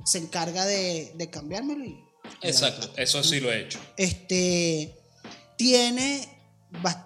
se 0.05 0.19
encarga 0.19 0.65
de, 0.65 1.13
de 1.17 1.31
cambiármelo 1.31 1.85
y... 1.85 2.05
Exacto, 2.43 2.91
eso 2.97 3.23
sí 3.23 3.41
lo 3.41 3.51
he 3.51 3.63
hecho. 3.63 3.79
Este, 3.97 4.99
tiene 5.57 6.29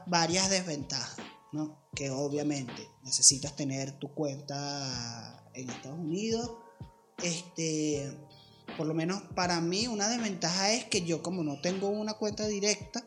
varias 0.06 0.50
desventajas, 0.50 1.16
¿no? 1.52 1.88
Que 1.94 2.10
obviamente 2.10 2.88
necesitas 3.02 3.54
tener 3.56 3.98
tu 3.98 4.12
cuenta 4.14 5.44
en 5.54 5.70
Estados 5.70 5.98
Unidos. 5.98 6.50
Este, 7.22 8.16
por 8.76 8.86
lo 8.86 8.94
menos 8.94 9.22
para 9.34 9.60
mí 9.60 9.86
una 9.86 10.08
desventaja 10.08 10.72
es 10.72 10.84
que 10.86 11.02
yo 11.02 11.22
como 11.22 11.44
no 11.44 11.60
tengo 11.60 11.88
una 11.88 12.14
cuenta 12.14 12.46
directa, 12.46 13.06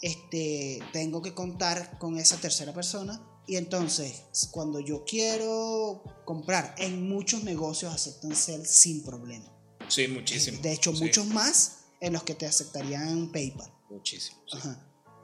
este, 0.00 0.80
tengo 0.92 1.22
que 1.22 1.34
contar 1.34 1.98
con 1.98 2.18
esa 2.18 2.36
tercera 2.36 2.72
persona. 2.72 3.20
Y 3.46 3.56
entonces, 3.56 4.22
cuando 4.50 4.80
yo 4.80 5.04
quiero 5.04 6.02
comprar, 6.24 6.74
en 6.78 7.08
muchos 7.08 7.44
negocios 7.44 7.92
aceptan 7.92 8.34
CEL 8.34 8.66
sin 8.66 9.02
problema. 9.02 9.52
Sí, 9.88 10.08
muchísimo. 10.08 10.60
De 10.62 10.72
hecho, 10.72 10.92
muchos 10.92 11.26
más 11.26 11.84
en 12.00 12.14
los 12.14 12.22
que 12.22 12.34
te 12.34 12.46
aceptarían 12.46 13.30
PayPal. 13.30 13.70
Muchísimo. 13.90 14.38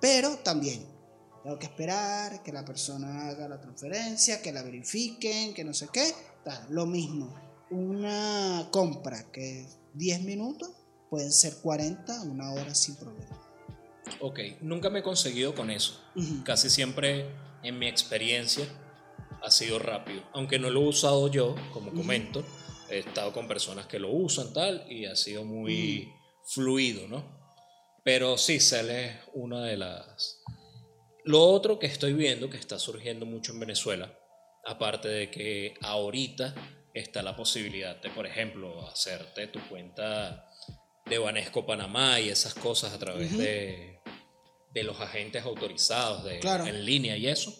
Pero 0.00 0.36
también 0.38 0.86
tengo 1.42 1.58
que 1.58 1.66
esperar 1.66 2.42
que 2.42 2.52
la 2.52 2.64
persona 2.64 3.28
haga 3.28 3.48
la 3.48 3.60
transferencia, 3.60 4.42
que 4.42 4.52
la 4.52 4.62
verifiquen, 4.62 5.54
que 5.54 5.64
no 5.64 5.72
sé 5.72 5.88
qué. 5.92 6.14
lo 6.68 6.86
mismo. 6.86 7.34
Una 7.70 8.68
compra 8.70 9.30
que 9.30 9.62
es 9.62 9.78
10 9.94 10.22
minutos, 10.22 10.70
pueden 11.08 11.32
ser 11.32 11.56
40, 11.56 12.22
una 12.22 12.52
hora 12.52 12.74
sin 12.74 12.96
problema. 12.96 13.40
Ok, 14.20 14.40
nunca 14.60 14.90
me 14.90 14.98
he 14.98 15.02
conseguido 15.02 15.54
con 15.54 15.70
eso. 15.70 16.00
Casi 16.44 16.68
siempre 16.68 17.30
en 17.62 17.78
mi 17.78 17.86
experiencia 17.88 18.64
ha 19.42 19.50
sido 19.50 19.78
rápido. 19.78 20.22
Aunque 20.32 20.58
no 20.58 20.70
lo 20.70 20.82
he 20.82 20.88
usado 20.88 21.28
yo, 21.28 21.54
como 21.72 21.92
comento, 21.92 22.44
he 22.88 22.98
estado 22.98 23.32
con 23.32 23.48
personas 23.48 23.86
que 23.86 23.98
lo 23.98 24.11
usan 24.11 24.52
tal 24.52 24.84
y 24.90 25.06
ha 25.06 25.16
sido 25.16 25.44
muy 25.44 26.12
fluido, 26.44 27.06
¿no? 27.08 27.40
Pero 28.04 28.38
sí, 28.38 28.61
Cell 28.61 28.90
es 28.90 29.16
una 29.34 29.64
de 29.64 29.76
las... 29.76 30.40
Lo 31.24 31.42
otro 31.42 31.78
que 31.78 31.86
estoy 31.86 32.14
viendo 32.14 32.48
que 32.48 32.56
está 32.56 32.78
surgiendo 32.78 33.26
mucho 33.26 33.52
en 33.52 33.61
Venezuela, 33.61 34.18
aparte 34.64 35.08
de 35.08 35.30
que 35.30 35.74
ahorita 35.82 36.54
está 36.94 37.22
la 37.22 37.36
posibilidad 37.36 38.00
de, 38.00 38.11
por 38.11 38.26
ejemplo, 38.26 38.88
hacerte 38.88 39.46
tu 39.46 39.61
cuenta 39.68 40.48
de 41.06 41.18
Banesco 41.18 41.66
Panamá 41.66 42.20
y 42.20 42.30
esas 42.30 42.54
cosas 42.54 42.92
a 42.92 42.98
través 42.98 43.36
de, 43.36 43.99
de 44.74 44.82
los 44.84 45.00
agentes 45.00 45.44
autorizados 45.44 46.24
de, 46.24 46.38
Claro. 46.38 46.66
en 46.66 46.84
línea 46.84 47.16
y 47.16 47.26
eso. 47.26 47.54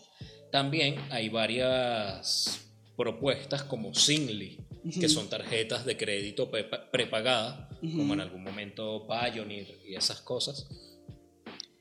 También 0.53 0.97
hay 1.11 1.29
varias 1.29 2.61
propuestas 2.97 3.63
como 3.65 3.95
Singly, 3.95 4.59
que 5.01 5.09
son 5.09 5.29
tarjetas 5.29 5.85
de 5.85 5.97
crédito 5.97 6.51
prepa- 6.51 6.91
prepagadas, 6.91 7.69
como 7.81 8.15
en 8.15 8.21
algún 8.21 8.43
momento 8.43 9.07
Pioneer 9.07 9.79
y 9.87 9.95
esas 9.95 10.21
cosas. 10.21 10.67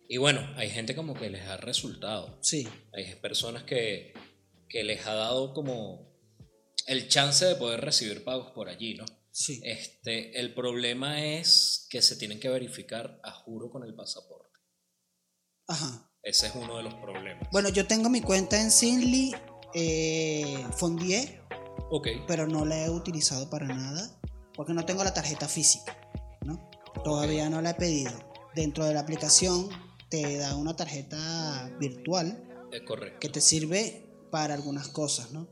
Y 0.07 0.17
bueno, 0.17 0.47
hay 0.55 0.69
gente 0.69 0.95
como 0.95 1.13
que 1.13 1.29
les 1.29 1.43
ha 1.47 1.57
resultado. 1.57 2.39
Sí, 2.41 2.67
Hay 2.93 3.15
personas 3.21 3.63
que, 3.63 4.13
que 4.67 4.83
les 4.83 5.05
ha 5.05 5.13
dado 5.13 5.53
como 5.53 6.09
el 6.87 7.07
chance 7.07 7.45
de 7.45 7.55
poder 7.55 7.81
recibir 7.81 8.23
pagos 8.23 8.51
por 8.51 8.69
allí, 8.69 8.95
¿no? 8.95 9.05
sí. 9.31 9.61
Este, 9.63 10.39
el 10.39 10.53
problema 10.53 11.23
es 11.23 11.87
que 11.89 12.01
se 12.01 12.15
tienen 12.17 12.39
que 12.39 12.49
verificar 12.49 13.19
a 13.23 13.31
juro 13.31 13.69
con 13.69 13.83
el 13.83 13.93
pasaporte. 13.93 14.48
Ajá. 15.69 16.11
Ese 16.23 16.47
es 16.47 16.55
uno 16.55 16.77
de 16.77 16.83
los 16.83 16.95
problemas. 16.95 17.47
Bueno, 17.51 17.69
yo 17.69 17.87
tengo 17.87 18.09
mi 18.09 18.21
cuenta 18.21 18.59
en 18.59 18.71
Sinly, 18.71 19.33
eh, 19.73 20.65
Fondier, 20.75 21.41
ok, 21.91 22.07
pero 22.27 22.47
no 22.47 22.65
la 22.65 22.85
he 22.85 22.89
utilizado 22.89 23.49
para 23.49 23.67
nada 23.67 24.19
porque 24.55 24.73
no 24.73 24.83
tengo 24.83 25.03
la 25.03 25.13
tarjeta 25.13 25.47
física, 25.47 25.95
¿no? 26.41 26.69
Todavía 27.03 27.49
no 27.49 27.61
la 27.61 27.69
he 27.71 27.73
pedido. 27.75 28.11
Dentro 28.55 28.83
de 28.83 28.93
la 28.93 28.99
aplicación 28.99 29.69
te 30.09 30.37
da 30.37 30.55
una 30.55 30.75
tarjeta 30.75 31.71
virtual 31.79 32.43
es 32.71 32.81
correcto. 32.81 33.19
que 33.19 33.29
te 33.29 33.39
sirve 33.39 34.11
para 34.31 34.55
algunas 34.55 34.87
cosas, 34.89 35.31
¿no? 35.31 35.47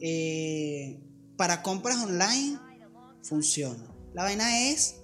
Eh, 0.00 1.00
para 1.36 1.62
compras 1.62 1.98
online 1.98 2.58
funciona. 3.22 3.94
La 4.14 4.24
vaina 4.24 4.70
es 4.70 5.01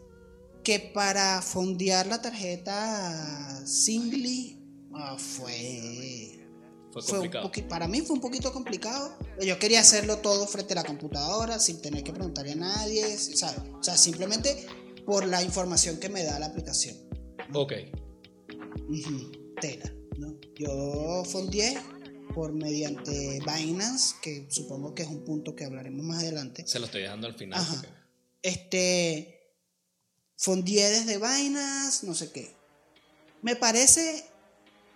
que 0.68 0.80
para 0.80 1.40
fondear 1.40 2.06
la 2.08 2.20
tarjeta 2.20 3.62
Singly 3.66 4.58
ah, 4.92 5.16
fue 5.18 6.38
Fue 6.92 7.00
fue 7.00 7.00
un 7.00 7.24
complicado. 7.24 7.50
poqui- 7.50 7.66
para 7.66 7.88
mí 7.88 8.02
fue 8.02 8.16
un 8.16 8.20
poquito 8.20 8.52
complicado. 8.52 9.16
Yo 9.40 9.58
quería 9.58 9.80
hacerlo 9.80 10.18
todo 10.18 10.46
frente 10.46 10.74
a 10.74 10.76
la 10.76 10.84
computadora 10.84 11.58
sin 11.58 11.80
tener 11.80 12.02
que 12.04 12.12
preguntarle 12.12 12.52
a 12.52 12.56
nadie, 12.56 13.16
¿sabes? 13.16 13.62
O 13.80 13.82
sea, 13.82 13.96
simplemente 13.96 14.66
por 15.06 15.26
la 15.26 15.42
información 15.42 15.98
que 15.98 16.10
me 16.10 16.22
da 16.22 16.38
la 16.38 16.46
aplicación. 16.46 16.96
Ok, 17.54 17.72
Tela, 19.60 19.90
¿no? 20.18 20.36
Yo 20.54 21.24
fondeé 21.24 21.78
por 22.34 22.52
mediante 22.52 23.40
Binance, 23.40 24.16
que 24.22 24.46
supongo 24.50 24.94
que 24.94 25.02
es 25.04 25.08
un 25.08 25.24
punto 25.24 25.54
que 25.56 25.64
hablaremos 25.64 26.04
más 26.04 26.22
adelante. 26.22 26.64
se 26.66 26.78
lo 26.78 26.84
estoy 26.84 27.02
dejando 27.02 27.26
al 27.26 27.34
final. 27.34 27.58
Ajá. 27.58 27.74
porque- 27.74 27.88
Este 28.42 29.37
fondeé 30.38 30.88
desde 30.88 31.18
Binance, 31.18 32.06
no 32.06 32.14
sé 32.14 32.30
qué. 32.32 32.54
Me 33.42 33.56
parece 33.56 34.24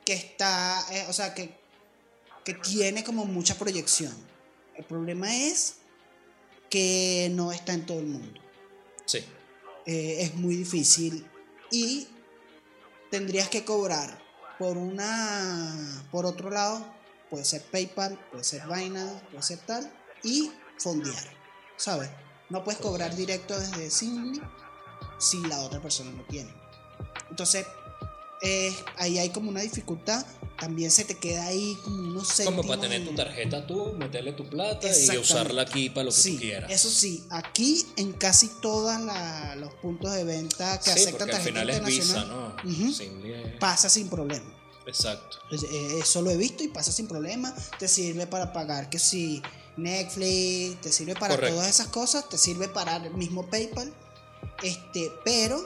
que 0.05 0.15
está, 0.15 0.83
eh, 0.91 1.07
o 1.09 1.13
sea, 1.13 1.35
que, 1.35 1.55
que 2.45 2.55
tiene 2.55 3.05
como 3.05 3.25
mucha 3.25 3.59
proyección. 3.59 4.15
El 4.75 4.85
problema 4.85 5.37
es 5.37 5.75
que 6.71 7.31
no 7.35 7.53
está 7.53 7.75
en 7.75 7.85
todo 7.85 7.99
el 7.99 8.07
mundo. 8.07 8.41
Sí, 9.05 9.19
Eh, 9.85 10.23
es 10.23 10.35
muy 10.37 10.55
difícil 10.55 11.27
y 11.73 12.07
tendrías 13.11 13.49
que 13.49 13.65
cobrar 13.65 14.17
por 14.57 14.77
una 14.77 16.05
por 16.13 16.25
otro 16.25 16.51
lado 16.51 16.87
puede 17.29 17.45
ser 17.45 17.63
PayPal 17.63 18.17
puede 18.31 18.45
ser 18.45 18.63
Binance 18.69 19.21
puede 19.33 19.43
ser 19.43 19.59
tal 19.67 19.93
y 20.23 20.53
fondear 20.79 21.25
sabes 21.77 22.11
no 22.49 22.63
puedes 22.63 22.81
cobrar 22.81 23.17
directo 23.17 23.59
desde 23.59 23.91
Singly 23.91 24.41
si 25.23 25.41
la 25.47 25.61
otra 25.63 25.81
persona 25.81 26.11
no 26.11 26.23
tiene 26.25 26.51
entonces 27.31 27.67
eh, 28.43 28.75
ahí 28.97 29.19
hay 29.19 29.31
como 29.31 29.49
una 29.51 29.61
dificultad 29.61 30.27
también 30.59 30.91
se 30.91 31.05
te 31.05 31.17
queda 31.17 31.47
ahí 31.47 31.77
como 31.83 31.97
unos 31.97 32.33
como 32.45 32.63
para 32.63 32.81
céntimos 32.81 32.81
tener 32.81 33.05
tu 33.09 33.15
tarjeta 33.15 33.67
tú, 33.67 33.95
meterle 33.99 34.33
tu 34.33 34.49
plata 34.49 34.87
y 34.97 35.17
usarla 35.17 35.63
aquí 35.63 35.91
para 35.91 36.05
lo 36.05 36.11
que 36.13 36.17
sí, 36.17 36.35
tú 36.35 36.41
quieras. 36.41 36.71
Eso 36.71 36.89
sí, 36.89 37.25
aquí 37.31 37.85
en 37.97 38.13
casi 38.13 38.47
todos 38.61 38.95
los 39.57 39.75
puntos 39.75 40.13
de 40.13 40.23
venta 40.23 40.79
que 40.79 40.93
sí, 40.93 41.01
aceptan 41.01 41.31
al 41.31 41.37
tarjeta 41.37 41.63
es 41.73 41.85
Visa, 41.85 42.25
¿no? 42.27 42.55
Sin- 42.93 43.23
eh, 43.25 43.57
pasa 43.59 43.89
sin 43.89 44.09
problema. 44.09 44.45
Exacto. 44.87 45.39
Pues, 45.49 45.65
eh, 45.65 45.99
Eso 45.99 46.23
lo 46.23 46.31
he 46.31 46.37
visto 46.37 46.63
y 46.63 46.69
pasa 46.69 46.93
sin 46.93 47.09
problema. 47.09 47.53
Te 47.81 47.89
sirve 47.89 48.29
para 48.29 48.53
pagar 48.53 48.89
que 48.89 49.01
si 49.01 49.43
Netflix, 49.77 50.81
te 50.81 50.93
sirve 50.93 51.15
para 51.15 51.35
Correcto. 51.35 51.57
todas 51.57 51.71
esas 51.71 51.89
cosas, 51.89 52.29
te 52.29 52.39
sirve 52.39 52.69
para 52.69 52.97
el 52.97 53.15
mismo 53.15 53.47
PayPal. 53.51 53.93
Este, 54.63 55.13
pero 55.25 55.59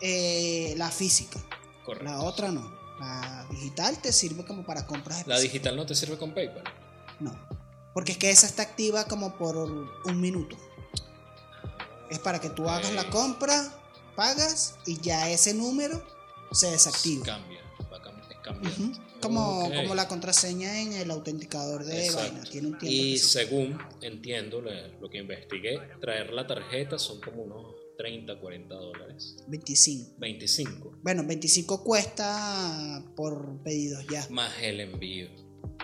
eh, 0.00 0.74
la 0.76 0.90
física, 0.90 1.40
Correcto. 1.84 2.10
la 2.10 2.22
otra 2.22 2.50
no. 2.50 2.80
La 3.00 3.46
digital 3.50 4.00
te 4.00 4.12
sirve 4.12 4.44
como 4.44 4.64
para 4.64 4.86
compras 4.86 5.26
La 5.26 5.34
específicas. 5.34 5.52
digital 5.52 5.76
no 5.76 5.86
te 5.86 5.94
sirve 5.94 6.18
con 6.18 6.32
PayPal. 6.32 6.64
No. 7.20 7.36
Porque 7.94 8.12
es 8.12 8.18
que 8.18 8.30
esa 8.30 8.46
está 8.46 8.62
activa 8.62 9.04
como 9.06 9.36
por 9.36 9.56
un 9.56 10.20
minuto. 10.20 10.56
Es 12.10 12.18
para 12.18 12.40
que 12.40 12.48
tú 12.50 12.68
hagas 12.68 12.92
la 12.92 13.08
compra, 13.10 13.74
pagas 14.14 14.76
y 14.86 15.00
ya 15.00 15.30
ese 15.30 15.54
número 15.54 16.02
se 16.52 16.70
desactiva. 16.70 17.24
Cambia, 17.24 17.60
va. 17.92 18.00
Como, 19.20 19.70
como 19.72 19.94
la 19.94 20.08
contraseña 20.08 20.80
en 20.80 20.92
el 20.94 21.10
autenticador 21.10 21.84
de 21.84 22.10
vaina. 22.10 22.42
Tiene 22.42 22.68
un 22.68 22.78
tiempo. 22.78 22.86
Y 22.86 23.18
según 23.18 23.78
entiendo 24.00 24.60
lo 24.60 25.08
que 25.08 25.18
investigué, 25.18 25.78
traer 26.00 26.32
la 26.32 26.46
tarjeta 26.46 26.98
son 26.98 27.20
como 27.20 27.42
unos 27.42 27.81
30, 28.02 28.40
40 28.40 28.74
dólares. 28.74 29.36
25. 29.46 30.14
25. 30.18 30.98
Bueno, 31.02 31.22
25 31.24 31.84
cuesta 31.84 33.04
por 33.14 33.62
pedidos 33.62 34.04
ya. 34.10 34.26
Más 34.30 34.52
el 34.60 34.80
envío. 34.80 35.28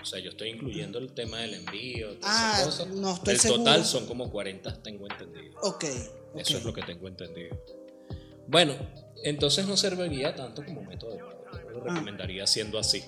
O 0.02 0.04
sea, 0.04 0.18
yo 0.18 0.30
estoy 0.30 0.48
incluyendo 0.50 0.98
el 0.98 1.12
tema 1.12 1.38
del 1.38 1.54
envío. 1.54 2.08
Ah, 2.22 2.60
cosas. 2.64 2.88
no 2.88 3.14
estoy 3.14 3.34
el 3.34 3.40
seguro. 3.40 3.60
total 3.62 3.84
son 3.84 4.06
como 4.06 4.30
40, 4.32 4.82
tengo 4.82 5.06
entendido. 5.08 5.54
Ok. 5.62 5.84
Eso 6.34 6.58
es 6.58 6.64
lo 6.64 6.72
que 6.72 6.82
tengo 6.82 7.06
entendido. 7.06 7.56
Bueno, 8.48 8.74
entonces 9.22 9.66
no 9.68 9.76
serviría 9.76 10.34
tanto 10.34 10.64
como 10.64 10.82
método 10.82 11.12
de 11.12 11.18
pago. 11.18 11.44
Yo 11.52 11.58
Ah. 11.58 11.70
lo 11.70 11.80
recomendaría 11.84 12.46
siendo 12.48 12.80
así. 12.80 13.04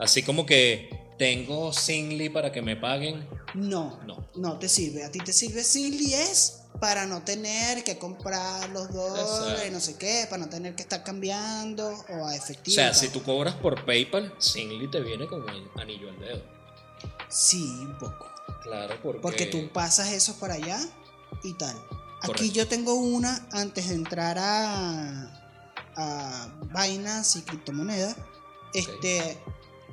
Así 0.00 0.22
como 0.22 0.46
que 0.46 0.88
tengo 1.18 1.74
Singly 1.74 2.30
para 2.30 2.52
que 2.52 2.62
me 2.62 2.76
paguen. 2.76 3.26
No, 3.56 3.98
No. 4.06 4.28
no 4.36 4.58
te 4.58 4.68
sirve. 4.68 5.04
A 5.04 5.10
ti 5.10 5.18
te 5.18 5.32
sirve 5.32 5.64
Singly 5.64 6.14
es 6.14 6.60
para 6.80 7.06
no 7.06 7.22
tener 7.22 7.82
que 7.84 7.96
comprar 7.98 8.68
los 8.70 8.92
dólares, 8.92 9.72
no 9.72 9.80
sé 9.80 9.96
qué, 9.96 10.26
para 10.28 10.44
no 10.44 10.48
tener 10.50 10.74
que 10.74 10.82
estar 10.82 11.02
cambiando 11.02 11.88
o 12.10 12.14
a 12.26 12.28
O 12.28 12.30
efectivo. 12.30 12.74
sea, 12.74 12.90
tal. 12.90 13.00
si 13.00 13.08
tú 13.08 13.22
cobras 13.22 13.54
por 13.54 13.84
PayPal, 13.86 14.34
Singly 14.38 14.90
te 14.90 15.00
viene 15.00 15.26
como 15.26 15.48
el 15.48 15.68
anillo 15.80 16.10
al 16.10 16.18
dedo. 16.20 16.42
Sí, 17.28 17.62
un 17.80 17.98
poco. 17.98 18.26
Claro, 18.62 18.98
porque, 19.02 19.20
Porque 19.20 19.46
tú 19.46 19.70
pasas 19.72 20.12
eso 20.12 20.34
para 20.38 20.54
allá 20.54 20.78
y 21.42 21.54
tal. 21.54 21.76
Aquí 22.20 22.26
Correcto. 22.28 22.52
yo 22.54 22.68
tengo 22.68 22.94
una 22.94 23.46
antes 23.52 23.88
de 23.88 23.94
entrar 23.94 24.36
a, 24.38 25.30
a 25.96 26.48
Binance 26.74 27.38
y 27.38 27.42
criptomonedas. 27.42 28.16
Este, 28.74 29.38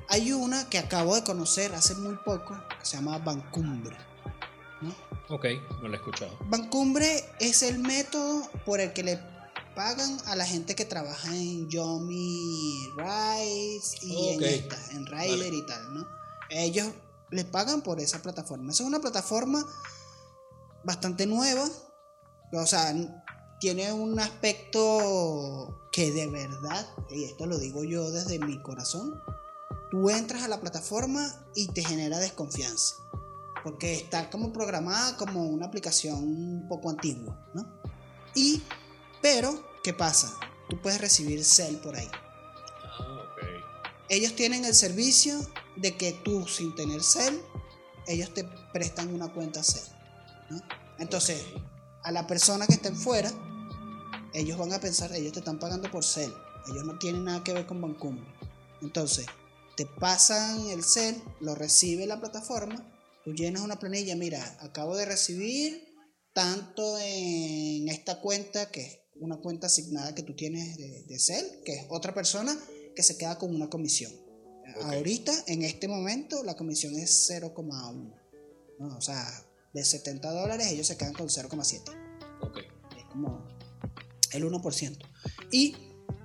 hay 0.08 0.32
una 0.32 0.68
que 0.68 0.78
acabo 0.78 1.14
de 1.14 1.24
conocer 1.24 1.74
hace 1.74 1.94
muy 1.94 2.16
poco 2.16 2.56
que 2.78 2.86
se 2.86 2.96
llama 2.96 3.18
Bancumbre. 3.18 3.96
¿no? 4.80 4.94
Ok, 5.34 5.46
no 5.80 5.88
lo 5.88 5.94
he 5.94 5.96
escuchado. 5.96 6.36
Bancumbre 6.46 7.24
es 7.40 7.62
el 7.62 7.78
método 7.78 8.48
por 8.64 8.80
el 8.80 8.92
que 8.92 9.02
le 9.02 9.18
pagan 9.74 10.18
a 10.26 10.36
la 10.36 10.46
gente 10.46 10.74
que 10.74 10.84
trabaja 10.84 11.28
en 11.34 11.68
Yomi 11.68 12.88
Rides 12.96 14.02
y 14.02 14.28
en 14.28 14.42
esta, 14.42 14.76
en 14.92 15.06
Rider 15.06 15.38
Vale. 15.38 15.56
y 15.56 15.66
tal, 15.66 15.94
¿no? 15.94 16.06
Ellos 16.50 16.88
les 17.30 17.44
pagan 17.44 17.82
por 17.82 18.00
esa 18.00 18.22
plataforma. 18.22 18.70
Esa 18.70 18.84
es 18.84 18.88
una 18.88 19.00
plataforma 19.00 19.64
bastante 20.84 21.26
nueva. 21.26 21.68
O 22.52 22.66
sea, 22.66 22.94
tiene 23.58 23.92
un 23.92 24.20
aspecto 24.20 25.88
que 25.90 26.12
de 26.12 26.28
verdad, 26.28 26.86
y 27.10 27.24
esto 27.24 27.46
lo 27.46 27.58
digo 27.58 27.82
yo 27.82 28.10
desde 28.10 28.38
mi 28.38 28.60
corazón, 28.62 29.20
tú 29.94 30.10
entras 30.10 30.42
a 30.42 30.48
la 30.48 30.58
plataforma 30.58 31.24
y 31.54 31.68
te 31.68 31.84
genera 31.84 32.18
desconfianza. 32.18 32.96
Porque 33.62 33.94
está 33.94 34.28
como 34.28 34.52
programada 34.52 35.16
como 35.16 35.44
una 35.44 35.66
aplicación 35.66 36.16
un 36.16 36.66
poco 36.68 36.90
antigua, 36.90 37.48
¿no? 37.54 37.64
Y, 38.34 38.60
pero, 39.22 39.64
¿qué 39.84 39.94
pasa? 39.94 40.36
Tú 40.68 40.82
puedes 40.82 41.00
recibir 41.00 41.44
cel 41.44 41.76
por 41.76 41.94
ahí. 41.94 42.10
Ah, 42.12 43.20
ok. 43.22 43.46
Ellos 44.08 44.34
tienen 44.34 44.64
el 44.64 44.74
servicio 44.74 45.38
de 45.76 45.96
que 45.96 46.10
tú, 46.24 46.44
sin 46.48 46.74
tener 46.74 47.00
cel, 47.00 47.40
ellos 48.08 48.34
te 48.34 48.42
prestan 48.72 49.14
una 49.14 49.32
cuenta 49.32 49.62
cel, 49.62 49.84
¿no? 50.50 50.60
Entonces, 50.98 51.40
a 52.02 52.10
la 52.10 52.26
persona 52.26 52.66
que 52.66 52.74
esté 52.74 52.90
fuera, 52.90 53.30
ellos 54.32 54.58
van 54.58 54.72
a 54.72 54.80
pensar, 54.80 55.12
ellos 55.12 55.34
te 55.34 55.38
están 55.38 55.60
pagando 55.60 55.88
por 55.88 56.02
cel. 56.02 56.34
Ellos 56.66 56.84
no 56.84 56.98
tienen 56.98 57.22
nada 57.22 57.44
que 57.44 57.52
ver 57.52 57.64
con 57.64 57.80
Bancumbre. 57.80 58.26
Entonces, 58.82 59.26
te 59.76 59.86
pasan 59.86 60.68
el 60.68 60.84
cel, 60.84 61.22
lo 61.40 61.54
recibe 61.54 62.06
la 62.06 62.20
plataforma, 62.20 62.92
tú 63.24 63.32
llenas 63.32 63.62
una 63.62 63.78
planilla, 63.78 64.16
mira, 64.16 64.56
acabo 64.60 64.96
de 64.96 65.04
recibir 65.04 65.94
tanto 66.32 66.98
en 66.98 67.88
esta 67.88 68.20
cuenta 68.20 68.70
que 68.70 69.04
una 69.16 69.36
cuenta 69.36 69.68
asignada 69.68 70.14
que 70.14 70.22
tú 70.22 70.34
tienes 70.34 70.76
de, 70.76 71.04
de 71.04 71.18
Cel, 71.18 71.62
que 71.64 71.74
es 71.74 71.86
otra 71.88 72.12
persona 72.12 72.58
que 72.94 73.02
se 73.02 73.16
queda 73.16 73.38
con 73.38 73.54
una 73.54 73.70
comisión. 73.70 74.12
Ahorita, 74.82 75.32
en 75.46 75.62
este 75.62 75.88
momento, 75.88 76.42
la 76.42 76.56
comisión 76.56 76.96
es 76.96 77.30
0,1. 77.30 78.14
¿no? 78.78 78.96
O 78.96 79.00
sea, 79.00 79.24
de 79.72 79.84
70 79.84 80.30
dólares 80.30 80.68
ellos 80.68 80.86
se 80.86 80.96
quedan 80.96 81.12
con 81.12 81.28
0,7. 81.28 81.82
Ok. 82.40 82.58
Es 82.96 83.04
como 83.10 83.46
el 84.32 84.44
1%. 84.44 84.98
Y 85.52 85.76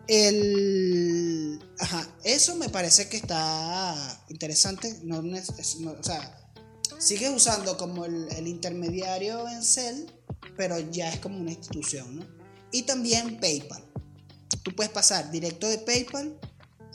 el... 0.09 1.59
Ajá, 1.77 2.09
eso 2.23 2.55
me 2.55 2.67
parece 2.67 3.07
que 3.07 3.17
está 3.17 4.25
interesante. 4.27 4.99
O 5.07 6.03
sea, 6.03 6.51
sigues 6.97 7.29
usando 7.29 7.77
como 7.77 8.05
el, 8.05 8.27
el 8.31 8.47
intermediario 8.47 9.47
en 9.47 9.63
Cell, 9.63 10.07
pero 10.57 10.79
ya 10.79 11.13
es 11.13 11.19
como 11.19 11.37
una 11.37 11.51
institución, 11.51 12.17
¿no? 12.17 12.25
Y 12.71 12.83
también 12.83 13.39
PayPal. 13.39 13.85
Tú 14.63 14.75
puedes 14.75 14.91
pasar 14.91 15.31
directo 15.31 15.67
de 15.67 15.77
PayPal 15.77 16.39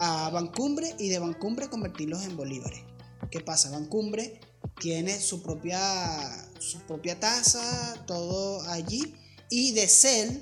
a 0.01 0.31
Bancumbre 0.31 0.95
y 0.99 1.09
de 1.09 1.21
Bancumbre 1.21 1.71
convertirlos 1.71 2.25
en 2.25 2.37
bolívares. 2.37 2.83
¿Qué 3.31 3.41
pasa? 3.41 3.71
Bancumbre 3.71 4.41
tiene 4.81 5.21
su 5.21 5.41
propia, 5.41 5.81
su 6.59 6.81
propia 6.81 7.19
tasa, 7.21 8.05
todo 8.07 8.63
allí. 8.71 9.15
Y 9.51 9.73
de 9.73 9.87
Cell, 9.87 10.41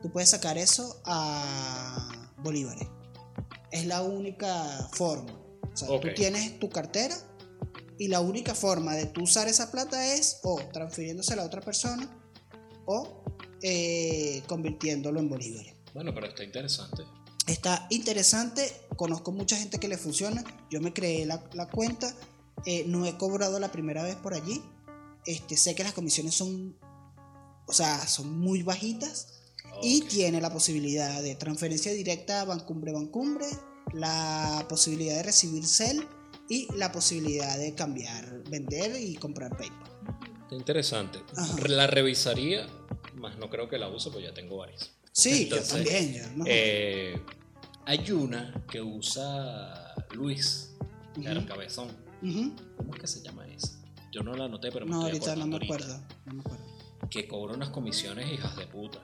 tú 0.00 0.10
puedes 0.10 0.30
sacar 0.30 0.58
eso 0.58 1.00
a 1.04 2.30
bolívares. 2.38 2.88
Es 3.70 3.86
la 3.86 4.02
única 4.02 4.88
forma. 4.92 5.32
O 5.72 5.76
sea, 5.76 5.88
Ok. 5.90 6.02
tú 6.02 6.08
tienes 6.14 6.58
tu 6.58 6.68
cartera 6.68 7.16
y 7.98 8.08
la 8.08 8.20
única 8.20 8.54
forma 8.54 8.94
de 8.94 9.06
tú 9.06 9.22
usar 9.22 9.46
esa 9.48 9.70
plata 9.70 10.14
es 10.14 10.40
o 10.42 10.60
transfiriéndosela 10.72 11.42
a 11.42 11.46
otra 11.46 11.60
persona 11.60 12.08
o 12.86 13.22
eh, 13.62 14.42
convirtiéndolo 14.48 15.20
en 15.20 15.28
bolívares. 15.28 15.74
Bueno, 15.94 16.12
pero 16.14 16.26
está 16.26 16.42
interesante. 16.42 17.02
Está 17.46 17.86
interesante, 17.90 18.70
conozco 18.96 19.32
mucha 19.32 19.56
gente 19.56 19.78
que 19.78 19.88
le 19.88 19.98
funciona. 19.98 20.42
Yo 20.70 20.80
me 20.80 20.92
creé 20.92 21.26
la, 21.26 21.44
la 21.52 21.68
cuenta, 21.68 22.14
eh, 22.64 22.84
no 22.86 23.06
he 23.06 23.16
cobrado 23.18 23.58
la 23.58 23.70
primera 23.72 24.02
vez 24.02 24.16
por 24.16 24.34
allí. 24.34 24.62
Este, 25.26 25.56
sé 25.56 25.74
que 25.74 25.84
las 25.84 25.92
comisiones 25.92 26.34
son, 26.34 26.76
o 27.66 27.72
sea, 27.72 28.06
son 28.06 28.38
muy 28.38 28.62
bajitas 28.62 29.39
y 29.82 30.02
tiene 30.02 30.40
la 30.40 30.52
posibilidad 30.52 31.22
de 31.22 31.34
transferencia 31.36 31.92
directa 31.92 32.40
a 32.40 32.44
Bancumbre 32.44 32.92
Bancumbre, 32.92 33.46
la 33.92 34.64
posibilidad 34.68 35.16
de 35.16 35.22
recibir 35.24 35.64
CEL 35.66 36.06
y 36.48 36.66
la 36.76 36.92
posibilidad 36.92 37.56
de 37.58 37.74
cambiar, 37.74 38.42
vender 38.50 39.00
y 39.00 39.14
comprar 39.16 39.56
PayPal. 39.56 39.90
Está 40.42 40.54
interesante. 40.56 41.18
Ajá. 41.36 41.68
La 41.68 41.86
revisaría, 41.86 42.66
más 43.14 43.38
no 43.38 43.48
creo 43.50 43.68
que 43.68 43.78
la 43.78 43.88
use, 43.88 44.10
pues 44.10 44.24
ya 44.24 44.34
tengo 44.34 44.56
varias. 44.58 44.90
Sí, 45.12 45.44
Entonces, 45.44 45.68
yo 45.70 45.74
también. 45.76 46.12
yo 46.14 46.22
no- 46.36 46.44
Eh, 46.46 47.20
hay 47.86 48.10
una 48.12 48.64
que 48.70 48.80
usa 48.80 49.94
Luis, 50.12 50.72
Ujú. 51.16 51.28
el 51.28 51.46
cabezón. 51.46 51.88
¿Cómo 52.76 52.94
es 52.94 53.00
que 53.00 53.06
se 53.06 53.22
llama 53.22 53.46
esa? 53.48 53.80
Yo 54.12 54.22
no 54.22 54.34
la 54.34 54.44
anoté, 54.44 54.70
pero 54.72 54.86
me 54.86 54.92
No, 54.92 55.06
estoy 55.06 55.20
ahorita 55.30 55.36
no 55.36 55.46
me 55.46 55.64
acuerdo. 55.64 56.00
No 56.26 56.34
me 56.34 56.40
acuerdo. 56.40 56.64
Que 57.10 57.26
cobra 57.28 57.54
unas 57.54 57.70
comisiones 57.70 58.30
hijas 58.32 58.56
de 58.56 58.66
puta. 58.66 58.98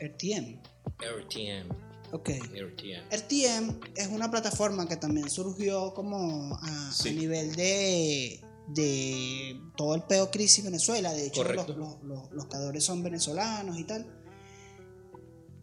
RTM. 0.00 0.60
RTM. 0.98 1.68
Ok. 2.12 2.28
RTM. 2.30 3.08
RTM 3.12 3.80
es 3.96 4.08
una 4.08 4.30
plataforma 4.30 4.88
que 4.88 4.96
también 4.96 5.30
surgió 5.30 5.94
como 5.94 6.56
a, 6.60 6.92
nivel 7.12 7.54
de, 7.54 8.40
de 8.68 9.60
todo 9.76 9.94
el 9.94 10.02
peo 10.02 10.30
crisis 10.30 10.64
Venezuela. 10.64 11.12
De 11.12 11.26
hecho, 11.26 11.44
los, 11.44 11.64
Correcto. 11.66 11.76
los, 11.76 12.02
los- 12.02 12.32
los 12.32 12.46
creadores 12.46 12.82
son 12.84 13.02
venezolanos 13.02 13.78
y 13.78 13.84
tal. 13.84 14.06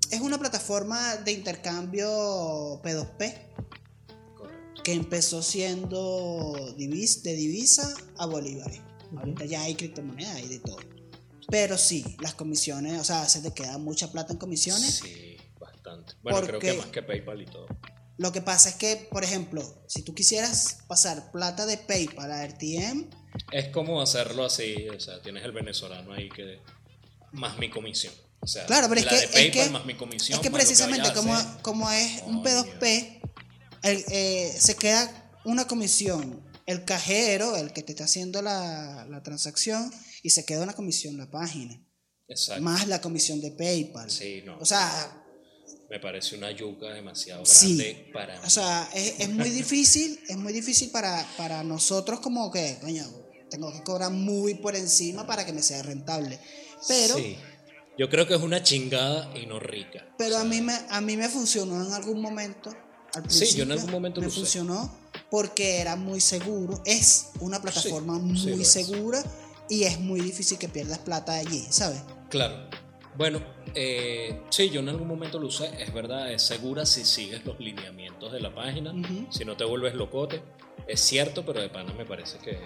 Es 0.09 0.21
una 0.21 0.37
plataforma 0.37 1.17
de 1.17 1.33
intercambio 1.33 2.07
P2P 2.81 3.33
Correcto. 4.37 4.83
que 4.83 4.93
empezó 4.93 5.41
siendo 5.41 6.53
divis- 6.77 7.23
de 7.23 7.33
divisa 7.33 7.93
a 8.17 8.25
bolívares. 8.25 8.79
Ahorita 9.17 9.43
ya 9.45 9.63
hay 9.63 9.75
criptomonedas 9.75 10.39
y 10.43 10.47
de 10.47 10.59
todo. 10.59 10.77
Pero 11.49 11.77
sí, 11.77 12.17
las 12.19 12.33
comisiones, 12.33 12.99
o 12.99 13.03
sea, 13.03 13.27
se 13.29 13.41
te 13.41 13.53
queda 13.53 13.77
mucha 13.77 14.11
plata 14.11 14.33
en 14.33 14.39
comisiones. 14.39 14.95
Sí, 15.03 15.37
bastante. 15.59 16.13
Bueno, 16.21 16.41
creo 16.41 16.59
que 16.59 16.73
más 16.73 16.87
que 16.87 17.01
PayPal 17.03 17.41
y 17.41 17.45
todo. 17.45 17.67
Lo 18.17 18.31
que 18.31 18.41
pasa 18.41 18.69
es 18.69 18.75
que, 18.75 19.07
por 19.11 19.23
ejemplo, 19.23 19.83
si 19.87 20.01
tú 20.01 20.13
quisieras 20.15 20.79
pasar 20.87 21.31
plata 21.31 21.65
de 21.65 21.77
PayPal 21.77 22.31
a 22.31 22.43
RTM, 22.47 23.09
Es 23.51 23.69
como 23.69 24.01
hacerlo 24.01 24.45
así, 24.45 24.89
o 24.89 24.99
sea, 24.99 25.21
tienes 25.21 25.43
el 25.45 25.51
venezolano 25.51 26.11
ahí 26.13 26.27
que 26.29 26.59
más 27.31 27.59
mi 27.59 27.69
comisión. 27.69 28.11
O 28.39 28.47
sea, 28.47 28.65
Claro, 28.65 28.87
pero 28.89 29.01
es 29.01 29.05
que- 29.07 29.15
de 29.27 29.45
es 29.47 29.51
que- 29.53 29.69
más 29.69 29.85
mi 29.85 29.95
comisión. 29.95 30.37
es 30.39 30.41
que 30.43 30.49
precisamente 30.51 31.13
como, 31.13 31.35
hacer. 31.35 31.61
como 31.61 31.91
es 31.91 32.23
un 32.25 32.41
Coño. 32.41 32.43
P2P, 32.43 33.21
el, 33.83 34.03
eh, 34.09 34.55
se 34.59 34.75
queda 34.75 35.29
una 35.45 35.67
comisión 35.67 36.41
el 36.65 36.83
cajero, 36.83 37.55
el 37.55 37.71
que 37.71 37.83
te 37.83 37.91
está 37.93 38.05
haciendo 38.05 38.41
la, 38.41 39.05
la 39.09 39.21
transacción, 39.23 39.91
y 40.23 40.29
se 40.29 40.45
queda 40.45 40.63
una 40.63 40.73
comisión 40.73 41.17
la 41.17 41.29
página, 41.29 41.81
Exacto. 42.27 42.61
más 42.63 42.87
la 42.87 43.01
comisión 43.01 43.39
de 43.41 43.51
PayPal. 43.51 44.09
Sí, 44.11 44.41
no. 44.45 44.57
O 44.59 44.65
sea, 44.65 45.23
me 45.89 45.99
parece 45.99 46.35
una 46.35 46.51
yuca 46.51 46.87
demasiado 46.93 47.45
Sí. 47.45 47.77
grande 47.77 48.09
para 48.13 48.39
mí. 48.39 48.45
O 48.45 48.49
sea, 48.49 48.89
es, 48.93 49.19
es 49.19 49.29
muy 49.29 49.49
difícil, 49.49 50.19
es 50.27 50.37
muy 50.37 50.51
difícil 50.53 50.89
para, 50.91 51.25
para 51.37 51.63
nosotros 51.63 52.19
como 52.19 52.51
que, 52.51 52.77
coño, 52.81 53.05
tengo 53.49 53.71
que 53.71 53.81
cobrar 53.83 54.11
muy 54.11 54.55
por 54.55 54.75
encima 54.75 55.25
para 55.25 55.45
que 55.45 55.53
me 55.53 55.61
sea 55.61 55.81
rentable. 55.83 56.39
Pero, 56.87 57.15
Sí. 57.15 57.37
Yo 57.99 58.09
creo 58.11 58.27
que 58.27 58.35
es 58.35 58.41
una 58.41 58.61
chingada 58.61 59.35
y 59.35 59.47
no 59.47 59.59
rica. 59.59 60.05
pero 60.19 60.35
O 60.35 60.39
a 60.39 60.43
mí 60.43 60.61
me, 60.61 60.73
a 60.89 61.01
mí 61.01 61.17
me 61.17 61.27
funcionó 61.29 61.83
en 61.83 61.91
algún 61.93 62.21
momento. 62.21 62.69
Al 63.15 63.27
Sí, 63.31 63.55
yo 63.55 63.63
en 63.63 63.71
algún 63.71 63.89
momento 63.89 64.21
me 64.21 64.27
lo 64.27 64.31
usé. 64.31 64.41
funcionó 64.41 64.95
porque 65.31 65.77
era 65.79 65.95
muy 65.95 66.21
seguro. 66.21 66.79
Es 66.85 67.29
una 67.39 67.59
plataforma 67.59 68.17
sí 68.17 68.49
muy 68.51 68.61
es. 68.61 68.67
Y 69.69 69.83
es 69.83 69.99
muy 69.99 70.21
difícil 70.21 70.57
que 70.57 70.67
pierdas 70.69 70.99
plata 70.99 71.33
allí, 71.35 71.65
¿sabes? 71.69 72.01
Claro. 72.29 72.55
Bueno, 73.15 73.41
eh, 73.73 74.41
sí, 74.51 74.69
yo 74.69 74.79
en 74.81 74.89
algún 74.89 75.07
momento 75.07 75.39
lo 75.39 75.47
usé. 75.47 75.71
Es 75.81 75.91
verdad, 75.93 76.31
es 76.31 76.43
segura 76.43 76.85
si 76.85 77.03
sigues 77.03 77.43
los 77.45 77.59
lineamientos 77.59 78.31
de 78.31 78.39
la 78.39 78.53
página. 78.53 78.93
Si 79.31 79.43
no 79.43 79.57
te 79.57 79.63
vuelves 79.63 79.95
locote. 79.95 80.41
Es 80.87 81.01
cierto, 81.01 81.43
pero 81.45 81.59
de 81.61 81.69
pana 81.69 81.93
me 81.93 82.05
parece 82.05 82.37
que, 82.37 82.59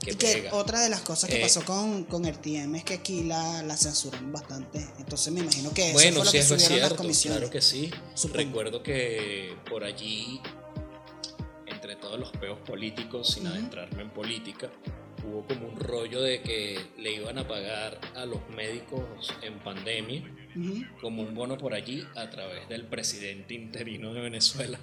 que 0.00 0.12
y 0.12 0.14
que 0.14 0.26
pega. 0.34 0.54
otra 0.54 0.80
de 0.80 0.88
las 0.88 1.00
cosas 1.00 1.28
que 1.28 1.38
Eh, 1.38 1.42
pasó 1.42 1.64
con, 1.64 2.04
con 2.04 2.24
el 2.24 2.38
TM 2.38 2.76
es 2.76 2.84
que 2.84 2.94
aquí 2.94 3.24
la, 3.24 3.62
la 3.64 3.76
censuran 3.76 4.30
bastante. 4.30 4.78
Entonces 5.00 5.32
me 5.32 5.40
imagino 5.40 5.72
que 5.74 5.86
eso 5.90 5.94
Bueno, 5.94 6.16
fue 6.18 6.24
lo 6.26 6.30
sí, 6.30 6.36
que 6.36 6.38
eso 6.44 6.54
es 6.54 6.60
las 6.62 6.68
cierto, 6.70 6.96
comisiones. 6.96 7.38
claro 7.40 7.52
que 7.52 7.60
sí. 7.60 7.90
Supongo. 8.14 8.38
Recuerdo 8.38 8.82
que 8.84 9.56
por 9.68 9.82
allí, 9.82 10.40
entre 11.66 11.96
todos 11.96 12.18
los 12.18 12.30
peos 12.30 12.58
políticos, 12.60 13.28
sin 13.32 13.46
adentrarme 13.48 14.02
en 14.02 14.10
política, 14.10 14.70
hubo 15.24 15.46
como 15.46 15.68
un 15.68 15.76
rollo 15.76 16.20
de 16.22 16.42
que 16.42 16.78
le 16.98 17.12
iban 17.14 17.38
a 17.38 17.46
pagar 17.46 18.00
a 18.16 18.24
los 18.26 18.40
médicos 18.50 19.02
en 19.42 19.58
pandemia 19.60 20.22
como 21.00 21.22
un 21.22 21.34
bono 21.34 21.56
por 21.56 21.74
allí 21.74 22.04
a 22.16 22.28
través 22.28 22.68
del 22.68 22.86
presidente 22.86 23.54
interino 23.54 24.12
de 24.12 24.20
Venezuela. 24.20 24.78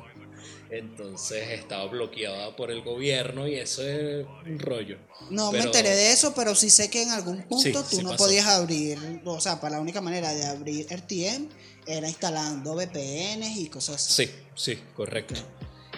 Entonces 0.70 1.50
estaba 1.50 1.86
bloqueada 1.88 2.56
por 2.56 2.72
el 2.72 2.82
gobierno 2.82 3.48
y 3.48 3.56
eso 3.56 3.84
es 3.88 4.26
un 4.46 4.60
rollo. 4.60 4.98
No 5.30 5.52
me 5.52 5.60
enteré 5.60 5.90
de 5.90 6.12
eso, 6.12 6.34
pero 6.36 6.56
sí 6.56 6.70
sé 6.70 6.90
que 6.90 7.04
en 7.04 7.10
algún 7.10 7.44
punto 7.44 7.64
Sí, 7.64 7.72
tú 7.90 7.98
sí 7.98 8.04
no 8.04 8.12
pasó. 8.12 8.26
podías 8.26 8.48
abrir, 8.48 8.98
o 9.26 9.40
sea, 9.40 9.60
para 9.60 9.76
la 9.76 9.82
única 9.82 10.02
manera 10.02 10.34
de 10.34 10.46
abrir 10.46 10.86
RTM 10.90 11.50
era 11.88 12.08
instalando 12.08 12.76
VPNs 12.76 13.58
y 13.58 13.70
cosas 13.70 13.96
así. 13.96 14.26
Sí, 14.28 14.32
sí, 14.56 14.80
correcto. 14.96 15.36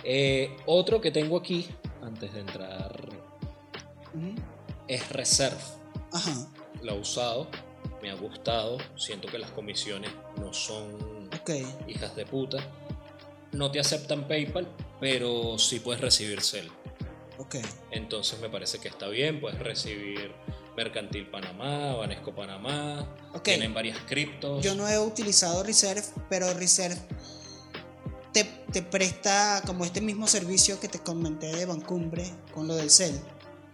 Eh, 0.03 0.55
otro 0.65 0.99
que 1.01 1.11
tengo 1.11 1.37
aquí, 1.37 1.67
antes 2.01 2.33
de 2.33 2.39
entrar, 2.39 3.09
Es 4.87 5.09
Reserve. 5.09 5.57
Ajá, 6.11 6.47
La 6.81 6.93
he 6.93 6.99
usado, 6.99 7.47
me 8.01 8.09
ha 8.09 8.15
gustado, 8.15 8.77
siento 8.97 9.27
que 9.29 9.37
las 9.39 9.51
comisiones 9.51 10.11
no 10.37 10.53
son 10.53 11.29
ok. 11.41 11.51
hijas 11.87 12.15
de 12.15 12.25
puta. 12.25 12.57
No 13.53 13.71
te 13.71 13.79
aceptan 13.79 14.27
PayPal, 14.27 14.67
pero 14.99 15.57
sí 15.57 15.79
puedes 15.79 16.01
recibir 16.01 16.41
Cel. 16.41 16.69
Ok. 17.37 17.55
Entonces 17.91 18.39
me 18.39 18.49
parece 18.49 18.79
que 18.79 18.87
está 18.87 19.07
bien, 19.07 19.39
puedes 19.41 19.59
recibir 19.59 20.33
Mercantil 20.75 21.27
Panamá, 21.29 21.95
Banesco 21.95 22.33
Panamá, 22.33 23.07
Ok. 23.33 23.43
tienen 23.43 23.73
varias 23.73 23.97
criptos. 24.07 24.63
Yo 24.63 24.75
no 24.75 24.87
he 24.87 24.99
utilizado 24.99 25.63
Reserve, 25.63 26.03
pero 26.29 26.53
Reserve 26.53 26.97
te, 28.33 28.43
te 28.71 28.81
presta 28.81 29.61
como 29.65 29.83
este 29.85 29.99
mismo 30.01 30.27
servicio 30.27 30.79
que 30.79 30.87
te 30.87 30.99
comenté 30.99 31.47
de 31.55 31.65
Bancumbre 31.65 32.23
con 32.53 32.67
lo 32.67 32.75
del 32.75 32.89
cel. 32.89 33.19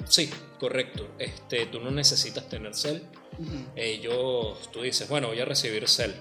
Sí, 0.08 0.30
correcto. 0.60 1.10
Este, 1.20 1.66
tú 1.68 1.80
no 1.80 1.92
necesitas 1.92 2.48
tener 2.50 2.76
Cel. 2.76 3.04
Ujú. 3.38 3.66
Ellos, 3.76 4.72
tú 4.72 4.82
dices, 4.82 5.08
bueno, 5.10 5.28
voy 5.28 5.40
a 5.40 5.46
recibir 5.46 5.88
Cel. 5.88 6.14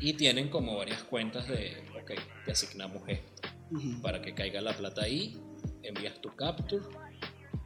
Y 0.00 0.14
tienen 0.14 0.48
como 0.48 0.76
varias 0.76 1.02
cuentas 1.02 1.48
de, 1.48 1.76
ok, 2.00 2.12
te 2.44 2.52
asignamos 2.52 3.02
esto. 3.08 3.48
Para 4.00 4.22
que 4.22 4.34
caiga 4.34 4.60
la 4.60 4.74
plata 4.74 5.02
ahí, 5.02 5.38
envías 5.82 6.20
tu 6.22 6.34
capture, 6.34 6.84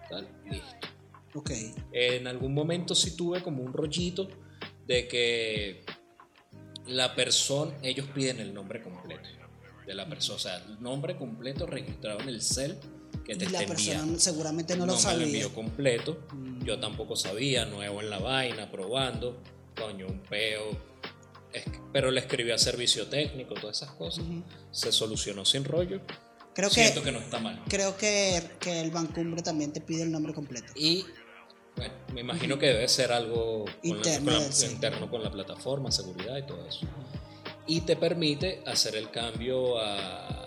tal, 0.09 0.29
listo. 0.51 0.89
Ok. 1.35 1.51
En 1.93 2.27
algún 2.27 2.55
momento 2.55 2.95
sí 2.95 3.17
tuve 3.17 3.43
como 3.43 3.63
un 3.63 3.73
rollito 3.73 4.29
de 4.87 5.07
que 5.07 5.85
la 6.87 7.15
persona, 7.15 7.73
ellos 7.83 8.09
piden 8.15 8.41
el 8.41 8.53
nombre 8.53 8.83
completo 8.83 9.29
de 9.87 9.95
la 9.95 10.09
persona, 10.09 10.37
o 10.37 10.39
sea, 10.39 10.57
el 10.57 10.83
nombre 10.83 11.17
completo 11.17 11.67
registrado 11.67 12.21
en 12.21 12.29
el 12.29 12.43
cel 12.43 12.79
que 13.25 13.37
te 13.37 13.45
y 13.45 13.49
la 13.49 13.59
persona 13.61 13.99
enviando. 14.01 14.19
seguramente 14.21 14.75
no, 14.77 14.81
no 14.81 14.93
lo 14.93 14.95
me 14.95 15.01
sabía. 15.01 15.19
lo 15.21 15.25
envió 15.27 15.55
completo, 15.55 16.19
yo 16.65 16.79
tampoco 16.81 17.17
sabía, 17.17 17.65
nuevo 17.67 18.01
en 18.01 18.11
la 18.11 18.19
vaina, 18.19 18.71
probando, 18.71 19.41
coño, 19.77 20.07
un 20.07 20.21
peo. 20.21 20.71
Es 21.53 21.65
que- 21.65 21.81
pero 21.93 22.11
le 22.11 22.21
escribí 22.21 22.51
a 22.51 22.59
servicio 22.59 23.07
técnico, 23.09 23.55
todas 23.55 23.77
esas 23.83 23.95
cosas. 23.95 24.25
Se 24.71 24.91
solucionó 24.93 25.45
sin 25.45 25.65
rollo. 25.65 26.01
Creo 26.55 26.69
Siento 26.71 27.01
que, 27.01 27.07
que 27.07 27.13
no 27.13 27.19
está 27.19 27.39
mal. 27.39 27.63
creo 27.69 27.97
que, 27.97 28.43
que 28.61 28.81
el 28.81 28.91
Bancumbre 28.91 29.43
también 29.43 29.73
te 29.73 29.81
pide 29.81 30.03
el 30.03 30.13
nombre 30.13 30.35
completo. 30.35 30.73
Y 30.75 31.05
bueno, 31.77 31.95
me 32.13 32.21
imagino 32.21 32.59
que 32.59 32.67
debe 32.67 32.87
ser 32.89 33.11
algo 33.13 33.65
con 33.65 33.73
la- 33.83 33.97
Interno 33.97 34.33
con 34.33 34.41
la- 34.43 34.53
sí. 34.53 34.67
interno 34.67 35.11
con 35.11 35.23
la 35.23 35.31
plataforma, 35.31 35.91
seguridad 35.91 36.37
y 36.39 36.43
todo 36.47 36.67
eso. 36.67 36.81
Y 37.67 37.83
te 37.83 37.97
permite 37.97 38.63
hacer 38.67 38.97
el 38.97 39.11
cambio 39.11 39.79
a, 39.79 40.47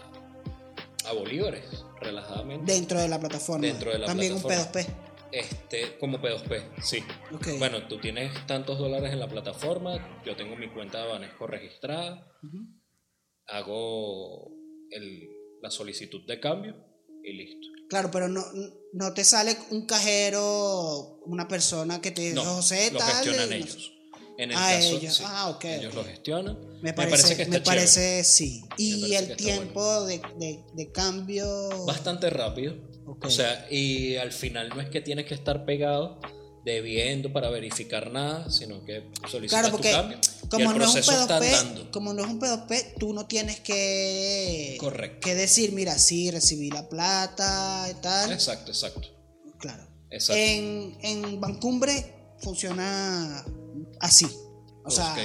a 1.05 1.13
bolívares, 1.17 1.84
relajadamente. 2.01 2.71
Dentro 2.71 2.99
de 2.99 3.07
la 3.07 3.19
plataforma. 3.19 3.65
Dentro 3.65 3.91
de 3.91 3.99
la 3.99 4.05
también 4.07 4.33
plataforma. 4.39 4.63
un 4.63 4.71
P2P. 4.73 4.85
Este, 5.31 5.97
como 5.97 6.19
P2P, 6.21 6.63
sí. 6.81 7.03
Ok. 7.33 7.47
Bueno, 7.59 7.87
tú 7.87 7.99
tienes 7.99 8.31
tantos 8.47 8.77
dólares 8.79 9.11
en 9.11 9.19
la 9.19 9.27
plataforma, 9.27 10.21
yo 10.25 10.35
tengo 10.35 10.55
mi 10.55 10.69
cuenta 10.69 11.01
de 11.03 11.09
Banesco 11.11 11.45
registrada, 11.47 12.25
hago 13.47 14.51
el- 14.91 15.29
la 15.61 15.69
solicitud 15.71 16.25
de 16.25 16.39
cambio 16.39 16.75
y 17.23 17.33
listo. 17.33 17.67
Claro, 17.89 18.09
pero 18.11 18.27
no, 18.27 18.43
no 18.93 19.13
te 19.13 19.23
sale 19.23 19.55
un 19.71 19.85
cajero, 19.85 21.19
una 21.25 21.47
persona 21.47 22.01
que 22.01 22.11
te 22.11 22.21
dice, 22.21 22.35
No, 22.35 22.43
José, 22.43 22.91
lo 22.91 22.99
tal. 22.99 23.09
gestionan 23.11 23.49
no 23.49 23.55
ellos. 23.55 23.85
sé. 23.85 23.94
En 24.37 24.51
el 24.51 24.57
Ah, 24.57 24.71
caso, 24.75 24.97
ellos. 24.97 25.15
sí, 25.15 25.23
Ah, 25.25 25.49
ok, 25.49 25.63
ellos 25.65 25.93
lo 25.95 26.03
gestionan. 26.03 26.57
Me 26.81 26.93
parece, 26.93 27.35
que 27.37 27.43
está 27.43 27.57
me 27.59 27.61
parece 27.61 27.99
chévere. 28.01 28.23
sí. 28.25 28.63
Y 28.77 29.01
parece 29.01 29.31
el 29.31 29.37
tiempo 29.37 30.05
de, 30.05 30.21
de- 30.39 30.63
de 30.73 30.91
cambio. 30.91 31.85
bastante 31.85 32.29
rápido. 32.29 32.75
Ok. 33.07 33.25
O 33.25 33.29
sea, 33.29 33.67
y 33.71 34.15
al 34.17 34.31
final 34.31 34.69
no 34.69 34.81
es 34.81 34.89
que 34.89 34.99
tienes 35.01 35.25
que 35.25 35.35
estar 35.35 35.63
pegado 35.65 36.19
debiendo 36.65 37.31
para 37.31 37.49
verificar 37.49 38.11
nada, 38.11 38.49
sino 38.49 38.83
que 38.83 39.03
solicitas 39.29 39.49
Claro, 39.61 39.67
tu 39.67 39.71
porque 39.73 39.91
cambio 39.91 40.17
y 40.43 40.47
como 40.49 40.71
el 40.71 40.77
no, 40.79 40.83
es 40.83 40.89
un 40.89 40.93
proceso 40.95 41.21
está 41.21 41.39
P2P, 41.39 41.53
andando. 41.59 41.91
como 41.91 42.13
no 42.13 42.23
es 42.23 42.27
un 42.29 42.39
P2P, 42.41 42.93
tú 42.99 43.13
no 43.13 43.27
tienes 43.27 43.59
que, 43.59 44.75
Correcto. 44.79 45.19
que 45.27 45.35
decir, 45.35 45.71
mira, 45.73 45.97
sí, 45.99 46.31
recibí 46.31 46.71
la 46.71 46.89
plata 46.89 47.87
y 47.91 47.93
tal. 48.01 48.31
Exacto, 48.31 48.71
exacto. 48.71 49.07
Claro. 49.59 49.87
Exacto. 50.09 50.41
En, 50.41 50.97
en 51.03 51.39
Bancumbre 51.39 52.13
funciona 52.39 53.45
así. 53.99 54.27
O 54.83 54.91
sea, 54.91 55.15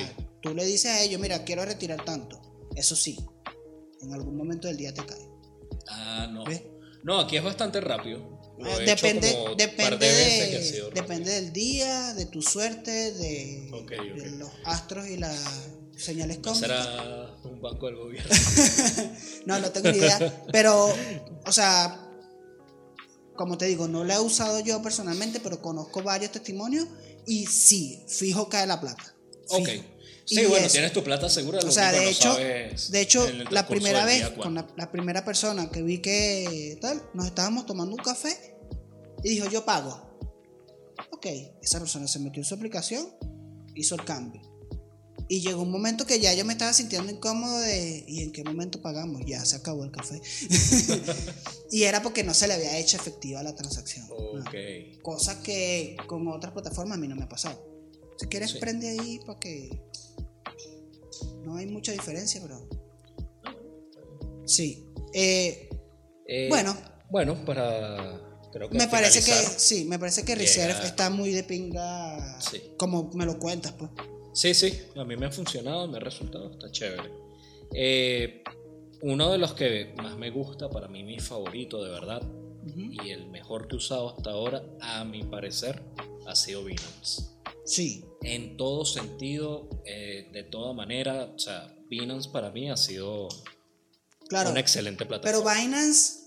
tú 0.41 0.55
le 0.55 0.65
dices 0.65 0.91
a 0.91 1.03
ellos, 1.03 1.21
mira, 1.21 1.45
quiero 1.45 1.65
retirar 1.65 2.05
tanto. 2.05 2.41
Eso 2.77 2.97
sí, 2.97 3.19
en 4.01 4.15
algún 4.15 4.37
momento 4.37 4.69
del 4.69 4.77
día 4.77 4.95
te 4.95 5.05
cae. 5.05 5.29
Ah, 5.89 6.29
no. 6.31 6.45
¿Ves? 6.45 6.63
No, 7.03 7.19
aquí 7.21 7.37
es 7.37 7.45
bastante 7.45 7.81
rápido. 7.81 8.41
He 8.59 8.83
hecho 8.83 9.07
depende, 9.07 9.37
depende, 9.57 10.07
de 10.07 10.91
depende 10.95 11.33
del 11.33 11.53
día, 11.53 12.13
de 12.13 12.27
tu 12.27 12.43
suerte, 12.43 13.13
de, 13.13 13.71
los 14.39 14.51
astros 14.65 15.09
y 15.09 15.17
las 15.17 15.71
señales 15.97 16.39
No 16.39 16.51
cósmicas. 16.51 16.85
será 16.85 17.37
un 17.45 17.61
banco 17.61 17.87
del 17.87 17.97
gobierno. 17.97 18.31
No, 19.47 19.59
no 19.59 19.71
tengo 19.71 19.91
ni 19.91 19.99
idea. 19.99 20.45
Pero, 20.53 20.93
o 21.47 21.53
sea, 21.53 22.07
como 23.35 23.57
te 23.57 23.65
digo, 23.65 23.89
no 23.89 24.05
la 24.05 24.17
he 24.17 24.21
usado 24.21 24.61
yo 24.61 24.83
personalmente, 24.83 25.41
pero 25.41 25.63
conozco 25.63 26.03
varios 26.03 26.31
testimonios 26.31 26.87
y 27.31 27.47
sí, 27.47 28.03
fijo 28.09 28.49
cae 28.49 28.67
la 28.67 28.81
plata. 28.81 29.15
ok. 29.49 29.69
Fijo. 29.69 29.85
Sí, 30.25 30.43
Y 30.43 30.47
bueno, 30.47 30.67
eso. 30.67 30.73
tienes 30.73 30.93
tu 30.93 31.03
plata 31.03 31.29
segura. 31.29 31.59
O 31.59 31.71
sea, 31.73 31.91
de 31.91 32.09
hecho, 32.09 32.33
sabes 32.35 32.91
de 32.93 33.01
hecho, 33.01 33.27
el 33.27 33.45
la 33.51 33.67
primera 33.67 34.05
vez, 34.05 34.31
con 34.31 34.55
la, 34.55 34.67
la 34.77 34.91
primera 34.93 35.25
persona 35.25 35.71
que 35.71 35.83
vi 35.83 35.99
que 35.99 36.79
tal, 36.81 37.03
nos 37.15 37.27
estábamos 37.27 37.67
tomando 37.67 37.97
un 37.97 38.03
café 38.03 38.57
y 39.25 39.31
dijo, 39.31 39.49
yo 39.49 39.65
pago. 39.65 40.09
Ok, 41.11 41.27
esa 41.63 41.79
persona 41.81 42.07
se 42.07 42.19
metió 42.21 42.41
en 42.41 42.45
su 42.45 42.55
aplicación, 42.55 43.09
hizo 43.75 43.95
el 43.97 44.05
cambio. 44.05 44.41
Y 45.33 45.43
llegó 45.43 45.63
un 45.63 45.71
momento 45.71 46.07
que 46.07 46.19
ya 46.19 46.35
yo 46.35 46.45
me 46.45 46.55
estaba 46.55 46.73
sintiendo 46.73 47.13
incómodo 47.13 47.57
de, 47.61 48.05
¿y 48.09 48.23
en 48.25 48.33
qué 48.33 48.43
momento 48.43 48.83
pagamos? 48.83 49.23
Ya 49.27 49.45
se 49.45 49.55
acabó 49.55 49.85
el 49.85 49.93
café. 49.93 50.21
y 51.71 51.85
era 51.85 52.03
porque 52.03 52.25
no 52.25 52.35
se 52.35 52.49
le 52.49 52.55
había 52.55 52.77
hecho 52.79 52.97
efectiva 52.97 53.41
la 53.45 53.55
transacción. 53.55 54.09
¿no? 54.09 54.17
Ok. 54.41 55.01
Cosa 55.03 55.41
que 55.41 55.97
con 56.09 56.27
otras 56.27 56.53
plataformas 56.53 56.99
a 56.99 57.01
mí 57.01 57.07
no 57.07 57.15
me 57.15 57.23
ha 57.23 57.29
pasado. 57.29 57.65
Si 58.19 58.27
quieres, 58.27 58.51
Sí. 58.51 58.59
prende 58.59 58.89
ahí 58.89 59.21
para 59.25 59.39
que. 59.39 59.71
No 61.45 61.55
hay 61.55 61.67
mucha 61.67 61.93
diferencia, 61.93 62.41
pero. 62.43 62.69
Sí. 64.47 64.85
Eh, 65.15 65.69
Eh, 66.27 66.49
Bueno. 66.49 66.77
Bueno, 67.09 67.45
para. 67.45 68.21
Creo 68.53 68.69
que 68.69 68.77
me 68.79 68.89
parece 68.89 69.23
que. 69.23 69.33
Sí, 69.33 69.85
me 69.85 69.97
parece 70.01 70.25
que 70.25 70.35
Reserve 70.35 70.85
está 70.85 71.09
muy 71.09 71.31
de 71.31 71.45
pinga. 71.45 72.41
Sí. 72.41 72.61
Como 72.77 73.11
me 73.15 73.25
lo 73.27 73.39
cuentas, 73.39 73.73
pues. 73.79 73.91
Sí, 74.33 74.55
sí, 74.55 74.81
a 74.97 75.05
mí 75.05 75.17
me 75.17 75.27
ha 75.27 75.31
funcionado, 75.33 75.87
me 75.89 75.97
ha 75.99 76.01
resultado, 76.01 76.51
está 76.53 76.71
chévere. 76.71 77.11
Eh, 77.75 78.43
uno 79.03 79.31
de 79.33 79.39
los 79.39 79.55
que 79.55 79.95
más 79.97 80.17
me 80.17 80.31
gusta, 80.31 80.69
para 80.71 80.89
mí 80.89 81.03
mi 81.03 81.19
favorito 81.19 81.83
de 81.83 81.91
verdad, 81.91 82.23
y 82.67 83.11
el 83.11 83.29
mejor 83.31 83.67
que 83.67 83.75
he 83.75 83.79
usado 83.79 84.11
hasta 84.11 84.31
ahora, 84.31 84.63
a 84.81 85.05
mi 85.05 85.25
parecer, 85.25 85.83
ha 86.27 86.35
sido 86.37 86.65
Binance. 86.65 87.23
Sí. 87.65 88.05
En 88.23 88.57
todo 88.57 88.85
sentido, 88.85 89.69
eh, 89.85 90.29
de 90.33 90.43
toda 90.45 90.73
manera, 90.75 91.33
o 91.35 91.39
sea, 91.39 91.75
Binance 91.89 92.29
para 92.31 92.51
mí 92.51 92.71
ha 92.71 92.77
sido 92.77 93.29
Claro. 94.29 94.51
una 94.51 94.61
excelente 94.61 95.07
Pero 95.07 95.21
plataforma. 95.23 95.55
Binance 95.55 96.21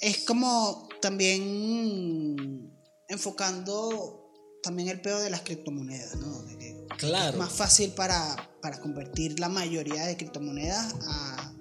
es 0.00 0.24
como 0.24 0.88
también 1.00 2.72
enfocando 3.08 4.30
también 4.62 4.88
el 4.88 5.00
peor 5.00 5.20
de 5.20 5.30
las 5.30 5.42
criptomonedas, 5.42 6.16
¿no? 6.16 6.42
De 6.44 6.58
que 6.58 6.81
claro, 7.08 7.30
es 7.30 7.36
más 7.36 7.52
fácil 7.52 7.92
para, 7.92 8.50
para 8.60 8.80
convertir 8.80 9.38
la 9.40 9.48
mayoría 9.48 10.06
de 10.06 10.16
criptomonedas 10.16 10.94
a, 11.08 11.52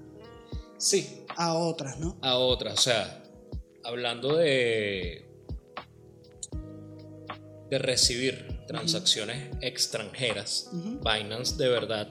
sí, 0.78 1.26
a 1.36 1.54
otras, 1.54 2.00
¿no? 2.00 2.18
a 2.22 2.38
otras. 2.38 2.74
O 2.74 2.82
sea, 2.82 3.24
hablando 3.84 4.38
de, 4.38 5.28
de 7.70 7.80
recibir 7.80 8.62
transacciones 8.68 9.50
extranjeras. 9.62 10.70
Binance 10.72 11.58
de 11.58 11.70
verdad 11.70 12.10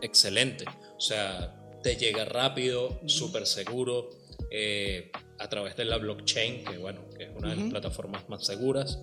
excelente. 0.00 0.64
O 0.96 1.00
sea, 1.00 1.54
te 1.82 1.96
llega 1.96 2.24
rápido, 2.24 3.00
súper 3.06 3.46
seguro, 3.46 4.10
eh, 4.50 5.10
a 5.38 5.48
través 5.48 5.76
de 5.76 5.84
la 5.84 5.98
blockchain, 5.98 6.64
que 6.64 6.78
bueno, 6.78 7.08
que 7.16 7.24
es 7.24 7.30
una 7.36 7.50
de 7.50 7.56
las 7.56 7.70
plataformas 7.70 8.28
más 8.28 8.44
seguras. 8.44 8.98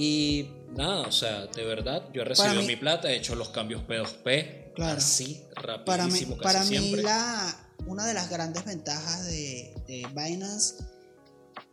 Y 0.00 0.48
nada, 0.76 1.08
o 1.08 1.12
sea, 1.12 1.46
de 1.46 1.64
verdad, 1.64 2.08
yo 2.14 2.22
he 2.22 2.24
recibido 2.24 2.60
mí- 2.62 2.66
mi 2.68 2.76
plata, 2.76 3.10
he 3.10 3.16
hecho 3.16 3.34
los 3.34 3.48
cambios 3.48 3.82
P2P, 3.82 4.72
Claro. 4.76 4.98
así, 4.98 5.42
Para 5.56 5.76
mí, 5.76 5.84
rapidísimo, 5.86 6.36
casi 6.36 6.44
para 6.44 6.64
mí 6.64 6.78
siempre. 6.78 7.02
la, 7.02 7.72
una 7.86 8.06
de 8.06 8.14
las 8.14 8.30
grandes 8.30 8.64
ventajas 8.64 9.26
de, 9.26 9.74
de 9.88 10.06
Binance 10.14 10.74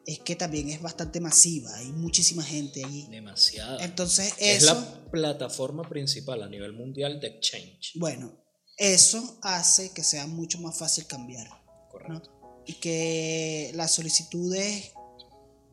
es 0.07 0.19
que 0.19 0.35
también 0.35 0.69
es 0.69 0.81
bastante 0.81 1.19
masiva, 1.19 1.75
hay 1.77 1.91
muchísima 1.91 2.41
gente 2.43 2.83
allí. 2.83 3.07
Demasiado. 3.11 3.79
Entonces 3.79 4.33
es 4.39 4.63
eso, 4.63 4.73
la 4.73 5.11
plataforma 5.11 5.87
principal 5.87 6.41
a 6.41 6.49
nivel 6.49 6.73
mundial 6.73 7.19
de 7.19 7.27
exchange. 7.27 7.91
bueno, 7.95 8.33
eso 8.77 9.37
hace 9.43 9.91
que 9.93 10.03
sea 10.03 10.25
mucho 10.27 10.59
más 10.59 10.75
fácil 10.77 11.05
cambiar. 11.05 11.47
Correcto. 11.91 12.31
y 12.67 12.73
que 12.73 13.71
las 13.75 13.91
solicitudes 13.91 14.91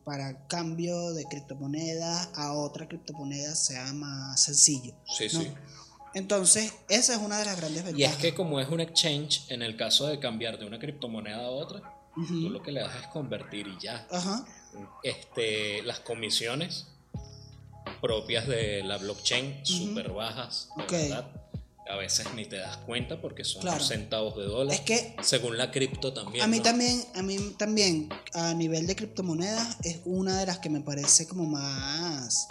para 0.03 0.47
cambio 0.47 1.13
de 1.13 1.25
criptomonedas 1.25 2.29
a 2.35 2.53
otra 2.53 2.87
criptomoneda 2.87 3.55
sea 3.55 3.93
más 3.93 4.43
sencillo. 4.43 4.93
Sí, 5.17 5.27
¿no? 5.33 5.39
sí. 5.41 5.53
Entonces, 6.15 6.73
esa 6.89 7.13
es 7.13 7.19
una 7.19 7.39
de 7.39 7.45
las 7.45 7.57
grandes 7.57 7.83
ventajas. 7.83 7.99
Y 7.99 8.03
es 8.03 8.15
que 8.17 8.35
como 8.35 8.59
es 8.59 8.69
un 8.69 8.79
exchange, 8.81 9.45
en 9.49 9.61
el 9.63 9.75
caso 9.75 10.05
de 10.07 10.19
cambiar 10.19 10.59
de 10.59 10.65
una 10.65 10.77
criptomoneda 10.77 11.45
a 11.45 11.49
otra, 11.49 11.81
tú 12.15 12.49
lo 12.49 12.61
que 12.61 12.71
le 12.71 12.81
das 12.81 12.95
es 13.01 13.07
convertir 13.07 13.67
y 13.67 13.79
ya. 13.81 14.07
Ajá, 14.11 14.45
Este, 15.03 15.81
las 15.83 15.99
comisiones 16.01 16.87
propias 18.01 18.47
de 18.47 18.83
la 18.83 18.97
blockchain, 18.97 19.65
súper 19.65 20.11
bajas, 20.11 20.69
de 20.77 20.83
Ok. 20.83 20.91
verdad. 20.91 21.42
A 21.89 21.97
veces 21.97 22.25
ni 22.35 22.45
te 22.45 22.57
das 22.57 22.77
cuenta 22.77 23.19
porque 23.19 23.43
son 23.43 23.61
Claro. 23.61 23.83
centavos 23.83 24.37
de 24.37 24.43
dólar. 24.45 24.73
Es 24.73 24.81
que 24.81 25.15
según 25.21 25.57
la 25.57 25.69
cripto 25.71 26.13
también. 26.13 26.43
a 26.43 26.47
mí 26.47 26.57
¿no? 26.57 26.63
también, 26.63 27.03
a 27.13 27.21
mí 27.21 27.37
también, 27.57 28.09
a 28.33 28.53
nivel 28.53 28.87
de 28.87 28.95
criptomonedas, 28.95 29.77
es 29.83 29.99
una 30.05 30.39
de 30.39 30.45
las 30.45 30.59
que 30.59 30.69
me 30.69 30.79
parece 30.81 31.27
como 31.27 31.45
más 31.45 32.47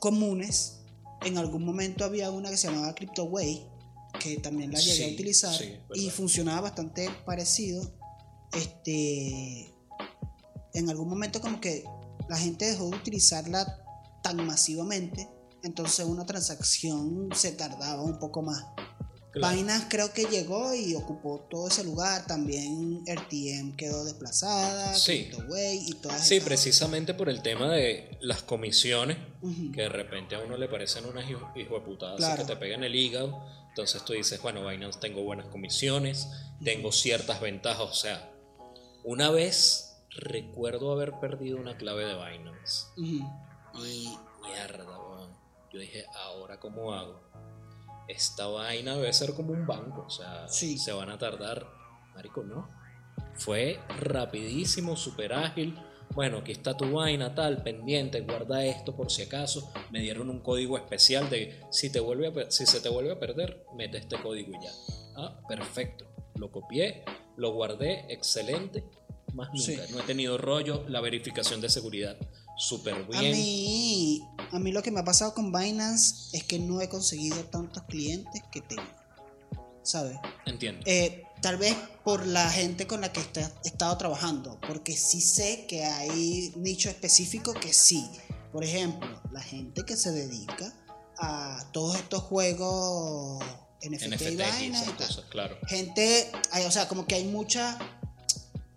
comunes. 0.00 0.78
En 1.24 1.38
algún 1.38 1.64
momento 1.64 2.04
había 2.04 2.30
una 2.32 2.50
que 2.50 2.56
se 2.56 2.66
llamaba 2.68 2.94
CryptoWay, 2.94 3.64
que 4.18 4.36
también 4.38 4.72
la 4.72 4.80
llegué 4.80 5.04
a 5.04 5.08
Sí, 5.08 5.14
utilizar 5.14 5.54
sí, 5.56 5.76
y 5.94 6.10
funcionaba 6.10 6.62
bastante 6.62 7.08
parecido. 7.24 7.88
Este, 8.52 9.72
en 10.74 10.90
algún 10.90 11.08
momento 11.08 11.40
como 11.40 11.60
que 11.60 11.84
la 12.28 12.36
gente 12.36 12.64
dejó 12.66 12.90
de 12.90 12.96
utilizarla 12.96 13.78
tan 14.22 14.44
masivamente 14.44 15.28
entonces 15.62 16.04
una 16.06 16.24
transacción 16.26 17.28
se 17.34 17.52
tardaba 17.52 18.02
un 18.02 18.18
poco 18.18 18.42
más. 18.42 18.64
Claro. 19.32 19.56
Binance 19.56 19.86
creo 19.88 20.12
que 20.12 20.24
llegó 20.26 20.74
y 20.74 20.94
ocupó 20.94 21.46
todo 21.50 21.68
ese 21.68 21.84
lugar. 21.84 22.26
También 22.26 23.02
RTM 23.06 23.74
quedó 23.76 24.04
desplazada, 24.04 24.94
Sí. 24.94 25.28
CryptoWay 25.30 25.88
y 25.88 25.94
todas 25.94 26.26
Sí, 26.28 26.34
estas- 26.36 26.48
precisamente 26.48 27.14
por 27.14 27.30
el 27.30 27.40
tema 27.40 27.70
de 27.70 28.18
las 28.20 28.42
comisiones, 28.42 29.16
que 29.72 29.80
de 29.82 29.88
repente 29.88 30.34
a 30.34 30.40
uno 30.40 30.58
le 30.58 30.68
parecen 30.68 31.06
unas 31.06 31.30
hijo, 31.30 31.50
hijo 31.56 31.76
de 31.76 31.80
putadas 31.80 32.16
Claro. 32.18 32.42
que 32.42 32.52
te 32.52 32.56
pegan 32.56 32.84
el 32.84 32.94
hígado. 32.94 33.42
Entonces 33.70 34.04
tú 34.04 34.12
dices, 34.12 34.42
bueno, 34.42 34.66
Binance 34.68 34.98
tengo 35.00 35.22
buenas 35.22 35.46
comisiones, 35.46 36.28
tengo 36.62 36.92
ciertas 36.92 37.40
ventajas. 37.40 37.88
O 37.90 37.94
sea, 37.94 38.30
una 39.02 39.30
vez 39.30 39.94
recuerdo 40.10 40.92
haber 40.92 41.18
perdido 41.20 41.56
una 41.56 41.78
clave 41.78 42.04
de 42.04 42.12
Binance. 42.16 42.84
Y 42.98 43.22
mierda. 44.42 44.98
Yo 45.72 45.80
dije, 45.80 46.04
¿ahora 46.14 46.58
cómo 46.60 46.92
hago? 46.92 47.20
Esta 48.08 48.46
vaina 48.46 48.94
debe 48.96 49.12
ser 49.12 49.34
como 49.34 49.52
un 49.52 49.66
banco, 49.66 50.04
o 50.06 50.10
sea, 50.10 50.46
Sí. 50.48 50.76
se 50.78 50.92
van 50.92 51.10
a 51.10 51.18
tardar. 51.18 51.66
Marico, 52.14 52.42
no. 52.42 52.68
Fue 53.34 53.78
rapidísimo, 54.00 54.96
súper 54.96 55.32
ágil. 55.32 55.78
Bueno, 56.14 56.38
aquí 56.38 56.52
está 56.52 56.76
tu 56.76 56.90
vaina, 56.92 57.34
tal, 57.34 57.62
pendiente, 57.62 58.20
guarda 58.20 58.64
esto 58.66 58.94
por 58.94 59.10
si 59.10 59.22
acaso. 59.22 59.72
Me 59.90 60.00
dieron 60.00 60.28
un 60.28 60.40
código 60.40 60.76
especial 60.76 61.30
de 61.30 61.58
si, 61.70 61.90
te 61.90 62.00
vuelve 62.00 62.28
a 62.28 62.50
si 62.50 62.66
se 62.66 62.80
te 62.80 62.90
vuelve 62.90 63.12
a 63.12 63.18
perder, 63.18 63.64
mete 63.74 63.96
este 63.98 64.20
código 64.20 64.50
y 64.52 64.62
ya. 64.62 64.72
Ah, 65.16 65.40
perfecto. 65.48 66.06
Lo 66.34 66.50
copié, 66.50 67.04
lo 67.36 67.52
guardé, 67.52 68.04
excelente. 68.12 68.84
Más 69.32 69.48
nunca. 69.48 69.62
Sí. 69.62 69.78
No 69.90 70.00
he 70.00 70.02
tenido 70.02 70.36
rollo. 70.36 70.84
La 70.88 71.00
verificación 71.00 71.62
de 71.62 71.70
seguridad, 71.70 72.18
súper 72.68 72.94
A 72.94 73.20
bien. 73.20 73.32
mí, 73.32 74.22
a 74.52 74.58
mí 74.58 74.72
lo 74.72 74.82
que 74.82 74.90
me 74.90 75.00
ha 75.00 75.04
pasado 75.04 75.34
con 75.34 75.52
Binance 75.52 76.36
es 76.36 76.44
que 76.44 76.58
no 76.58 76.80
he 76.80 76.88
conseguido 76.88 77.44
tantos 77.46 77.82
clientes 77.84 78.42
que 78.52 78.60
tengo. 78.60 78.82
¿Sabes? 79.82 80.16
Entiendo. 80.46 80.80
Eh, 80.86 81.24
tal 81.40 81.56
vez 81.56 81.74
por 82.04 82.24
la 82.26 82.48
gente 82.50 82.86
con 82.86 83.00
la 83.00 83.12
que 83.12 83.20
he 83.20 83.68
estado 83.68 83.96
trabajando, 83.98 84.60
porque 84.66 84.96
sí 84.96 85.20
sé 85.20 85.66
que 85.66 85.84
hay 85.84 86.52
nicho 86.56 86.88
específico 86.88 87.52
que 87.52 87.72
sí. 87.72 88.08
Por 88.52 88.62
ejemplo, 88.64 89.20
la 89.32 89.40
gente 89.40 89.82
que 89.84 89.96
se 89.96 90.12
dedica 90.12 90.72
a 91.18 91.68
todos 91.72 91.96
estos 91.96 92.22
juegos 92.22 93.42
NFT, 93.82 94.22
y 94.60 94.66
y 94.66 94.92
cosas, 94.96 95.24
claro. 95.30 95.56
Gente, 95.66 96.30
hay- 96.52 96.64
o 96.64 96.70
sea, 96.70 96.86
como 96.86 97.06
que 97.06 97.16
hay 97.16 97.24
mucha, 97.24 97.78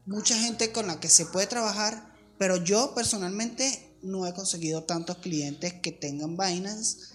mucha 0.07 0.35
gente 0.39 0.71
con 0.71 0.87
la 0.87 0.99
que 0.99 1.09
se 1.09 1.25
puede 1.27 1.45
trabajar, 1.45 2.14
pero 2.37 2.57
yo 2.57 2.93
personalmente 2.93 3.95
no 4.01 4.27
he 4.27 4.33
conseguido 4.33 4.83
tantos 4.83 5.17
clientes 5.17 5.73
que 5.73 5.91
tengan 5.91 6.37
Binance. 6.37 7.13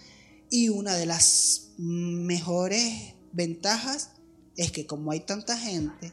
Y 0.51 0.69
una 0.69 0.97
de 0.97 1.07
las 1.07 1.69
mejores 1.79 3.15
ventajas 3.33 4.11
es 4.57 4.73
que 4.73 4.87
como 4.87 5.13
hay 5.13 5.21
tanta 5.21 5.57
gente 5.57 6.13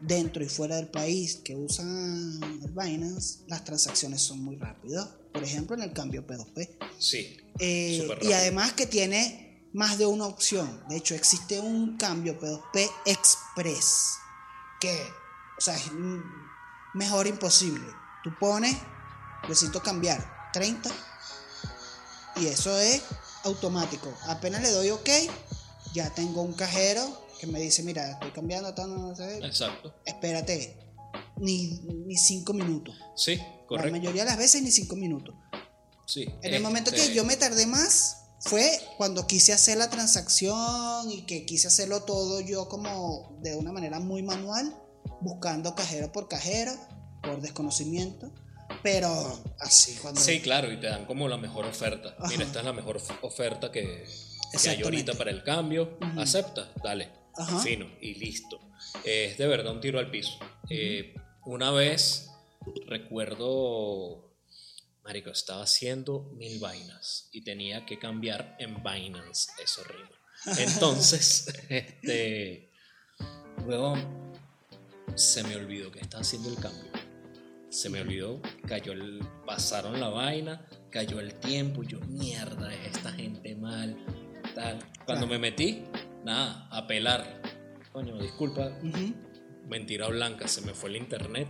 dentro 0.00 0.44
y 0.44 0.48
fuera 0.48 0.76
del 0.76 0.88
país 0.88 1.36
que 1.36 1.56
usan 1.56 2.40
el 2.62 2.70
Binance, 2.70 3.40
las 3.46 3.64
transacciones 3.64 4.22
son 4.22 4.40
muy 4.44 4.56
rápidas. 4.56 5.08
Por 5.32 5.42
ejemplo, 5.42 5.76
en 5.76 5.82
el 5.82 5.92
cambio 5.92 6.26
P2P. 6.26 6.68
Sí, 6.98 7.36
Eh, 7.58 8.06
y 8.22 8.32
además 8.32 8.72
que 8.74 8.86
tiene 8.86 9.68
más 9.72 9.98
de 9.98 10.06
una 10.06 10.26
opción. 10.26 10.80
De 10.88 10.96
hecho, 10.96 11.14
existe 11.14 11.58
un 11.58 11.96
cambio 11.96 12.38
P2P 12.38 12.90
Express. 13.06 14.14
Que, 14.80 14.92
o 15.58 15.60
sea, 15.60 15.76
es 15.76 15.90
mejor 16.94 17.26
imposible. 17.26 17.84
Tú 18.28 18.34
pones, 18.38 18.76
necesito 19.48 19.82
cambiar 19.82 20.22
30. 20.52 20.90
Y 22.36 22.46
eso 22.46 22.76
es 22.78 23.02
automático. 23.44 24.12
Apenas 24.26 24.60
le 24.62 24.70
doy 24.70 24.90
OK, 24.90 25.08
ya 25.94 26.10
tengo 26.14 26.42
un 26.42 26.52
cajero 26.52 27.26
que 27.40 27.46
me 27.46 27.58
dice, 27.58 27.82
mira, 27.82 28.10
estoy 28.10 28.32
cambiando, 28.32 28.74
tal, 28.74 28.94
no 28.94 29.14
sé, 29.16 29.38
exacto. 29.38 29.94
espérate, 30.04 30.76
ni, 31.36 31.80
ni 32.06 32.16
cinco 32.16 32.52
minutos. 32.52 32.94
Sí, 33.16 33.36
La 33.36 33.66
correcto. 33.66 33.92
mayoría 33.92 34.24
de 34.24 34.30
las 34.30 34.38
veces 34.38 34.62
ni 34.62 34.70
cinco 34.70 34.96
minutos. 34.96 35.34
Sí. 36.06 36.26
En 36.42 36.52
el 36.54 36.62
momento 36.62 36.90
que 36.90 37.00
Este, 37.00 37.14
yo 37.14 37.24
me 37.24 37.36
tardé 37.36 37.66
más 37.66 38.16
fue 38.40 38.78
cuando 38.98 39.26
quise 39.26 39.52
hacer 39.52 39.78
la 39.78 39.88
transacción 39.88 41.10
y 41.10 41.22
que 41.22 41.46
quise 41.46 41.68
hacerlo 41.68 42.02
todo 42.02 42.40
yo 42.40 42.68
como 42.68 43.38
de 43.40 43.56
una 43.56 43.72
manera 43.72 44.00
muy 44.00 44.22
manual, 44.22 44.76
buscando 45.20 45.74
cajero 45.74 46.12
por 46.12 46.28
cajero, 46.28 46.72
por 47.22 47.40
desconocimiento, 47.40 48.32
pero 48.82 49.08
así 49.60 49.96
cuando... 50.00 50.20
Sí, 50.20 50.40
claro, 50.40 50.72
y 50.72 50.78
te 50.78 50.86
dan 50.86 51.04
como 51.06 51.28
la 51.28 51.36
mejor 51.36 51.64
oferta. 51.66 52.14
Ajá. 52.18 52.28
Mira, 52.28 52.44
esta 52.44 52.60
es 52.60 52.64
la 52.64 52.72
mejor 52.72 52.96
of- 52.96 53.24
oferta 53.24 53.70
que, 53.72 54.04
que 54.62 54.68
hay 54.70 54.82
ahorita 54.82 55.14
para 55.14 55.30
el 55.30 55.42
cambio. 55.42 55.98
Acepta, 56.16 56.72
dale. 56.82 57.10
Ajá. 57.36 57.58
Fino, 57.60 57.86
y 58.00 58.14
listo. 58.14 58.60
Eh, 59.04 59.28
es 59.32 59.38
de 59.38 59.46
verdad 59.46 59.72
un 59.72 59.80
tiro 59.80 59.98
al 59.98 60.10
piso. 60.10 60.38
Eh, 60.70 61.14
una 61.44 61.70
vez 61.70 62.30
recuerdo, 62.86 64.34
Marico, 65.04 65.30
estaba 65.30 65.62
haciendo 65.62 66.30
mil 66.36 66.58
vainas 66.58 67.28
y 67.32 67.42
tenía 67.42 67.86
que 67.86 67.98
cambiar 67.98 68.56
en 68.58 68.82
Binance. 68.82 69.50
Eso 69.62 69.82
rima. 69.84 70.10
Entonces, 70.58 71.46
este. 71.68 72.70
Luego 73.66 73.96
se 75.16 75.42
me 75.44 75.56
olvidó 75.56 75.90
que 75.90 76.00
estaba 76.00 76.20
haciendo 76.22 76.48
el 76.48 76.56
cambio. 76.56 76.87
Se 77.70 77.90
me 77.90 78.00
olvidó, 78.00 78.40
cayó 78.66 78.92
el. 78.92 79.20
Pasaron 79.46 80.00
la 80.00 80.08
vaina, 80.08 80.66
cayó 80.90 81.20
el 81.20 81.34
tiempo. 81.34 81.82
Yo, 81.82 82.00
mierda, 82.00 82.72
es 82.74 82.96
esta 82.96 83.12
gente 83.12 83.54
mal. 83.56 83.96
Tal. 84.54 84.78
Cuando 85.04 85.26
Claro. 85.26 85.26
me 85.28 85.38
metí, 85.38 85.84
nada, 86.24 86.66
a 86.70 86.86
pelar. 86.86 87.42
Coño, 87.92 88.18
disculpa, 88.20 88.70
mentira 89.68 90.08
blanca, 90.08 90.48
se 90.48 90.62
me 90.62 90.72
fue 90.74 90.90
el 90.90 90.96
internet. 90.96 91.48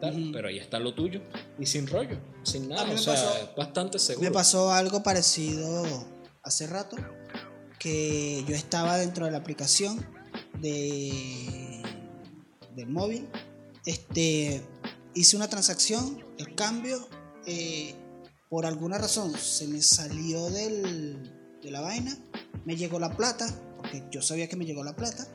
tal. 0.00 0.30
Pero 0.32 0.46
ahí 0.48 0.58
está 0.58 0.78
lo 0.78 0.94
tuyo. 0.94 1.20
Y 1.58 1.66
sin 1.66 1.86
rollo, 1.88 2.18
sin 2.44 2.68
nada. 2.68 2.84
O 2.92 2.96
sea, 2.98 3.14
pasó- 3.14 3.54
bastante 3.56 3.98
seguro. 3.98 4.28
Me 4.28 4.32
pasó 4.32 4.70
algo 4.72 5.02
parecido 5.02 5.84
hace 6.44 6.68
rato, 6.68 6.96
que 7.80 8.44
yo 8.46 8.54
estaba 8.54 8.96
dentro 8.96 9.24
de 9.24 9.32
la 9.32 9.38
aplicación 9.38 10.06
de, 10.60 11.82
del 12.76 12.86
móvil, 12.88 13.28
este, 13.86 14.62
hice 15.14 15.36
una 15.36 15.48
transacción, 15.48 16.24
el 16.38 16.54
cambio, 16.54 17.08
eh, 17.46 17.94
por 18.48 18.66
alguna 18.66 18.98
razón 18.98 19.32
se 19.38 19.68
me 19.68 19.82
salió 19.82 20.48
del, 20.50 21.58
de 21.62 21.70
la 21.70 21.80
vaina, 21.80 22.16
me 22.64 22.76
llegó 22.76 22.98
la 22.98 23.16
plata, 23.16 23.46
porque 23.76 24.04
yo 24.10 24.22
sabía 24.22 24.48
que 24.48 24.56
me 24.56 24.64
llegó 24.64 24.84
la 24.84 24.96
plata, 24.96 25.26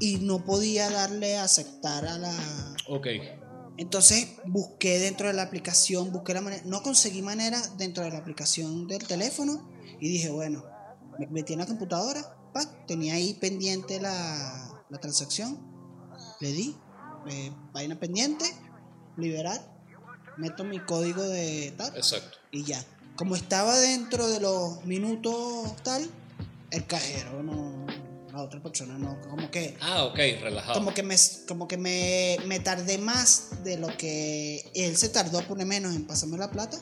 y 0.00 0.16
no 0.16 0.44
podía 0.44 0.90
darle 0.90 1.36
a 1.36 1.44
aceptar 1.44 2.06
a 2.06 2.18
la, 2.18 2.74
Ok, 2.88 3.06
entonces 3.76 4.28
busqué 4.44 4.98
dentro 4.98 5.28
de 5.28 5.32
la 5.32 5.42
aplicación, 5.42 6.12
busqué 6.12 6.34
la 6.34 6.40
manera, 6.40 6.62
no 6.66 6.82
conseguí 6.82 7.22
manera 7.22 7.60
dentro 7.78 8.04
de 8.04 8.10
la 8.10 8.18
aplicación 8.18 8.86
del 8.86 9.06
teléfono 9.06 9.68
y 10.00 10.08
dije, 10.08 10.30
bueno, 10.30 10.64
me 11.18 11.26
metí 11.28 11.54
en 11.54 11.60
la 11.60 11.66
computadora, 11.66 12.36
¡pac! 12.52 12.86
tenía 12.86 13.14
ahí 13.14 13.34
pendiente 13.34 14.00
la, 14.00 14.84
la 14.90 14.98
transacción, 14.98 15.58
le 16.40 16.52
di, 16.52 16.76
eh, 17.28 17.52
vaina 17.72 17.98
pendiente, 17.98 18.44
liberar, 19.16 19.60
meto 20.36 20.64
mi 20.64 20.78
código 20.80 21.22
de 21.22 21.72
tal 21.76 21.94
exacto. 21.96 22.38
y 22.50 22.64
ya. 22.64 22.82
Como 23.16 23.36
estaba 23.36 23.78
dentro 23.78 24.26
de 24.28 24.40
los 24.40 24.84
minutos 24.84 25.76
tal, 25.82 26.08
el 26.70 26.86
cajero 26.86 27.42
no, 27.42 27.86
la 28.32 28.42
otra 28.42 28.62
persona 28.62 28.96
no, 28.98 29.20
como 29.28 29.50
que 29.50 29.76
Ah, 29.82 30.04
ok, 30.04 30.16
relajado. 30.40 30.74
como 30.74 30.94
que 30.94 31.02
me 31.02 31.16
como 31.46 31.68
que 31.68 31.76
me, 31.76 32.38
me 32.46 32.58
tardé 32.60 32.96
más 32.98 33.62
de 33.64 33.76
lo 33.76 33.94
que 33.96 34.64
él 34.74 34.96
se 34.96 35.10
tardó 35.10 35.42
pone 35.42 35.64
menos 35.66 35.94
en 35.94 36.06
pasarme 36.06 36.38
la 36.38 36.50
plata 36.50 36.78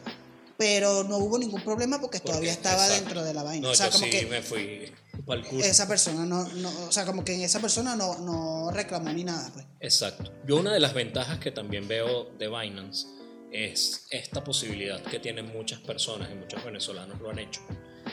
pero 0.60 1.04
no 1.04 1.16
hubo 1.16 1.38
ningún 1.38 1.62
problema 1.62 1.98
porque, 1.98 2.20
todavía 2.20 2.52
estaba 2.52 2.84
exacto. 2.84 3.02
dentro 3.04 3.24
de 3.24 3.32
la 3.32 3.42
vaina 3.42 3.66
No, 3.66 3.72
o 3.72 3.74
sea 3.74 3.86
yo 3.86 3.92
como 3.92 4.04
sí 4.04 4.10
que 4.10 4.26
me 4.26 4.42
fui 4.42 4.92
pa'l 5.26 5.42
culo. 5.46 5.64
esa 5.64 5.88
persona 5.88 6.26
no, 6.26 6.44
no 6.44 6.68
o 6.86 6.92
sea 6.92 7.06
como 7.06 7.24
que 7.24 7.42
esa 7.42 7.60
persona 7.60 7.96
no, 7.96 8.18
no 8.18 8.70
reclamó 8.70 9.10
ni 9.10 9.24
nada 9.24 9.50
pues 9.54 9.64
Exacto. 9.80 10.30
Yo 10.46 10.56
una 10.58 10.74
de 10.74 10.80
las 10.80 10.92
ventajas 10.92 11.38
que 11.38 11.50
también 11.50 11.88
veo 11.88 12.24
de 12.38 12.48
Binance 12.48 13.06
es 13.50 14.06
esta 14.10 14.44
posibilidad 14.44 15.02
que 15.02 15.18
tienen 15.18 15.46
muchas 15.50 15.80
personas 15.80 16.28
y 16.30 16.34
muchos 16.34 16.62
venezolanos 16.62 17.18
lo 17.22 17.30
han 17.30 17.38
hecho 17.38 17.62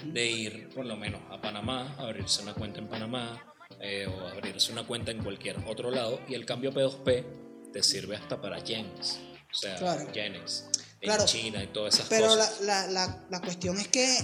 de 0.06 0.26
ir 0.26 0.70
por 0.70 0.86
lo 0.86 0.96
menos 0.96 1.20
a 1.30 1.42
Panamá, 1.42 1.96
abrirse 1.98 2.42
una 2.44 2.54
cuenta 2.54 2.80
en 2.80 2.88
Panamá 2.88 3.44
eh, 3.82 4.08
o 4.08 4.26
abrirse 4.30 4.72
una 4.72 4.88
cuenta 4.88 5.12
en 5.12 5.22
cualquier 5.22 5.58
otro 5.68 5.92
lado 5.92 6.22
y 6.30 6.34
el 6.34 6.46
cambio 6.46 6.72
P2P 6.72 7.26
te 7.74 7.84
sirve 7.84 8.16
hasta 8.16 8.40
para 8.40 8.60
yens, 8.64 9.20
o 9.52 9.54
sea, 9.54 9.76
Claro. 9.76 10.10
yenes 10.14 10.70
en 11.02 11.08
Claro. 11.08 11.26
China 11.26 11.64
y 11.64 11.68
todas 11.68 11.96
esas 11.96 12.08
pero 12.08 12.28
cosas. 12.28 12.62
la, 12.62 12.88
la, 12.88 13.26
la 13.30 13.42
cuestión 13.42 13.78
es 13.80 13.88
que 13.88 14.18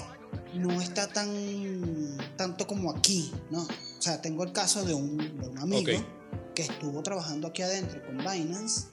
no 0.55 0.81
está 0.81 1.07
tan 1.07 2.17
tanto 2.37 2.65
como 2.67 2.91
aquí 2.91 3.31
no 3.51 3.61
o 3.63 4.01
sea 4.01 4.21
tengo 4.21 4.43
el 4.43 4.51
caso 4.51 4.83
de 4.83 4.93
un, 4.93 5.17
de 5.17 5.47
un 5.47 5.57
amigo 5.59 5.91
Ok. 5.91 6.53
que 6.55 6.61
estuvo 6.63 7.01
trabajando 7.03 7.47
aquí 7.47 7.61
adentro 7.61 8.03
con 8.05 8.17
Binance 8.17 8.87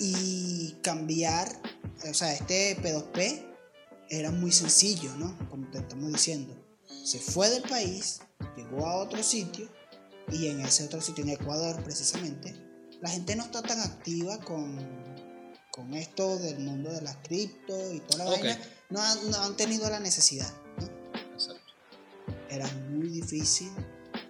y 0.00 0.76
cambiar, 0.82 1.48
o 2.08 2.14
sea, 2.14 2.32
este 2.32 2.76
P2P 2.80 3.44
era 4.10 4.30
muy 4.30 4.52
sencillo, 4.52 5.12
¿no? 5.16 5.36
Como 5.50 5.68
te 5.72 5.78
estamos 5.78 6.12
diciendo. 6.12 6.54
Se 7.04 7.18
fue 7.18 7.50
del 7.50 7.62
país, 7.62 8.20
llegó 8.56 8.86
a 8.86 8.96
otro 8.96 9.20
sitio 9.24 9.68
y 10.30 10.46
en 10.46 10.60
ese 10.60 10.84
otro 10.84 11.00
sitio, 11.00 11.24
en 11.24 11.30
Ecuador 11.30 11.82
precisamente, 11.82 12.54
la 13.00 13.10
gente 13.10 13.34
no 13.34 13.42
está 13.44 13.60
tan 13.62 13.80
activa 13.80 14.38
con, 14.38 14.76
con 15.78 15.94
esto 15.94 16.36
del 16.40 16.58
mundo 16.58 16.92
de 16.92 17.00
las 17.02 17.16
cripto 17.18 17.92
y 17.92 18.00
toda 18.00 18.24
la 18.24 18.30
Ok. 18.32 18.40
vaina. 18.40 18.58
No 18.90 19.00
han, 19.00 19.30
no 19.30 19.40
han 19.42 19.56
tenido 19.56 19.88
la 19.88 20.00
necesidad. 20.00 20.52
¿no? 20.76 20.86
Exacto. 21.34 21.72
Era 22.50 22.66
muy 22.90 23.06
difícil 23.08 23.70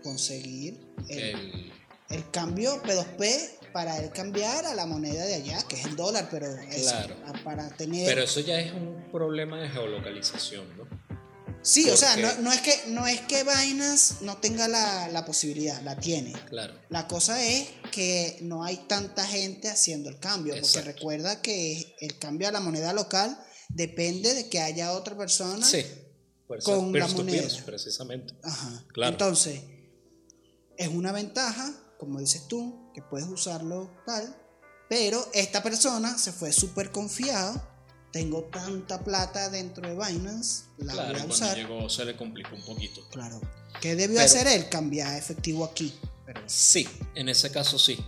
conseguir 0.03 0.78
el, 1.09 1.18
El- 1.18 1.72
el 2.11 2.30
cambio 2.30 2.82
P2P 2.82 3.72
para 3.72 3.96
el 3.99 4.11
cambiar 4.11 4.66
a 4.66 4.74
la 4.74 4.84
moneda 4.84 5.24
de 5.24 5.36
allá, 5.36 5.62
que 5.66 5.76
es 5.76 5.86
el 5.86 5.96
dólar, 5.96 6.28
pero 6.30 6.49
Claro. 6.82 7.14
para 7.44 7.68
tener... 7.70 8.07
pero 8.07 8.24
eso 8.24 8.40
ya 8.40 8.61
es 8.61 8.72
un 8.72 9.07
problema 9.11 9.59
de 9.59 9.70
geolocalización, 9.70 10.66
¿no? 10.76 10.86
Sí, 11.62 11.88
o 11.90 11.96
sea, 11.96 12.16
no, 12.16 12.42
no 12.42 12.52
es 12.52 12.61
que, 12.61 12.74
no 12.88 13.06
es 13.06 13.20
que 13.22 13.44
Binance 13.44 14.16
no 14.22 14.38
tenga 14.38 14.68
la, 14.68 15.09
la 15.09 15.24
posibilidad, 15.24 15.80
la 15.82 15.98
tiene. 15.98 16.32
Claro. 16.48 16.74
La 16.88 17.06
cosa 17.09 17.42
es 17.42 17.68
que 17.92 18.38
no 18.42 18.64
hay 18.64 18.76
tanta 18.88 19.26
gente 19.26 19.68
haciendo 19.68 20.09
el 20.11 20.18
cambio, 20.18 20.54
porque 20.61 20.82
recuerda 20.82 21.40
que 21.42 21.96
el 22.00 22.18
cambio 22.18 22.48
a 22.48 22.52
la 22.52 22.61
moneda 22.61 22.92
local 22.92 23.38
depende 23.68 24.34
de 24.34 24.48
que 24.48 24.61
haya 24.61 24.92
otra 24.92 25.16
persona. 25.16 25.64
Sí. 25.64 25.84
Por 26.46 26.59
eso 26.59 26.76
Con 26.76 26.92
la 26.98 27.06
moneda. 27.09 27.46
precisamente. 27.66 28.34
Ajá. 28.42 28.84
Claro. 28.92 29.12
Entonces, 29.12 29.61
es 30.78 30.88
una 30.88 31.12
ventaja, 31.12 31.74
como 31.98 32.20
dices 32.20 32.48
tú, 32.48 32.90
que 32.94 33.02
puedes 33.02 33.28
usarlo 33.28 33.90
tal, 34.06 34.34
pero 34.88 35.28
esta 35.34 35.62
persona 35.62 36.16
se 36.16 36.32
fue 36.32 36.52
súper 36.52 36.90
confiado. 36.90 37.62
Tengo 38.12 38.44
tanta 38.44 39.04
plata 39.04 39.50
dentro 39.50 39.86
de 39.86 39.94
Binance, 39.94 40.64
la 40.78 40.92
claro, 40.94 41.09
voy 41.09 41.14
a 41.16 41.18
cuando 41.18 41.34
usar. 41.34 41.56
llegó 41.56 41.90
se 41.90 42.04
le 42.06 42.16
complicó 42.16 42.54
un 42.54 42.62
poquito. 42.64 43.06
Claro. 43.11 43.40
¿Qué 43.80 43.94
debió 43.96 44.16
Pero- 44.16 44.24
hacer 44.26 44.46
él? 44.46 44.68
Cambiar 44.70 45.16
efectivo 45.18 45.64
aquí. 45.64 45.94
Pero 46.24 46.40
Sí, 46.46 46.88
en 47.14 47.28
ese 47.28 47.50
caso 47.52 47.78
sí. 47.78 47.98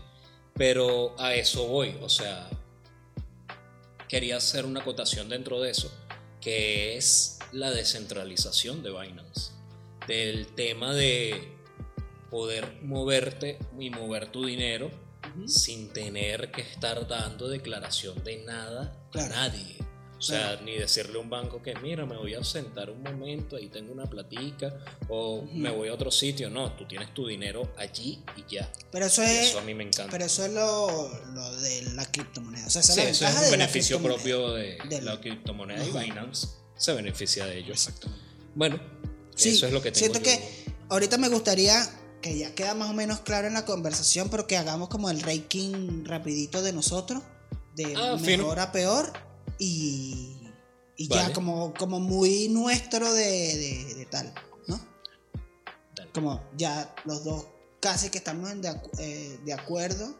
Pero 0.54 1.14
a 1.20 1.34
eso 1.34 1.66
voy. 1.68 1.96
O 2.02 2.08
sea, 2.08 2.48
quería 4.08 4.36
hacer 4.38 4.64
una 4.64 4.80
acotación 4.80 5.28
dentro 5.28 5.60
de 5.60 5.70
eso, 5.70 5.90
que 6.40 6.96
es 6.96 7.38
la 7.52 7.70
descentralización 7.70 8.82
de 8.82 8.90
Binance. 8.90 9.52
Del 10.06 10.46
tema 10.48 10.94
de 10.94 11.54
poder 12.30 12.80
moverte 12.82 13.58
y 13.78 13.90
mover 13.90 14.32
tu 14.32 14.44
dinero 14.46 14.90
sin 15.46 15.92
tener 15.92 16.50
que 16.50 16.62
estar 16.62 17.06
dando 17.06 17.48
declaración 17.48 18.22
de 18.24 18.42
nada 18.44 18.96
Claro. 19.12 19.34
a 19.34 19.36
nadie. 19.36 19.76
O 20.20 20.22
sea, 20.22 20.60
ni 20.62 20.76
decirle 20.76 21.16
a 21.16 21.20
un 21.22 21.30
banco 21.30 21.62
que 21.62 21.74
mira, 21.76 22.04
me 22.04 22.14
voy 22.14 22.34
a 22.34 22.44
sentar 22.44 22.90
un 22.90 23.02
momento, 23.02 23.56
ahí 23.56 23.68
tengo 23.68 23.90
una 23.90 24.04
platica, 24.04 24.74
o 25.08 25.42
me 25.54 25.70
voy 25.70 25.88
a 25.88 25.94
otro 25.94 26.10
sitio. 26.10 26.50
No, 26.50 26.72
tú 26.76 26.86
tienes 26.86 27.14
tu 27.14 27.26
dinero 27.26 27.72
allí 27.78 28.22
y 28.36 28.44
ya. 28.54 28.70
Pero 28.92 29.06
eso 29.06 29.22
es, 29.22 29.48
eso 29.48 29.58
a 29.60 29.62
mí 29.62 29.72
me 29.74 29.84
encanta. 29.84 30.10
pero 30.12 30.26
eso 30.26 30.44
es 30.44 30.52
lo, 30.52 31.08
lo 31.32 31.56
de 31.62 31.82
la 31.94 32.04
criptomoneda. 32.04 32.66
O 32.66 32.70
sea, 32.70 32.82
esa 32.82 32.92
Sí, 32.92 33.00
la 33.00 33.08
eso 33.08 33.26
es 33.26 33.34
un 33.34 33.40
de 33.44 33.50
beneficio 33.50 34.02
propio 34.02 34.52
de 34.52 35.00
la 35.02 35.18
criptomoneda 35.18 35.82
y 35.86 35.90
Binance 35.90 36.48
se 36.76 36.92
beneficia 36.92 37.46
de 37.46 37.56
ello. 37.58 37.72
Exactamente. 37.72 38.22
Bueno, 38.54 38.78
Sí, 39.34 39.50
eso 39.56 39.68
es 39.68 39.72
lo 39.72 39.80
que 39.80 39.90
tengo 39.90 40.00
siento 40.00 40.18
yo. 40.18 40.24
que 40.24 40.64
ahorita 40.90 41.16
me 41.16 41.28
gustaría 41.30 41.80
que 42.20 42.36
ya 42.36 42.54
queda 42.54 42.74
más 42.74 42.90
o 42.90 42.92
menos 42.92 43.20
claro 43.20 43.46
en 43.48 43.54
la 43.54 43.64
conversación, 43.64 44.28
pero 44.28 44.46
que 44.46 44.58
hagamos 44.58 44.90
como 44.90 45.08
el 45.08 45.22
ranking 45.22 46.04
rapidito 46.04 46.60
de 46.60 46.74
nosotros, 46.74 47.22
de 47.74 47.94
Ah, 47.96 48.16
mejor 48.16 48.20
fino. 48.20 48.52
a 48.52 48.70
peor, 48.70 49.10
y, 49.60 50.36
y 50.96 51.06
ya 51.08 51.32
como, 51.32 51.72
como 51.74 52.00
muy 52.00 52.48
nuestro 52.48 53.12
de, 53.12 53.22
de- 53.56 53.94
de 53.94 54.06
tal, 54.06 54.34
¿no? 54.66 54.80
Dale. 55.94 56.10
Como 56.12 56.42
ya 56.56 56.92
los 57.04 57.22
dos 57.22 57.46
casi 57.80 58.10
que 58.10 58.18
estamos 58.18 58.50
de, 58.60 58.68
eh, 58.98 59.38
de 59.44 59.52
acuerdo 59.52 60.18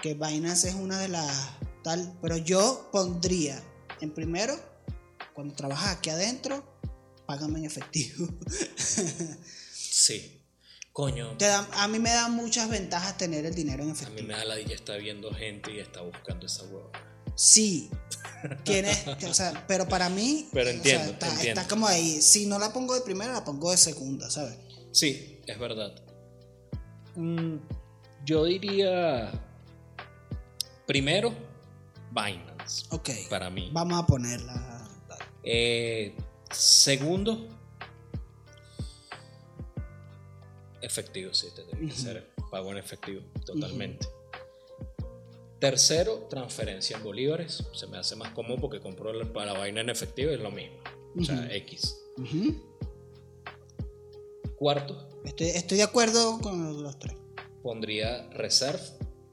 que 0.00 0.14
Binance 0.14 0.68
es 0.70 0.74
una 0.74 0.98
de 0.98 1.08
las 1.08 1.50
tal, 1.84 2.16
pero 2.22 2.36
yo 2.38 2.88
pondría 2.92 3.62
en 4.00 4.10
primero, 4.14 4.54
cuando 5.34 5.54
trabajas 5.54 5.98
aquí 5.98 6.08
adentro, 6.10 6.64
págame 7.26 7.58
en 7.58 7.64
efectivo. 7.66 8.26
Sí. 9.74 10.36
Coño, 10.92 11.36
Te 11.36 11.46
da- 11.46 11.68
a 11.74 11.88
mí 11.88 11.98
me 11.98 12.10
da 12.10 12.28
muchas 12.28 12.68
ventajas 12.68 13.16
tener 13.16 13.44
el 13.46 13.54
dinero 13.54 13.82
en 13.84 13.90
a 13.90 13.92
mí 13.92 13.98
efectivo. 14.00 14.28
me 14.28 14.34
da 14.34 14.44
la 14.44 14.58
ya 14.60 14.74
está 14.74 14.96
viendo 14.96 15.32
gente 15.32 15.72
y 15.72 15.78
está 15.80 16.00
buscando 16.00 16.46
esa 16.46 16.64
hueva. 16.64 16.90
Sí. 17.40 17.88
Tienes, 18.64 19.06
o 19.06 19.32
sea, 19.32 19.64
pero 19.66 19.88
para 19.88 20.10
mí 20.10 20.50
Pero 20.52 20.68
o 20.68 20.72
sea, 20.72 20.76
entiendo, 20.76 21.12
está, 21.12 21.26
entiendo. 21.30 21.60
está 21.62 21.74
como 21.74 21.86
ahí. 21.86 22.20
Si 22.20 22.44
no 22.44 22.58
la 22.58 22.70
pongo 22.70 22.94
de 22.94 23.00
primera, 23.00 23.32
la 23.32 23.44
pongo 23.44 23.70
de 23.70 23.78
segunda, 23.78 24.30
¿sabes? 24.30 24.58
Sí, 24.92 25.40
es 25.46 25.58
verdad. 25.58 25.90
Mm, 27.16 27.56
yo 28.26 28.44
diría. 28.44 29.32
Primero, 30.86 31.32
Binance. 32.10 32.84
Ok. 32.90 33.08
Para 33.30 33.48
mí. 33.48 33.70
Vamos 33.72 33.98
a 33.98 34.06
ponerla. 34.06 34.90
Eh, 35.42 36.14
segundo, 36.50 37.48
efectivo, 40.82 41.32
sí, 41.32 41.48
te 41.56 41.62
tiene 41.62 41.88
que 41.88 41.98
ser 41.98 42.34
pago 42.50 42.70
en 42.72 42.76
efectivo, 42.76 43.22
totalmente. 43.46 44.06
Tercero, 45.60 46.26
transferencia 46.30 46.96
en 46.96 47.04
bolívares. 47.04 47.62
Se 47.72 47.86
me 47.86 47.98
hace 47.98 48.16
más 48.16 48.32
cómodo 48.32 48.58
porque 48.58 48.80
compro 48.80 49.12
para 49.32 49.52
la 49.52 49.58
vaina 49.58 49.82
en 49.82 49.90
efectivo 49.90 50.30
y 50.30 50.34
es 50.34 50.40
lo 50.40 50.50
mismo. 50.50 50.78
O 51.20 51.22
sea. 51.22 51.54
X. 51.54 52.00
Cuarto, 54.56 55.08
estoy, 55.24 55.48
estoy 55.48 55.78
de 55.78 55.84
acuerdo 55.84 56.38
con 56.40 56.82
los 56.82 56.98
tres. 56.98 57.14
pondría 57.62 58.28
reserve 58.30 58.82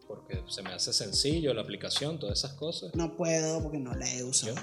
porque 0.08 0.42
se 0.50 0.62
me 0.62 0.72
hace 0.72 0.94
sencillo 0.94 1.54
la 1.54 1.62
aplicación, 1.62 2.20
todas 2.20 2.40
esas 2.40 2.54
cosas. 2.54 2.94
No 2.96 3.16
puedo 3.16 3.62
porque 3.62 3.78
no 3.78 3.94
la 3.96 4.12
he 4.14 4.24
usado. 4.24 4.56
Yo. 4.56 4.62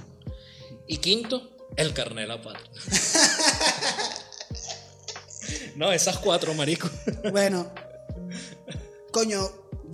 Y 0.86 0.98
quinto, 0.98 1.50
el 1.76 1.94
carnet 1.94 2.28
patria. 2.42 2.70
no, 5.76 5.92
esas 5.92 6.18
cuatro, 6.18 6.54
marico. 6.54 6.88
Bueno, 7.30 7.72
coño, 9.10 9.40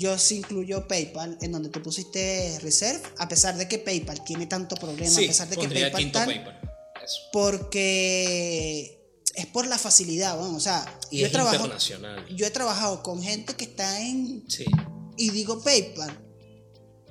yo 0.01 0.18
sí 0.18 0.38
incluyo 0.38 0.88
PayPal 0.88 1.36
en 1.42 1.53
donde 1.53 1.68
tú 1.68 1.82
pusiste 1.82 2.59
Reserve, 2.62 3.03
a 3.18 3.28
pesar 3.28 3.57
de 3.57 3.68
que 3.68 3.78
PayPal 3.78 4.24
tiene 4.24 4.46
tanto 4.46 4.74
problema, 4.76 5.11
Sí, 5.11 5.24
a 5.26 5.28
pesar 5.28 5.48
de 5.48 5.57
que 5.57 5.68
PayPal 5.68 6.61
porque 7.32 8.98
es 9.34 9.46
por 9.46 9.66
la 9.66 9.78
facilidad, 9.78 10.36
bueno, 10.38 10.57
o 10.57 10.61
sea, 10.61 10.98
Y 11.11 11.18
yo 11.18 11.24
he 11.24 11.26
es 11.26 11.32
trabajado 11.32 11.64
internacional. 11.64 12.26
yo 12.34 12.46
he 12.46 12.51
trabajado 12.51 13.03
con 13.03 13.22
gente 13.22 13.55
que 13.55 13.64
está 13.64 14.01
en 14.01 14.44
Sí, 14.48 14.64
y 15.16 15.30
digo 15.30 15.62
PayPal, 15.62 16.18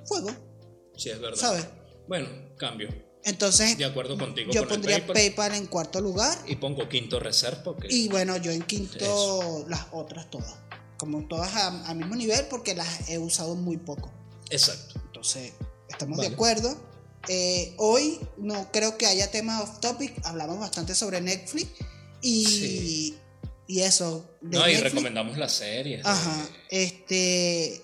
fuego, 0.06 0.30
sí, 0.98 1.10
es 1.10 1.20
verdad. 1.20 1.38
¿sabes? 1.40 1.66
Bueno, 2.08 2.28
cambio. 2.58 2.90
Entonces, 3.24 3.78
De 3.78 3.86
acuerdo 3.86 4.18
contigo 4.18 4.52
yo 4.52 4.62
con 4.62 4.70
pondría 4.70 4.98
PayPal. 5.06 5.14
PayPal 5.14 5.56
en 5.56 5.66
cuarto 5.68 6.00
lugar 6.02 6.38
Y 6.48 6.56
pongo 6.56 6.88
quinto 6.88 7.20
reserve 7.20 7.62
porque. 7.64 7.88
y 7.90 8.08
bueno, 8.08 8.38
yo 8.38 8.52
en 8.52 8.62
quinto 8.64 8.96
Eso. 8.98 9.66
las 9.70 9.88
otras 9.92 10.30
todas, 10.32 10.56
como 11.00 11.28
todas 11.28 11.52
a- 11.56 11.88
al 11.88 11.96
mismo 11.98 12.16
nivel 12.16 12.46
porque 12.48 12.76
las 12.76 13.10
he 13.10 13.18
usado 13.18 13.56
muy 13.56 13.78
poco. 13.78 14.12
Exacto. 14.52 15.00
Entonces, 15.08 15.54
estamos 15.90 16.18
Vale. 16.18 16.30
de 16.30 16.36
acuerdo. 16.36 16.78
Eh, 17.28 17.74
hoy 17.78 18.20
no 18.38 18.72
creo 18.72 18.98
que 18.98 19.08
haya 19.08 19.32
tema 19.32 19.62
off 19.64 19.80
topic. 19.80 20.14
Hablamos 20.26 20.60
bastante 20.60 20.94
sobre 20.96 21.20
Netflix 21.22 21.68
y, 22.22 22.46
Sí. 22.46 23.18
y 23.68 23.80
eso. 23.82 24.30
de 24.42 24.58
No, 24.58 24.68
y 24.68 24.74
Netflix. 24.74 24.92
recomendamos 24.92 25.38
las 25.38 25.54
series. 25.54 26.04
de- 26.04 26.10
Ajá. 26.10 26.50
Este. 26.70 27.82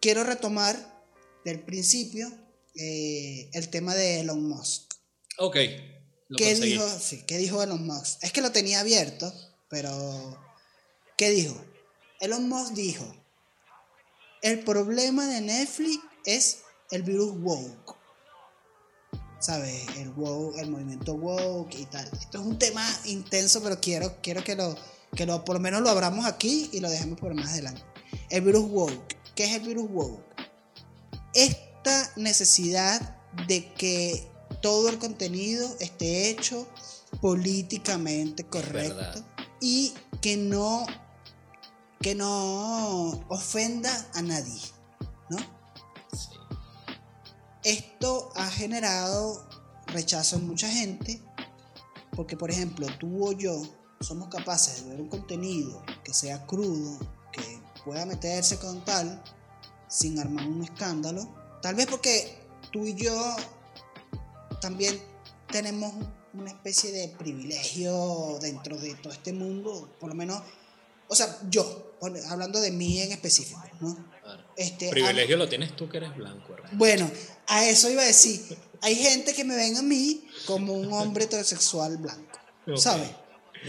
Quiero 0.00 0.22
retomar 0.24 1.02
del 1.44 1.60
principio 1.64 2.30
eh, 2.80 3.50
el 3.54 3.68
tema 3.70 3.94
de 3.94 4.20
Elon 4.20 4.48
Musk. 4.48 4.92
Ok. 5.38 5.56
Lo 6.28 6.36
¿Qué 6.36 6.50
conseguí. 6.52 6.72
dijo, 6.74 6.86
sí, 7.00 7.24
¿Qué 7.26 7.38
dijo 7.38 7.62
Elon 7.62 7.84
Musk? 7.86 8.22
Es 8.22 8.32
que 8.32 8.40
lo 8.42 8.52
tenía 8.52 8.80
abierto, 8.80 9.32
pero. 9.68 10.38
¿Qué 11.16 11.30
dijo? 11.30 11.60
Elon 12.20 12.48
Musk 12.48 12.72
dijo: 12.72 13.04
El 14.42 14.60
problema 14.64 15.26
de 15.26 15.40
Netflix 15.40 16.02
es 16.24 16.58
el 16.90 17.02
virus 17.02 17.32
woke. 17.40 17.96
¿Sabes? 19.40 19.86
El 19.96 20.10
woke, 20.10 20.58
el 20.58 20.70
movimiento 20.70 21.14
woke 21.14 21.74
y 21.74 21.86
tal. 21.86 22.06
Esto 22.20 22.40
es 22.40 22.46
un 22.46 22.58
tema 22.58 22.84
intenso, 23.04 23.62
pero 23.62 23.80
quiero, 23.80 24.16
quiero 24.20 24.42
que 24.42 24.56
lo, 24.56 24.76
que 25.14 25.26
lo, 25.26 25.44
por 25.44 25.56
lo 25.56 25.60
menos 25.60 25.82
lo 25.82 25.90
abramos 25.90 26.26
aquí 26.26 26.68
y 26.72 26.80
lo 26.80 26.90
dejemos 26.90 27.20
por 27.20 27.34
más 27.34 27.52
adelante. 27.52 27.82
El 28.30 28.42
virus 28.42 28.68
woke. 28.68 29.16
¿Qué 29.34 29.44
es 29.44 29.52
el 29.52 29.60
virus 29.60 29.88
woke? 29.90 30.24
Esta 31.34 32.12
necesidad 32.16 33.16
de 33.46 33.72
que 33.74 34.28
todo 34.60 34.88
el 34.88 34.98
contenido 34.98 35.68
esté 35.78 36.30
hecho 36.30 36.66
políticamente 37.20 38.44
correcto 38.44 38.96
verdad. 38.96 39.24
y 39.60 39.94
que 40.20 40.36
no 40.36 40.84
que 42.00 42.14
no 42.14 43.10
ofenda 43.28 44.10
a 44.14 44.22
nadie, 44.22 44.60
¿no? 45.30 45.38
Sí. 46.12 46.30
Esto 47.64 48.30
ha 48.36 48.46
generado 48.46 49.46
rechazo 49.86 50.36
en 50.36 50.46
mucha 50.46 50.68
gente, 50.68 51.20
porque 52.14 52.36
por 52.36 52.50
ejemplo, 52.50 52.86
tú 52.98 53.26
o 53.26 53.32
yo 53.32 53.62
somos 54.00 54.28
capaces 54.28 54.84
de 54.84 54.90
ver 54.90 55.00
un 55.00 55.08
contenido 55.08 55.82
que 56.04 56.14
sea 56.14 56.46
crudo, 56.46 56.98
que 57.32 57.60
pueda 57.84 58.06
meterse 58.06 58.58
con 58.58 58.84
tal, 58.84 59.22
sin 59.88 60.18
armar 60.18 60.46
un 60.46 60.62
escándalo. 60.62 61.28
Tal 61.62 61.74
vez 61.74 61.86
porque 61.86 62.38
tú 62.70 62.84
y 62.84 62.94
yo 62.94 63.14
también 64.60 65.00
tenemos 65.50 65.92
una 66.34 66.50
especie 66.50 66.92
de 66.92 67.08
privilegio 67.08 68.38
dentro 68.40 68.76
de 68.76 68.94
todo 68.94 69.12
este 69.12 69.32
mundo, 69.32 69.96
por 69.98 70.10
lo 70.10 70.14
menos, 70.14 70.42
o 71.08 71.14
sea, 71.14 71.38
yo, 71.50 71.96
hablando 72.28 72.60
de 72.60 72.70
mí 72.70 73.00
en 73.00 73.12
específico, 73.12 73.62
¿no? 73.80 74.18
Este, 74.56 74.90
privilegio 74.90 75.36
lo 75.36 75.48
tienes 75.48 75.74
tú 75.76 75.88
que 75.88 75.98
eres 75.98 76.14
blanco, 76.16 76.52
¿verdad? 76.52 76.70
Bueno, 76.72 77.10
a 77.46 77.64
eso 77.66 77.88
iba 77.90 78.02
a 78.02 78.06
decir. 78.06 78.58
Hay 78.80 78.94
gente 78.94 79.32
que 79.32 79.44
me 79.44 79.56
ven 79.56 79.76
a 79.76 79.82
mí 79.82 80.28
como 80.46 80.74
un 80.74 80.92
hombre 80.92 81.24
heterosexual 81.24 81.96
blanco, 81.96 82.38
¿sabes? 82.76 83.10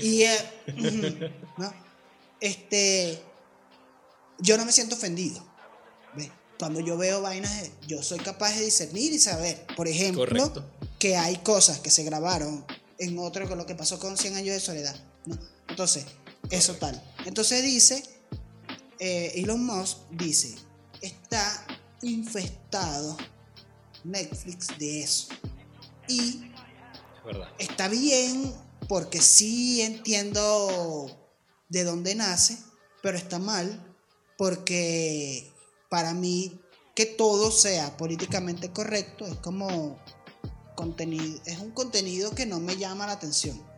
Y, 0.01 0.23
eh, 0.23 0.37
¿no? 1.57 1.73
Este, 2.39 3.21
yo 4.39 4.57
no 4.57 4.65
me 4.65 4.71
siento 4.71 4.95
ofendido. 4.95 5.47
Cuando 6.57 6.81
yo 6.81 6.97
veo 6.97 7.21
vainas, 7.21 7.71
yo 7.87 8.03
soy 8.03 8.19
capaz 8.19 8.53
de 8.57 8.65
discernir 8.65 9.13
y 9.13 9.19
saber, 9.19 9.65
por 9.77 9.87
ejemplo, 9.87 10.51
que 10.99 11.15
hay 11.15 11.37
cosas 11.37 11.79
que 11.79 11.89
se 11.89 12.03
grabaron 12.03 12.65
en 12.97 13.17
otro 13.17 13.47
con 13.47 13.57
lo 13.57 13.65
que 13.65 13.75
pasó 13.75 13.97
con 13.97 14.17
100 14.17 14.35
años 14.35 14.55
de 14.55 14.59
soledad. 14.59 14.95
Entonces, 15.69 16.05
eso 16.49 16.75
tal. 16.75 17.01
Entonces 17.25 17.63
dice, 17.63 18.03
eh, 18.99 19.33
Elon 19.35 19.65
Musk 19.65 19.97
dice, 20.11 20.55
está 21.01 21.65
infestado 22.01 23.17
Netflix 24.03 24.67
de 24.77 25.03
eso. 25.03 25.27
Y 26.07 26.51
está 27.59 27.87
bien 27.87 28.53
porque 28.87 29.21
sí 29.21 29.81
entiendo 29.81 31.29
de 31.69 31.83
dónde 31.83 32.15
nace, 32.15 32.57
pero 33.01 33.17
está 33.17 33.39
mal 33.39 33.85
porque 34.37 35.51
para 35.89 36.13
mí 36.13 36.59
que 36.95 37.05
todo 37.05 37.51
sea 37.51 37.95
políticamente 37.97 38.71
correcto 38.71 39.25
es 39.25 39.35
como 39.35 39.97
contenido, 40.75 41.39
es 41.45 41.59
un 41.59 41.71
contenido 41.71 42.31
que 42.31 42.45
no 42.45 42.59
me 42.59 42.77
llama 42.77 43.05
la 43.05 43.13
atención. 43.13 43.68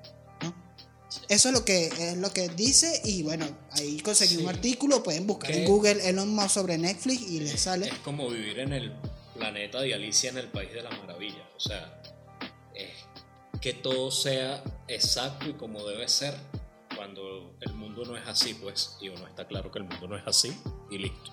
Eso 1.28 1.50
es 1.50 1.54
lo 1.54 1.66
que 1.66 1.88
es 1.88 2.18
lo 2.18 2.32
que 2.32 2.50
dice 2.50 3.02
y 3.04 3.24
bueno, 3.24 3.46
ahí 3.72 4.00
conseguí 4.00 4.38
un 4.38 4.50
artículo, 4.50 5.04
pueden 5.04 5.28
buscar 5.28 5.52
en 5.52 5.66
Google 5.66 6.08
Elon 6.08 6.34
Musk 6.34 6.50
sobre 6.50 6.78
Netflix 6.78 7.22
y 7.22 7.40
les 7.42 7.60
sale. 7.60 7.88
Es 7.88 8.00
como 8.00 8.30
vivir 8.30 8.60
en 8.60 8.74
el 8.74 8.94
planeta 9.36 9.82
de 9.82 9.94
Alicia 9.94 10.30
en 10.30 10.38
el 10.38 10.48
País 10.48 10.72
de 10.74 10.82
la 10.82 10.90
Maravilla, 10.90 11.50
o 11.56 11.60
sea, 11.60 12.02
es 12.74 12.90
que 13.60 13.74
todo 13.74 14.12
sea 14.12 14.64
exacto 14.88 15.50
y 15.50 15.54
como 15.54 15.86
debe 15.86 16.08
ser 16.08 16.36
cuando 16.96 17.56
el 17.62 17.74
mundo 17.74 18.06
no 18.06 18.16
es 18.16 18.28
así, 18.28 18.54
pues, 18.54 18.98
y 19.02 19.10
uno 19.10 19.28
está 19.28 19.48
claro 19.48 19.72
que 19.72 19.80
el 19.80 19.86
mundo 19.86 20.08
no 20.08 20.18
es 20.18 20.24
así 20.26 20.54
y 20.90 20.98
listo. 20.98 21.32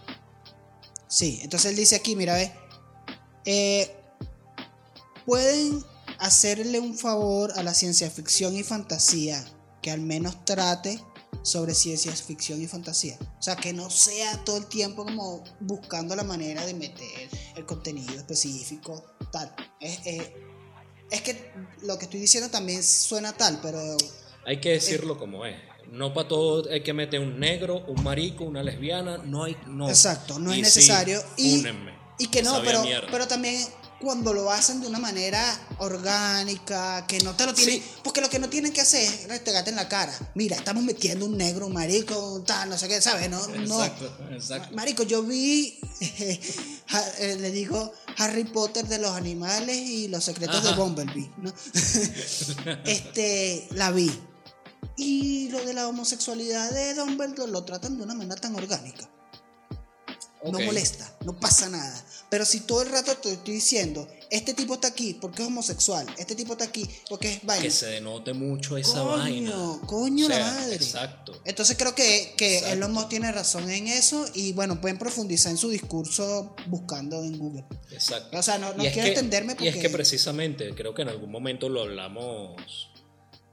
Sí, 1.06 1.40
entonces 1.42 1.70
él 1.70 1.76
dice 1.76 1.96
aquí, 1.96 2.16
mira, 2.16 2.34
ve, 2.34 2.52
eh, 3.44 3.94
pueden 5.24 5.84
hacerle 6.18 6.80
un 6.80 6.96
favor 6.96 7.52
a 7.56 7.62
la 7.62 7.74
ciencia 7.74 8.10
ficción 8.10 8.56
y 8.56 8.62
fantasía 8.62 9.44
que 9.82 9.90
al 9.90 10.00
menos 10.00 10.44
trate 10.44 11.00
sobre 11.42 11.74
ciencia 11.74 12.12
ficción 12.12 12.60
y 12.60 12.66
fantasía. 12.66 13.18
O 13.38 13.42
sea, 13.42 13.56
que 13.56 13.72
no 13.72 13.90
sea 13.90 14.44
todo 14.44 14.58
el 14.58 14.66
tiempo 14.66 15.04
como 15.04 15.44
buscando 15.60 16.14
la 16.16 16.24
manera 16.24 16.64
de 16.66 16.74
meter 16.74 17.28
el 17.56 17.64
contenido 17.64 18.14
específico, 18.14 19.04
tal. 19.30 19.54
Es, 19.80 20.00
es 21.10 21.22
que 21.22 21.52
lo 21.82 21.98
que 21.98 22.04
estoy 22.04 22.20
diciendo 22.20 22.50
también 22.50 22.82
suena 22.82 23.32
tal, 23.32 23.60
pero... 23.62 23.80
Hay 24.46 24.60
que 24.60 24.70
decirlo 24.70 25.18
como 25.18 25.44
es. 25.46 25.56
No 25.90 26.12
para 26.12 26.28
todo 26.28 26.70
hay 26.70 26.82
que 26.82 26.92
meter 26.92 27.20
un 27.20 27.38
negro, 27.38 27.84
un 27.86 28.02
marico, 28.02 28.44
una 28.44 28.62
lesbiana, 28.62 29.18
no 29.18 29.44
hay... 29.44 29.56
No. 29.66 29.88
Exacto, 29.88 30.38
no 30.38 30.52
es 30.52 30.60
necesario. 30.60 31.22
y, 31.36 31.64
y 32.18 32.26
que 32.26 32.42
no, 32.42 32.60
pero, 32.62 32.82
pero 33.10 33.26
también 33.26 33.64
cuando 34.00 34.32
lo 34.32 34.50
hacen 34.50 34.80
de 34.80 34.86
una 34.86 34.98
manera 34.98 35.42
orgánica, 35.78 37.04
que 37.06 37.18
no 37.20 37.34
te 37.34 37.46
lo 37.46 37.54
tienen. 37.54 37.82
Porque 38.02 38.20
lo 38.20 38.30
que 38.30 38.38
no 38.38 38.48
tienen 38.48 38.72
que 38.72 38.80
hacer 38.80 39.02
es 39.02 39.28
restregarte 39.28 39.70
en 39.70 39.76
la 39.76 39.88
cara. 39.88 40.16
Mira, 40.34 40.56
estamos 40.56 40.84
metiendo 40.84 41.26
un 41.26 41.36
negro, 41.36 41.66
un 41.66 41.72
marico, 41.72 42.42
tal, 42.46 42.70
no 42.70 42.78
sé 42.78 42.88
qué, 42.88 43.00
¿sabes? 43.00 43.28
No, 43.28 43.38
exacto, 43.54 44.16
exacto. 44.30 44.74
Marico, 44.74 45.02
yo 45.02 45.22
vi, 45.22 45.80
eh, 46.00 47.36
le 47.40 47.50
digo 47.50 47.92
Harry 48.18 48.44
Potter 48.44 48.86
de 48.86 48.98
los 48.98 49.10
animales 49.12 49.76
y 49.76 50.08
los 50.08 50.24
secretos 50.24 50.62
de 50.62 50.74
Bumblebee, 50.74 51.30
¿no? 51.38 51.52
este, 52.84 53.68
la 53.72 53.90
vi. 53.90 54.10
Y 54.96 55.48
lo 55.50 55.64
de 55.64 55.74
la 55.74 55.88
homosexualidad 55.88 56.70
de 56.70 56.94
Dumbledore 56.94 57.50
lo 57.50 57.64
tratan 57.64 57.96
de 57.96 58.02
una 58.02 58.14
manera 58.14 58.40
tan 58.40 58.54
orgánica. 58.54 59.08
No 60.44 60.60
molesta, 60.60 61.16
no 61.24 61.38
pasa 61.38 61.68
nada. 61.68 62.04
Pero 62.30 62.44
si 62.44 62.60
todo 62.60 62.82
el 62.82 62.90
rato 62.90 63.14
te 63.16 63.32
estoy 63.32 63.54
diciendo, 63.54 64.06
este 64.30 64.54
tipo 64.54 64.74
está 64.74 64.88
aquí 64.88 65.14
porque 65.14 65.42
es 65.42 65.48
homosexual, 65.48 66.06
este 66.16 66.34
tipo 66.34 66.52
está 66.52 66.64
aquí 66.64 66.88
porque 67.08 67.32
es 67.32 67.44
vaina. 67.44 67.62
Que 67.62 67.70
se 67.70 67.86
denote 67.86 68.34
mucho 68.34 68.76
esa 68.76 69.02
vaina. 69.02 69.52
Coño, 69.86 70.28
la 70.28 70.38
madre. 70.38 70.76
Exacto. 70.76 71.40
Entonces 71.44 71.76
creo 71.76 71.94
que, 71.94 72.34
que 72.36 72.70
Elon 72.70 72.92
Musk 72.92 73.08
tiene 73.08 73.32
razón 73.32 73.68
en 73.70 73.88
eso 73.88 74.26
y 74.34 74.52
bueno, 74.52 74.80
pueden 74.80 74.98
profundizar 74.98 75.50
en 75.50 75.58
su 75.58 75.70
discurso 75.70 76.54
buscando 76.66 77.24
en 77.24 77.38
Google. 77.38 77.64
Exacto. 77.90 78.38
O 78.38 78.42
sea, 78.42 78.58
no, 78.58 78.74
quiero 78.76 79.08
entenderme 79.08 79.54
porque... 79.54 79.64
Y 79.64 79.68
es 79.68 79.76
que 79.76 79.90
precisamente, 79.90 80.74
creo 80.74 80.94
que 80.94 81.02
en 81.02 81.08
algún 81.08 81.32
momento 81.32 81.68
lo 81.68 81.82
hablamos 81.82 82.92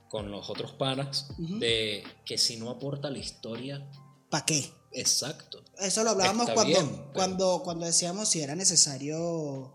con 0.09 0.29
los 0.29 0.49
otros 0.49 0.73
panas, 0.73 1.27
de 1.37 2.03
que 2.25 2.37
si 2.37 2.57
no 2.57 2.69
aporta 2.69 3.09
la 3.09 3.17
historia... 3.17 3.89
¿Para 4.29 4.45
qué? 4.45 4.71
Exacto. 4.91 5.64
Eso 5.79 6.03
lo 6.03 6.11
hablábamos 6.11 6.49
cuando, 6.51 7.11
cuando, 7.13 7.61
cuando 7.63 7.85
decíamos 7.85 8.29
si 8.29 8.41
era 8.41 8.55
necesario 8.55 9.73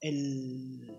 el, 0.00 0.92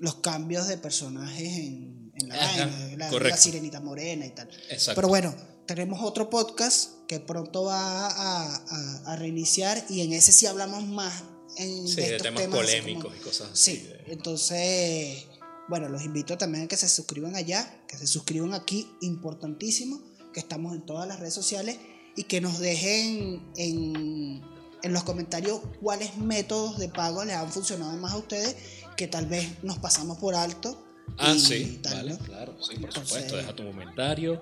los 0.00 0.16
cambios 0.16 0.68
de 0.68 0.78
personas 0.78 1.38
en, 1.38 2.12
la, 2.26 3.08
la, 3.10 3.36
sirenita 3.36 3.80
morena 3.80 4.26
y 4.26 4.30
tal. 4.30 4.48
Pero 4.94 5.08
bueno, 5.08 5.34
tenemos 5.66 6.00
otro 6.02 6.30
podcast 6.30 7.06
que 7.06 7.20
pronto 7.20 7.64
va 7.64 8.08
a, 8.08 9.16
reiniciar 9.16 9.84
y 9.88 10.02
en 10.02 10.12
ese 10.12 10.32
sí 10.32 10.46
hablamos 10.46 10.84
más 10.84 11.24
en 11.56 11.94
de, 11.94 12.18
temas, 12.18 12.42
polémicos 12.46 13.14
y 13.16 13.20
cosas 13.20 13.52
así. 13.52 13.76
Sí, 13.76 13.92
entonces, 14.06 15.26
bueno, 15.68 15.88
los 15.88 16.02
invito 16.04 16.36
también 16.36 16.64
a 16.64 16.68
que 16.68 16.76
se 16.76 16.88
suscriban 16.88 17.34
allá, 17.36 17.82
que 17.88 17.96
se 17.96 18.06
suscriban 18.06 18.52
aquí, 18.52 18.90
importantísimo, 19.00 20.02
que 20.34 20.40
estamos 20.40 20.74
en 20.74 20.84
todas 20.84 21.08
las 21.08 21.18
redes 21.18 21.34
sociales 21.34 21.78
y 22.16 22.24
que 22.24 22.40
nos 22.40 22.58
dejen 22.58 23.42
en, 23.56 24.42
en 24.82 24.92
los 24.92 25.04
comentarios 25.04 25.60
cuáles 25.80 26.16
métodos 26.16 26.78
de 26.78 26.88
pago 26.88 27.24
les 27.24 27.36
han 27.36 27.50
funcionado 27.52 27.96
más 27.98 28.12
a 28.12 28.16
ustedes, 28.16 28.56
que 28.96 29.06
tal 29.06 29.26
vez 29.26 29.62
nos 29.62 29.78
pasamos 29.78 30.18
por 30.18 30.34
alto. 30.34 30.82
Ah, 31.18 31.34
sí, 31.38 31.80
tal, 31.82 32.18
claro, 32.18 32.56
sí, 32.62 32.76
por 32.76 32.92
supuesto, 32.92 33.36
deja 33.36 33.54
tu 33.54 33.64
comentario, 33.64 34.40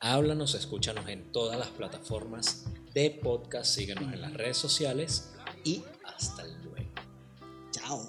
háblanos, 0.00 0.54
escúchanos 0.54 1.08
en 1.08 1.30
todas 1.32 1.58
las 1.58 1.68
plataformas 1.68 2.64
de 2.94 3.10
podcast, 3.10 3.74
síguenos 3.74 4.12
en 4.12 4.20
las 4.22 4.32
redes 4.32 4.56
sociales 4.56 5.30
y 5.64 5.82
hasta 6.04 6.44
luego. 6.46 6.90
Chao. 7.70 8.08